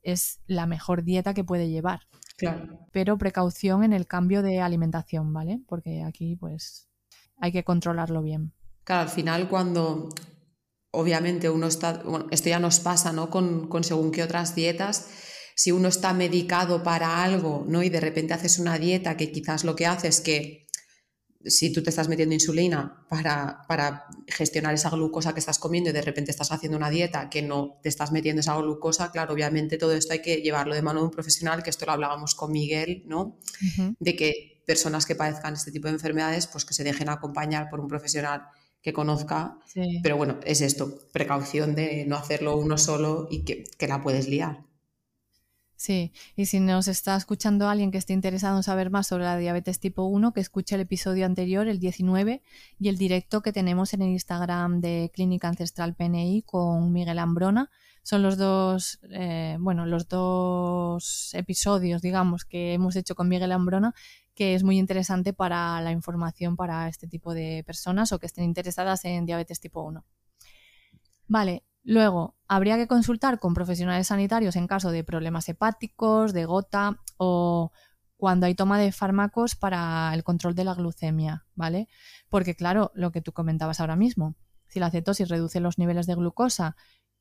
es 0.01 0.39
la 0.45 0.67
mejor 0.67 1.03
dieta 1.03 1.33
que 1.33 1.43
puede 1.43 1.69
llevar. 1.69 2.01
Claro. 2.37 2.79
Pero 2.91 3.17
precaución 3.17 3.83
en 3.83 3.93
el 3.93 4.07
cambio 4.07 4.43
de 4.43 4.61
alimentación, 4.61 5.33
¿vale? 5.33 5.61
Porque 5.67 6.03
aquí, 6.03 6.35
pues, 6.35 6.89
hay 7.37 7.51
que 7.51 7.63
controlarlo 7.63 8.21
bien. 8.21 8.53
Claro, 8.83 9.03
al 9.03 9.09
final 9.09 9.49
cuando 9.49 10.09
obviamente 10.95 11.49
uno 11.49 11.67
está, 11.67 12.01
bueno, 12.03 12.27
esto 12.31 12.49
ya 12.49 12.59
nos 12.59 12.79
pasa, 12.79 13.11
¿no? 13.11 13.29
Con, 13.29 13.67
con 13.67 13.83
según 13.83 14.11
qué 14.11 14.23
otras 14.23 14.55
dietas, 14.55 15.07
si 15.55 15.71
uno 15.71 15.87
está 15.87 16.13
medicado 16.13 16.83
para 16.83 17.23
algo, 17.23 17.65
¿no? 17.67 17.83
Y 17.83 17.89
de 17.89 18.01
repente 18.01 18.33
haces 18.33 18.59
una 18.59 18.77
dieta 18.77 19.17
que 19.17 19.31
quizás 19.31 19.63
lo 19.63 19.75
que 19.75 19.85
hace 19.85 20.07
es 20.07 20.21
que 20.21 20.65
si 21.45 21.71
tú 21.71 21.83
te 21.83 21.91
estás 21.91 22.09
metiendo 22.09 22.33
insulina 22.33 23.05
para, 23.09 24.07
gestionar 24.27 24.73
esa 24.73 24.89
glucosa 24.89 25.33
que 25.33 25.39
estás 25.39 25.59
comiendo 25.59 25.91
y 25.91 25.93
de 25.93 26.01
repente 26.01 26.31
estás 26.31 26.51
haciendo 26.51 26.77
una 26.77 26.89
dieta 26.89 27.29
que 27.29 27.41
no 27.41 27.79
te 27.83 27.89
estás 27.89 28.11
metiendo 28.11 28.39
esa 28.39 28.57
glucosa, 28.57 29.11
claro, 29.11 29.33
obviamente 29.33 29.77
todo 29.77 29.93
esto 29.93 30.13
hay 30.13 30.21
que 30.21 30.37
llevarlo 30.37 30.73
de 30.73 30.81
mano 30.81 31.01
de 31.01 31.05
un 31.05 31.11
profesional, 31.11 31.61
que 31.61 31.69
esto 31.69 31.85
lo 31.85 31.91
hablábamos 31.91 32.33
con 32.33 32.51
Miguel, 32.51 33.03
¿no? 33.05 33.37
De 33.99 34.15
que 34.15 34.63
personas 34.65 35.05
que 35.05 35.15
padezcan 35.15 35.53
este 35.53 35.71
tipo 35.71 35.87
de 35.87 35.93
enfermedades, 35.93 36.47
pues 36.47 36.65
que 36.65 36.73
se 36.73 36.83
dejen 36.83 37.09
acompañar 37.09 37.69
por 37.69 37.79
un 37.79 37.87
profesional 37.87 38.47
que 38.85 38.93
conozca. 38.93 39.57
Pero 40.03 40.15
bueno, 40.15 40.39
es 40.45 40.61
esto, 40.61 40.99
precaución 41.11 41.73
de 41.73 42.05
no 42.05 42.15
hacerlo 42.15 42.55
uno 42.55 42.77
solo 42.77 43.27
y 43.31 43.43
que, 43.43 43.63
que 43.79 43.87
la 43.87 44.03
puedes 44.03 44.29
liar. 44.29 44.63
Sí, 45.85 46.13
y 46.35 46.47
si 46.47 46.59
nos 46.59 46.87
está 46.87 47.15
escuchando 47.15 47.69
alguien 47.69 47.91
que 47.91 47.99
esté 47.99 48.13
interesado 48.13 48.57
en 48.57 48.63
saber 48.63 48.89
más 48.89 49.05
sobre 49.05 49.25
la 49.25 49.37
diabetes 49.37 49.79
tipo 49.79 50.05
1, 50.05 50.33
que 50.33 50.41
escuche 50.41 50.73
el 50.73 50.81
episodio 50.81 51.27
anterior, 51.27 51.67
el 51.67 51.77
19, 51.77 52.41
y 52.79 52.89
el 52.89 52.97
directo 52.97 53.43
que 53.43 53.53
tenemos 53.53 53.93
en 53.93 54.01
el 54.01 54.09
Instagram 54.09 54.81
de 54.81 55.11
Clínica 55.13 55.47
Ancestral 55.47 55.93
PNI 55.93 56.41
con 56.41 56.91
Miguel 56.91 57.19
Ambrona. 57.19 57.69
Son 58.01 58.23
los 58.23 58.35
dos, 58.35 58.99
eh, 59.11 59.57
bueno, 59.59 59.85
los 59.85 60.07
dos 60.07 61.29
episodios, 61.35 62.01
digamos, 62.01 62.45
que 62.45 62.73
hemos 62.73 62.95
hecho 62.95 63.13
con 63.13 63.29
Miguel 63.29 63.51
Ambrona, 63.51 63.93
que 64.33 64.55
es 64.55 64.63
muy 64.63 64.79
interesante 64.79 65.33
para 65.33 65.79
la 65.81 65.91
información 65.91 66.55
para 66.55 66.87
este 66.87 67.07
tipo 67.07 67.35
de 67.35 67.63
personas 67.63 68.11
o 68.11 68.17
que 68.17 68.25
estén 68.25 68.45
interesadas 68.45 69.05
en 69.05 69.27
diabetes 69.27 69.59
tipo 69.59 69.83
1. 69.83 70.03
Vale, 71.27 71.63
Luego, 71.87 72.35
habría 72.47 72.77
que 72.77 72.87
consultar 72.87 73.39
con 73.39 73.53
profesionales 73.53 74.07
sanitarios 74.07 74.55
en 74.55 74.65
caso 74.65 74.89
de 74.89 75.03
problemas 75.03 75.47
hepáticos, 75.47 76.33
de 76.33 76.45
gota 76.45 76.99
o 77.17 77.71
cuando 78.17 78.47
hay 78.47 78.55
toma 78.55 78.79
de 78.79 78.91
fármacos 78.91 79.55
para 79.55 80.11
el 80.15 80.23
control 80.23 80.55
de 80.55 80.63
la 80.63 80.73
glucemia, 80.73 81.45
¿vale? 81.53 81.87
Porque 82.27 82.55
claro, 82.55 82.91
lo 82.95 83.11
que 83.11 83.21
tú 83.21 83.33
comentabas 83.33 83.79
ahora 83.79 83.95
mismo, 83.95 84.35
si 84.67 84.79
la 84.79 84.89
cetosis 84.89 85.29
reduce 85.29 85.59
los 85.59 85.77
niveles 85.77 86.07
de 86.07 86.15
glucosa 86.15 86.75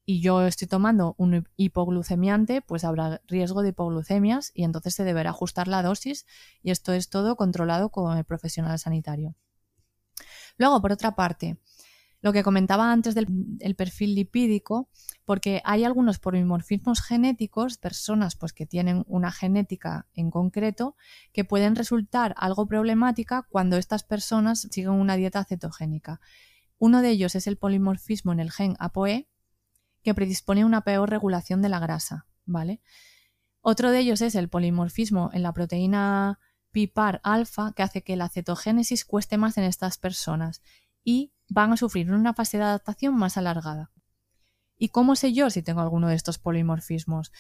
y 0.07 0.23
yo 0.23 0.47
estoy 0.47 0.67
tomando 0.67 1.15
un 1.19 1.47
hipoglucemiante, 1.57 2.63
pues 2.63 2.85
habrá 2.85 3.21
riesgo 3.27 3.61
de 3.61 3.69
hipoglucemias 3.69 4.51
y 4.55 4.65
entonces 4.65 4.95
se 4.95 5.05
deberá 5.05 5.31
ajustar 5.31 5.69
la 5.69 5.83
dosis 5.83 6.25
y 6.63 6.71
esto 6.71 6.95
es 6.95 7.11
todo 7.11 7.37
controlado 7.37 7.91
con 7.91 8.17
el 8.17 8.25
profesional 8.25 8.79
sanitario. 8.79 9.35
Luego, 10.57 10.81
por 10.81 10.93
otra 10.93 11.15
parte, 11.15 11.59
lo 12.25 12.33
que 12.33 12.43
comentaba 12.43 12.91
antes 12.91 13.15
del 13.15 13.77
perfil 13.77 14.15
lipídico, 14.15 14.89
porque 15.27 15.61
hay 15.63 15.85
algunos 15.85 16.19
polimorfismos 16.19 17.03
genéticos, 17.03 17.77
personas 17.77 18.35
pues, 18.35 18.55
que 18.55 18.65
tienen 18.65 19.05
una 19.09 19.31
genética 19.31 20.07
en 20.15 20.31
concreto, 20.31 20.97
que 21.35 21.45
pueden 21.45 21.77
resultar 21.77 22.35
algo 22.39 22.67
problemática 22.67 23.47
cuando 23.51 23.77
estas 23.77 24.05
personas 24.05 24.69
siguen 24.71 24.93
una 24.93 25.17
dieta 25.17 25.45
cetogénica. 25.45 26.23
Uno 26.79 27.03
de 27.03 27.11
ellos 27.11 27.35
es 27.35 27.47
el 27.47 27.59
polimorfismo 27.59 28.33
en 28.33 28.41
el 28.41 28.51
gen 28.51 28.75
ApoE, 28.79 29.29
que 30.03 30.15
predispone 30.15 30.63
a 30.63 30.67
una 30.67 30.81
peor 30.81 31.11
regulación 31.11 31.61
de 31.61 31.69
la 31.69 31.79
grasa, 31.79 32.27
¿vale? 32.47 32.81
Otro 33.61 33.91
de 33.91 33.99
ellos 33.99 34.23
es 34.23 34.35
el 34.35 34.49
polimorfismo 34.49 35.29
en 35.35 35.43
la 35.43 35.53
proteína 35.53 36.39
PIPAR 36.71 37.21
alfa, 37.23 37.75
que 37.77 37.83
hace 37.83 38.03
que 38.03 38.17
la 38.17 38.31
cetogénesis 38.31 39.05
cueste 39.05 39.37
más 39.37 39.59
en 39.59 39.65
estas 39.65 39.99
personas 39.99 40.63
y 41.05 41.34
van 41.49 41.73
a 41.73 41.77
sufrir 41.77 42.13
una 42.13 42.35
fase 42.35 42.59
de 42.59 42.65
adaptación 42.65 43.15
más 43.17 43.37
alargada. 43.37 43.91
¿Y 44.77 44.89
cómo 44.89 45.15
sé 45.15 45.33
yo 45.33 45.51
si 45.51 45.63
tengo 45.63 45.81
alguno 45.81 46.09
de 46.09 46.17
estos 46.17 46.39
polimorfismos? 46.39 47.33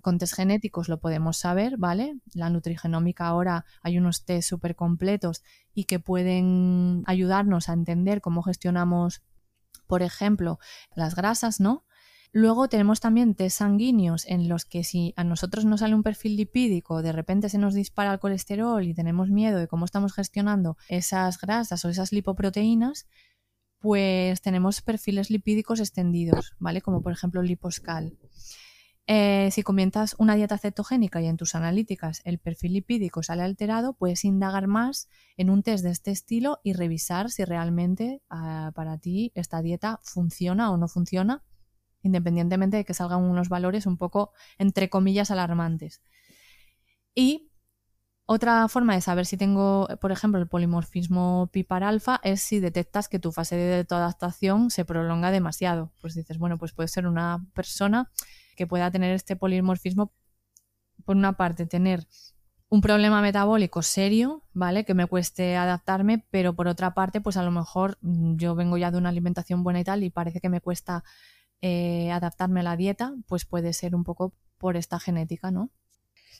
Con 0.00 0.18
test 0.18 0.34
genéticos 0.34 0.88
lo 0.88 0.98
podemos 0.98 1.36
saber, 1.36 1.76
¿vale? 1.76 2.18
La 2.32 2.48
nutrigenómica 2.48 3.26
ahora 3.26 3.66
hay 3.82 3.98
unos 3.98 4.24
test 4.24 4.48
súper 4.48 4.74
completos 4.74 5.42
y 5.74 5.84
que 5.84 6.00
pueden 6.00 7.02
ayudarnos 7.06 7.68
a 7.68 7.74
entender 7.74 8.22
cómo 8.22 8.42
gestionamos, 8.42 9.22
por 9.86 10.02
ejemplo, 10.02 10.58
las 10.94 11.14
grasas, 11.14 11.60
¿no? 11.60 11.84
Luego 12.36 12.68
tenemos 12.68 12.98
también 12.98 13.36
test 13.36 13.58
sanguíneos 13.58 14.26
en 14.26 14.48
los 14.48 14.64
que 14.64 14.82
si 14.82 15.14
a 15.14 15.22
nosotros 15.22 15.64
nos 15.64 15.78
sale 15.78 15.94
un 15.94 16.02
perfil 16.02 16.34
lipídico, 16.34 17.00
de 17.00 17.12
repente 17.12 17.48
se 17.48 17.58
nos 17.58 17.74
dispara 17.74 18.12
el 18.12 18.18
colesterol 18.18 18.82
y 18.84 18.92
tenemos 18.92 19.30
miedo 19.30 19.60
de 19.60 19.68
cómo 19.68 19.84
estamos 19.84 20.12
gestionando 20.12 20.76
esas 20.88 21.40
grasas 21.40 21.84
o 21.84 21.90
esas 21.90 22.10
lipoproteínas, 22.10 23.06
pues 23.78 24.42
tenemos 24.42 24.82
perfiles 24.82 25.30
lipídicos 25.30 25.78
extendidos, 25.78 26.56
¿vale? 26.58 26.82
Como 26.82 27.02
por 27.02 27.12
ejemplo 27.12 27.40
el 27.40 27.46
liposcal. 27.46 28.18
Eh, 29.06 29.50
si 29.52 29.62
comienzas 29.62 30.16
una 30.18 30.34
dieta 30.34 30.58
cetogénica 30.58 31.22
y 31.22 31.26
en 31.26 31.36
tus 31.36 31.54
analíticas 31.54 32.20
el 32.24 32.40
perfil 32.40 32.72
lipídico 32.72 33.22
sale 33.22 33.42
alterado, 33.42 33.92
puedes 33.92 34.24
indagar 34.24 34.66
más 34.66 35.08
en 35.36 35.50
un 35.50 35.62
test 35.62 35.84
de 35.84 35.92
este 35.92 36.10
estilo 36.10 36.58
y 36.64 36.72
revisar 36.72 37.30
si 37.30 37.44
realmente 37.44 38.22
ah, 38.28 38.72
para 38.74 38.98
ti 38.98 39.30
esta 39.36 39.62
dieta 39.62 40.00
funciona 40.02 40.72
o 40.72 40.76
no 40.78 40.88
funciona, 40.88 41.44
independientemente 42.04 42.76
de 42.76 42.84
que 42.84 42.94
salgan 42.94 43.22
unos 43.22 43.48
valores 43.48 43.86
un 43.86 43.96
poco, 43.96 44.32
entre 44.58 44.88
comillas, 44.88 45.32
alarmantes. 45.32 46.00
Y 47.14 47.50
otra 48.26 48.68
forma 48.68 48.94
de 48.94 49.00
saber 49.00 49.26
si 49.26 49.36
tengo, 49.36 49.88
por 50.00 50.12
ejemplo, 50.12 50.40
el 50.40 50.48
polimorfismo 50.48 51.50
alfa 51.68 52.20
es 52.22 52.40
si 52.40 52.60
detectas 52.60 53.08
que 53.08 53.18
tu 53.18 53.32
fase 53.32 53.56
de 53.56 53.86
adaptación 53.88 54.70
se 54.70 54.84
prolonga 54.84 55.30
demasiado. 55.30 55.92
Pues 56.00 56.14
dices, 56.14 56.38
bueno, 56.38 56.56
pues 56.56 56.72
puede 56.72 56.88
ser 56.88 57.06
una 57.06 57.44
persona 57.54 58.10
que 58.56 58.66
pueda 58.66 58.90
tener 58.90 59.14
este 59.14 59.36
polimorfismo, 59.36 60.12
por 61.04 61.16
una 61.16 61.34
parte, 61.34 61.66
tener 61.66 62.06
un 62.70 62.80
problema 62.80 63.20
metabólico 63.20 63.82
serio, 63.82 64.42
¿vale? 64.52 64.84
Que 64.84 64.94
me 64.94 65.06
cueste 65.06 65.56
adaptarme, 65.56 66.26
pero 66.30 66.54
por 66.54 66.66
otra 66.66 66.94
parte, 66.94 67.20
pues 67.20 67.36
a 67.36 67.42
lo 67.42 67.50
mejor 67.50 67.98
mm, 68.00 68.36
yo 68.36 68.54
vengo 68.54 68.78
ya 68.78 68.90
de 68.90 68.98
una 68.98 69.10
alimentación 69.10 69.62
buena 69.62 69.80
y 69.80 69.84
tal 69.84 70.02
y 70.02 70.10
parece 70.10 70.40
que 70.40 70.48
me 70.48 70.60
cuesta 70.60 71.04
eh, 71.60 72.10
adaptarme 72.10 72.60
a 72.60 72.64
la 72.64 72.76
dieta, 72.76 73.14
pues 73.26 73.44
puede 73.44 73.72
ser 73.72 73.94
un 73.94 74.04
poco 74.04 74.34
por 74.58 74.76
esta 74.76 75.00
genética, 75.00 75.50
¿no? 75.50 75.70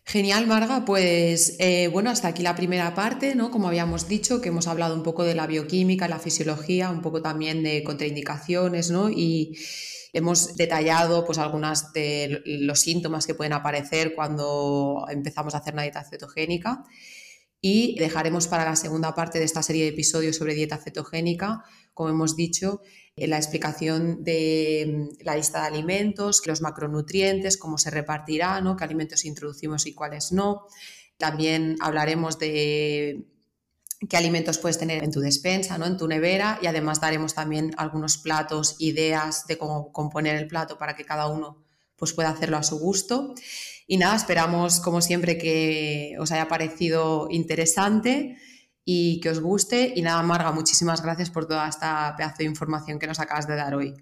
Genial, 0.07 0.47
Marga. 0.47 0.85
Pues 0.85 1.57
eh, 1.59 1.89
bueno, 1.89 2.11
hasta 2.11 2.29
aquí 2.29 2.43
la 2.43 2.55
primera 2.55 2.95
parte, 2.95 3.35
¿no? 3.35 3.51
Como 3.51 3.69
habíamos 3.69 4.07
dicho, 4.07 4.41
que 4.41 4.51
hemos 4.51 4.67
hablado 4.69 4.95
un 4.95 5.03
poco 5.03 5.25
de 5.25 5.35
la 5.35 5.47
bioquímica, 5.47 6.09
la 6.09 6.19
fisiología, 6.19 6.91
un 6.91 7.01
poco 7.01 7.23
también 7.23 7.63
de 7.63 7.83
contraindicaciones, 7.83 8.91
¿no? 8.91 9.09
Y 9.09 9.57
hemos 10.13 10.57
detallado 10.57 11.25
pues 11.25 11.39
algunas 11.39 11.93
de 11.93 12.43
los 12.45 12.81
síntomas 12.81 13.27
que 13.27 13.35
pueden 13.35 13.55
aparecer 13.55 14.15
cuando 14.15 15.07
empezamos 15.11 15.55
a 15.55 15.59
hacer 15.59 15.73
una 15.73 15.83
dieta 15.83 16.05
cetogénica. 16.05 16.85
Y 17.61 17.99
dejaremos 17.99 18.47
para 18.47 18.67
la 18.67 18.77
segunda 18.77 19.15
parte 19.15 19.39
de 19.39 19.47
esta 19.47 19.63
serie 19.63 19.85
de 19.85 19.89
episodios 19.89 20.37
sobre 20.37 20.55
dieta 20.55 20.77
cetogénica, 20.77 21.65
como 21.95 22.11
hemos 22.11 22.37
dicho, 22.37 22.83
la 23.17 23.37
explicación 23.37 24.25
de 24.25 25.09
mm, 25.21 25.25
la 25.25 25.37
lista 25.37 25.61
de 25.61 25.69
alimentos, 25.69 26.43
los 26.47 26.61
macronutrientes, 26.61 27.57
cómo 27.57 27.79
se 27.79 27.91
repartirá, 27.91 28.61
¿no? 28.61 28.77
qué 28.77 28.85
alimentos 28.85 29.25
introducimos 29.25 29.87
y 29.87 29.95
cuáles 29.95 30.33
no. 30.33 30.67
También 31.17 31.77
hablaremos 31.81 32.39
de 32.39 33.25
qué 34.09 34.17
alimentos 34.17 34.59
puedes 34.59 34.79
tener 34.79 35.05
en 35.05 35.13
tu 35.13 35.21
despensa, 35.21 35.79
¿no? 35.79 35.87
en 35.87 35.97
tu 35.97 36.09
nevera 36.09 36.59
y 36.61 36.67
además 36.67 37.01
daremos 37.01 37.35
también 37.35 37.73
algunos 37.77 38.19
platos, 38.19 38.77
ideas 38.81 39.47
de 39.47 39.57
cómo 39.57 39.93
componer 39.93 40.37
el 40.37 40.49
plato 40.49 40.77
para 40.77 40.97
que 40.97 41.05
cada 41.05 41.29
uno 41.29 41.65
pues, 41.97 42.13
pueda 42.13 42.31
hacerlo 42.31 42.57
a 42.57 42.65
su 42.65 42.79
gusto. 42.79 43.35
Y 43.87 43.99
nada, 43.99 44.17
esperamos 44.17 44.81
como 44.81 45.01
siempre 45.01 45.39
que 45.39 46.17
os 46.19 46.33
haya 46.33 46.49
parecido 46.49 47.29
interesante 47.31 48.39
y 48.85 49.21
que 49.21 49.31
os 49.31 49.41
guste. 49.41 49.93
Y 49.97 50.03
nada, 50.03 50.23
Marga, 50.23 50.53
muchísimas 50.53 51.03
gracias 51.03 51.31
por 51.31 51.47
toda 51.47 51.69
esta 51.69 52.15
pedazo 52.17 52.39
de 52.39 52.45
información 52.45 52.99
que 52.99 53.07
nos 53.07 53.21
acabas 53.21 53.47
de 53.47 53.57
dar 53.57 53.75
hoy. 53.75 53.95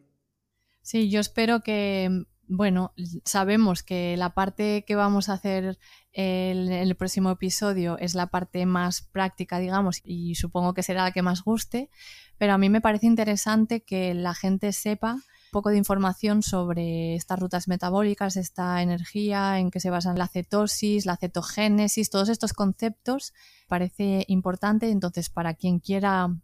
Sí, 0.83 1.11
yo 1.11 1.21
espero 1.21 1.61
que, 1.61 2.25
bueno, 2.49 2.93
sabemos 3.25 3.83
que 3.83 4.17
la 4.17 4.35
parte 4.35 4.85
que 4.85 4.97
vamos 4.97 5.29
a 5.29 5.35
hacer 5.35 5.79
en 6.13 6.73
el 6.73 6.97
próximo 6.97 7.31
episodio 7.31 7.97
es 7.99 8.15
la 8.15 8.27
parte 8.27 8.67
más 8.67 9.03
práctica, 9.03 9.59
digamos, 9.59 10.01
y 10.05 10.35
supongo 10.35 10.75
que 10.75 10.83
será 10.83 11.05
la 11.05 11.13
que 11.13 11.23
más 11.23 11.43
guste, 11.43 11.89
pero 12.37 12.53
a 12.53 12.59
mí 12.59 12.69
me 12.69 12.81
parece 12.81 13.07
interesante 13.07 13.85
que 13.85 14.13
la 14.13 14.35
gente 14.35 14.73
sepa 14.73 15.19
poco 15.53 15.71
de 15.71 15.77
información 15.77 16.43
sobre 16.43 17.15
estas 17.15 17.39
rutas 17.39 17.69
metabólicas, 17.69 18.37
esta 18.37 18.83
energía, 18.83 19.61
en 19.61 19.71
que 19.71 19.79
se 19.79 19.91
basan 19.91 20.19
la 20.19 20.27
cetosis, 20.27 21.07
la 21.07 21.17
cetogénesis, 21.17 22.11
todos 22.11 22.29
estos 22.31 22.55
conceptos, 22.55 23.33
parece 23.69 24.25
importante. 24.27 24.91
Entonces, 24.91 25.29
para 25.29 25.55
quien 25.55 25.79
quiera 25.79 26.35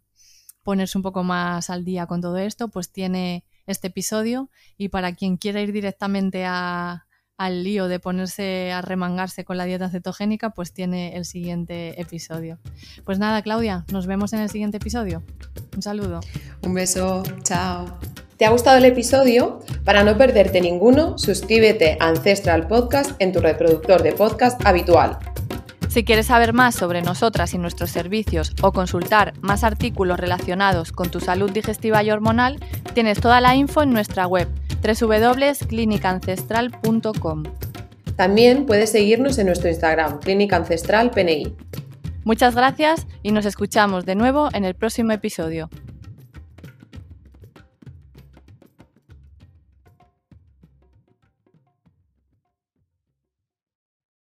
ponerse 0.63 0.97
un 0.97 1.01
poco 1.01 1.23
más 1.23 1.69
al 1.69 1.83
día 1.83 2.05
con 2.05 2.21
todo 2.21 2.37
esto, 2.37 2.69
pues 2.69 2.91
tiene 2.91 3.43
este 3.65 3.87
episodio 3.87 4.49
y 4.77 4.89
para 4.89 5.13
quien 5.15 5.37
quiera 5.37 5.59
ir 5.61 5.73
directamente 5.73 6.45
al 6.45 7.63
lío 7.63 7.87
de 7.87 7.99
ponerse 7.99 8.71
a 8.71 8.81
remangarse 8.81 9.43
con 9.43 9.57
la 9.57 9.65
dieta 9.65 9.89
cetogénica, 9.89 10.51
pues 10.51 10.71
tiene 10.71 11.15
el 11.15 11.25
siguiente 11.25 11.99
episodio. 11.99 12.59
Pues 13.05 13.17
nada, 13.17 13.41
Claudia, 13.41 13.85
nos 13.91 14.05
vemos 14.05 14.33
en 14.33 14.41
el 14.41 14.49
siguiente 14.49 14.77
episodio. 14.77 15.23
Un 15.75 15.81
saludo. 15.81 16.19
Un 16.61 16.75
beso, 16.75 17.23
chao. 17.43 17.97
¿Te 18.39 18.45
ha 18.45 18.51
gustado 18.51 18.77
el 18.77 18.85
episodio? 18.85 19.59
Para 19.83 20.05
no 20.05 20.17
perderte 20.17 20.61
ninguno, 20.61 21.17
suscríbete 21.17 21.97
a 21.99 22.07
Ancestral 22.07 22.67
Podcast 22.67 23.11
en 23.19 23.33
tu 23.33 23.41
reproductor 23.41 24.01
de 24.01 24.13
podcast 24.13 24.65
habitual. 24.65 25.19
Si 25.89 26.05
quieres 26.05 26.27
saber 26.27 26.53
más 26.53 26.73
sobre 26.73 27.01
nosotras 27.01 27.53
y 27.53 27.57
nuestros 27.57 27.91
servicios 27.91 28.53
o 28.61 28.71
consultar 28.71 29.33
más 29.41 29.65
artículos 29.65 30.17
relacionados 30.17 30.93
con 30.93 31.11
tu 31.11 31.19
salud 31.19 31.51
digestiva 31.51 32.01
y 32.01 32.11
hormonal, 32.11 32.63
tienes 32.93 33.19
toda 33.19 33.41
la 33.41 33.57
info 33.57 33.83
en 33.83 33.91
nuestra 33.91 34.25
web 34.25 34.47
www.clinicancestral.com. 34.81 37.43
También 38.15 38.65
puedes 38.65 38.89
seguirnos 38.89 39.37
en 39.37 39.47
nuestro 39.47 39.67
Instagram, 39.67 40.21
Clínica 40.21 40.55
Ancestral 40.55 41.11
PNI. 41.11 41.57
Muchas 42.23 42.55
gracias 42.55 43.05
y 43.21 43.33
nos 43.33 43.45
escuchamos 43.45 44.05
de 44.05 44.15
nuevo 44.15 44.47
en 44.53 44.63
el 44.63 44.75
próximo 44.75 45.11
episodio. 45.11 45.69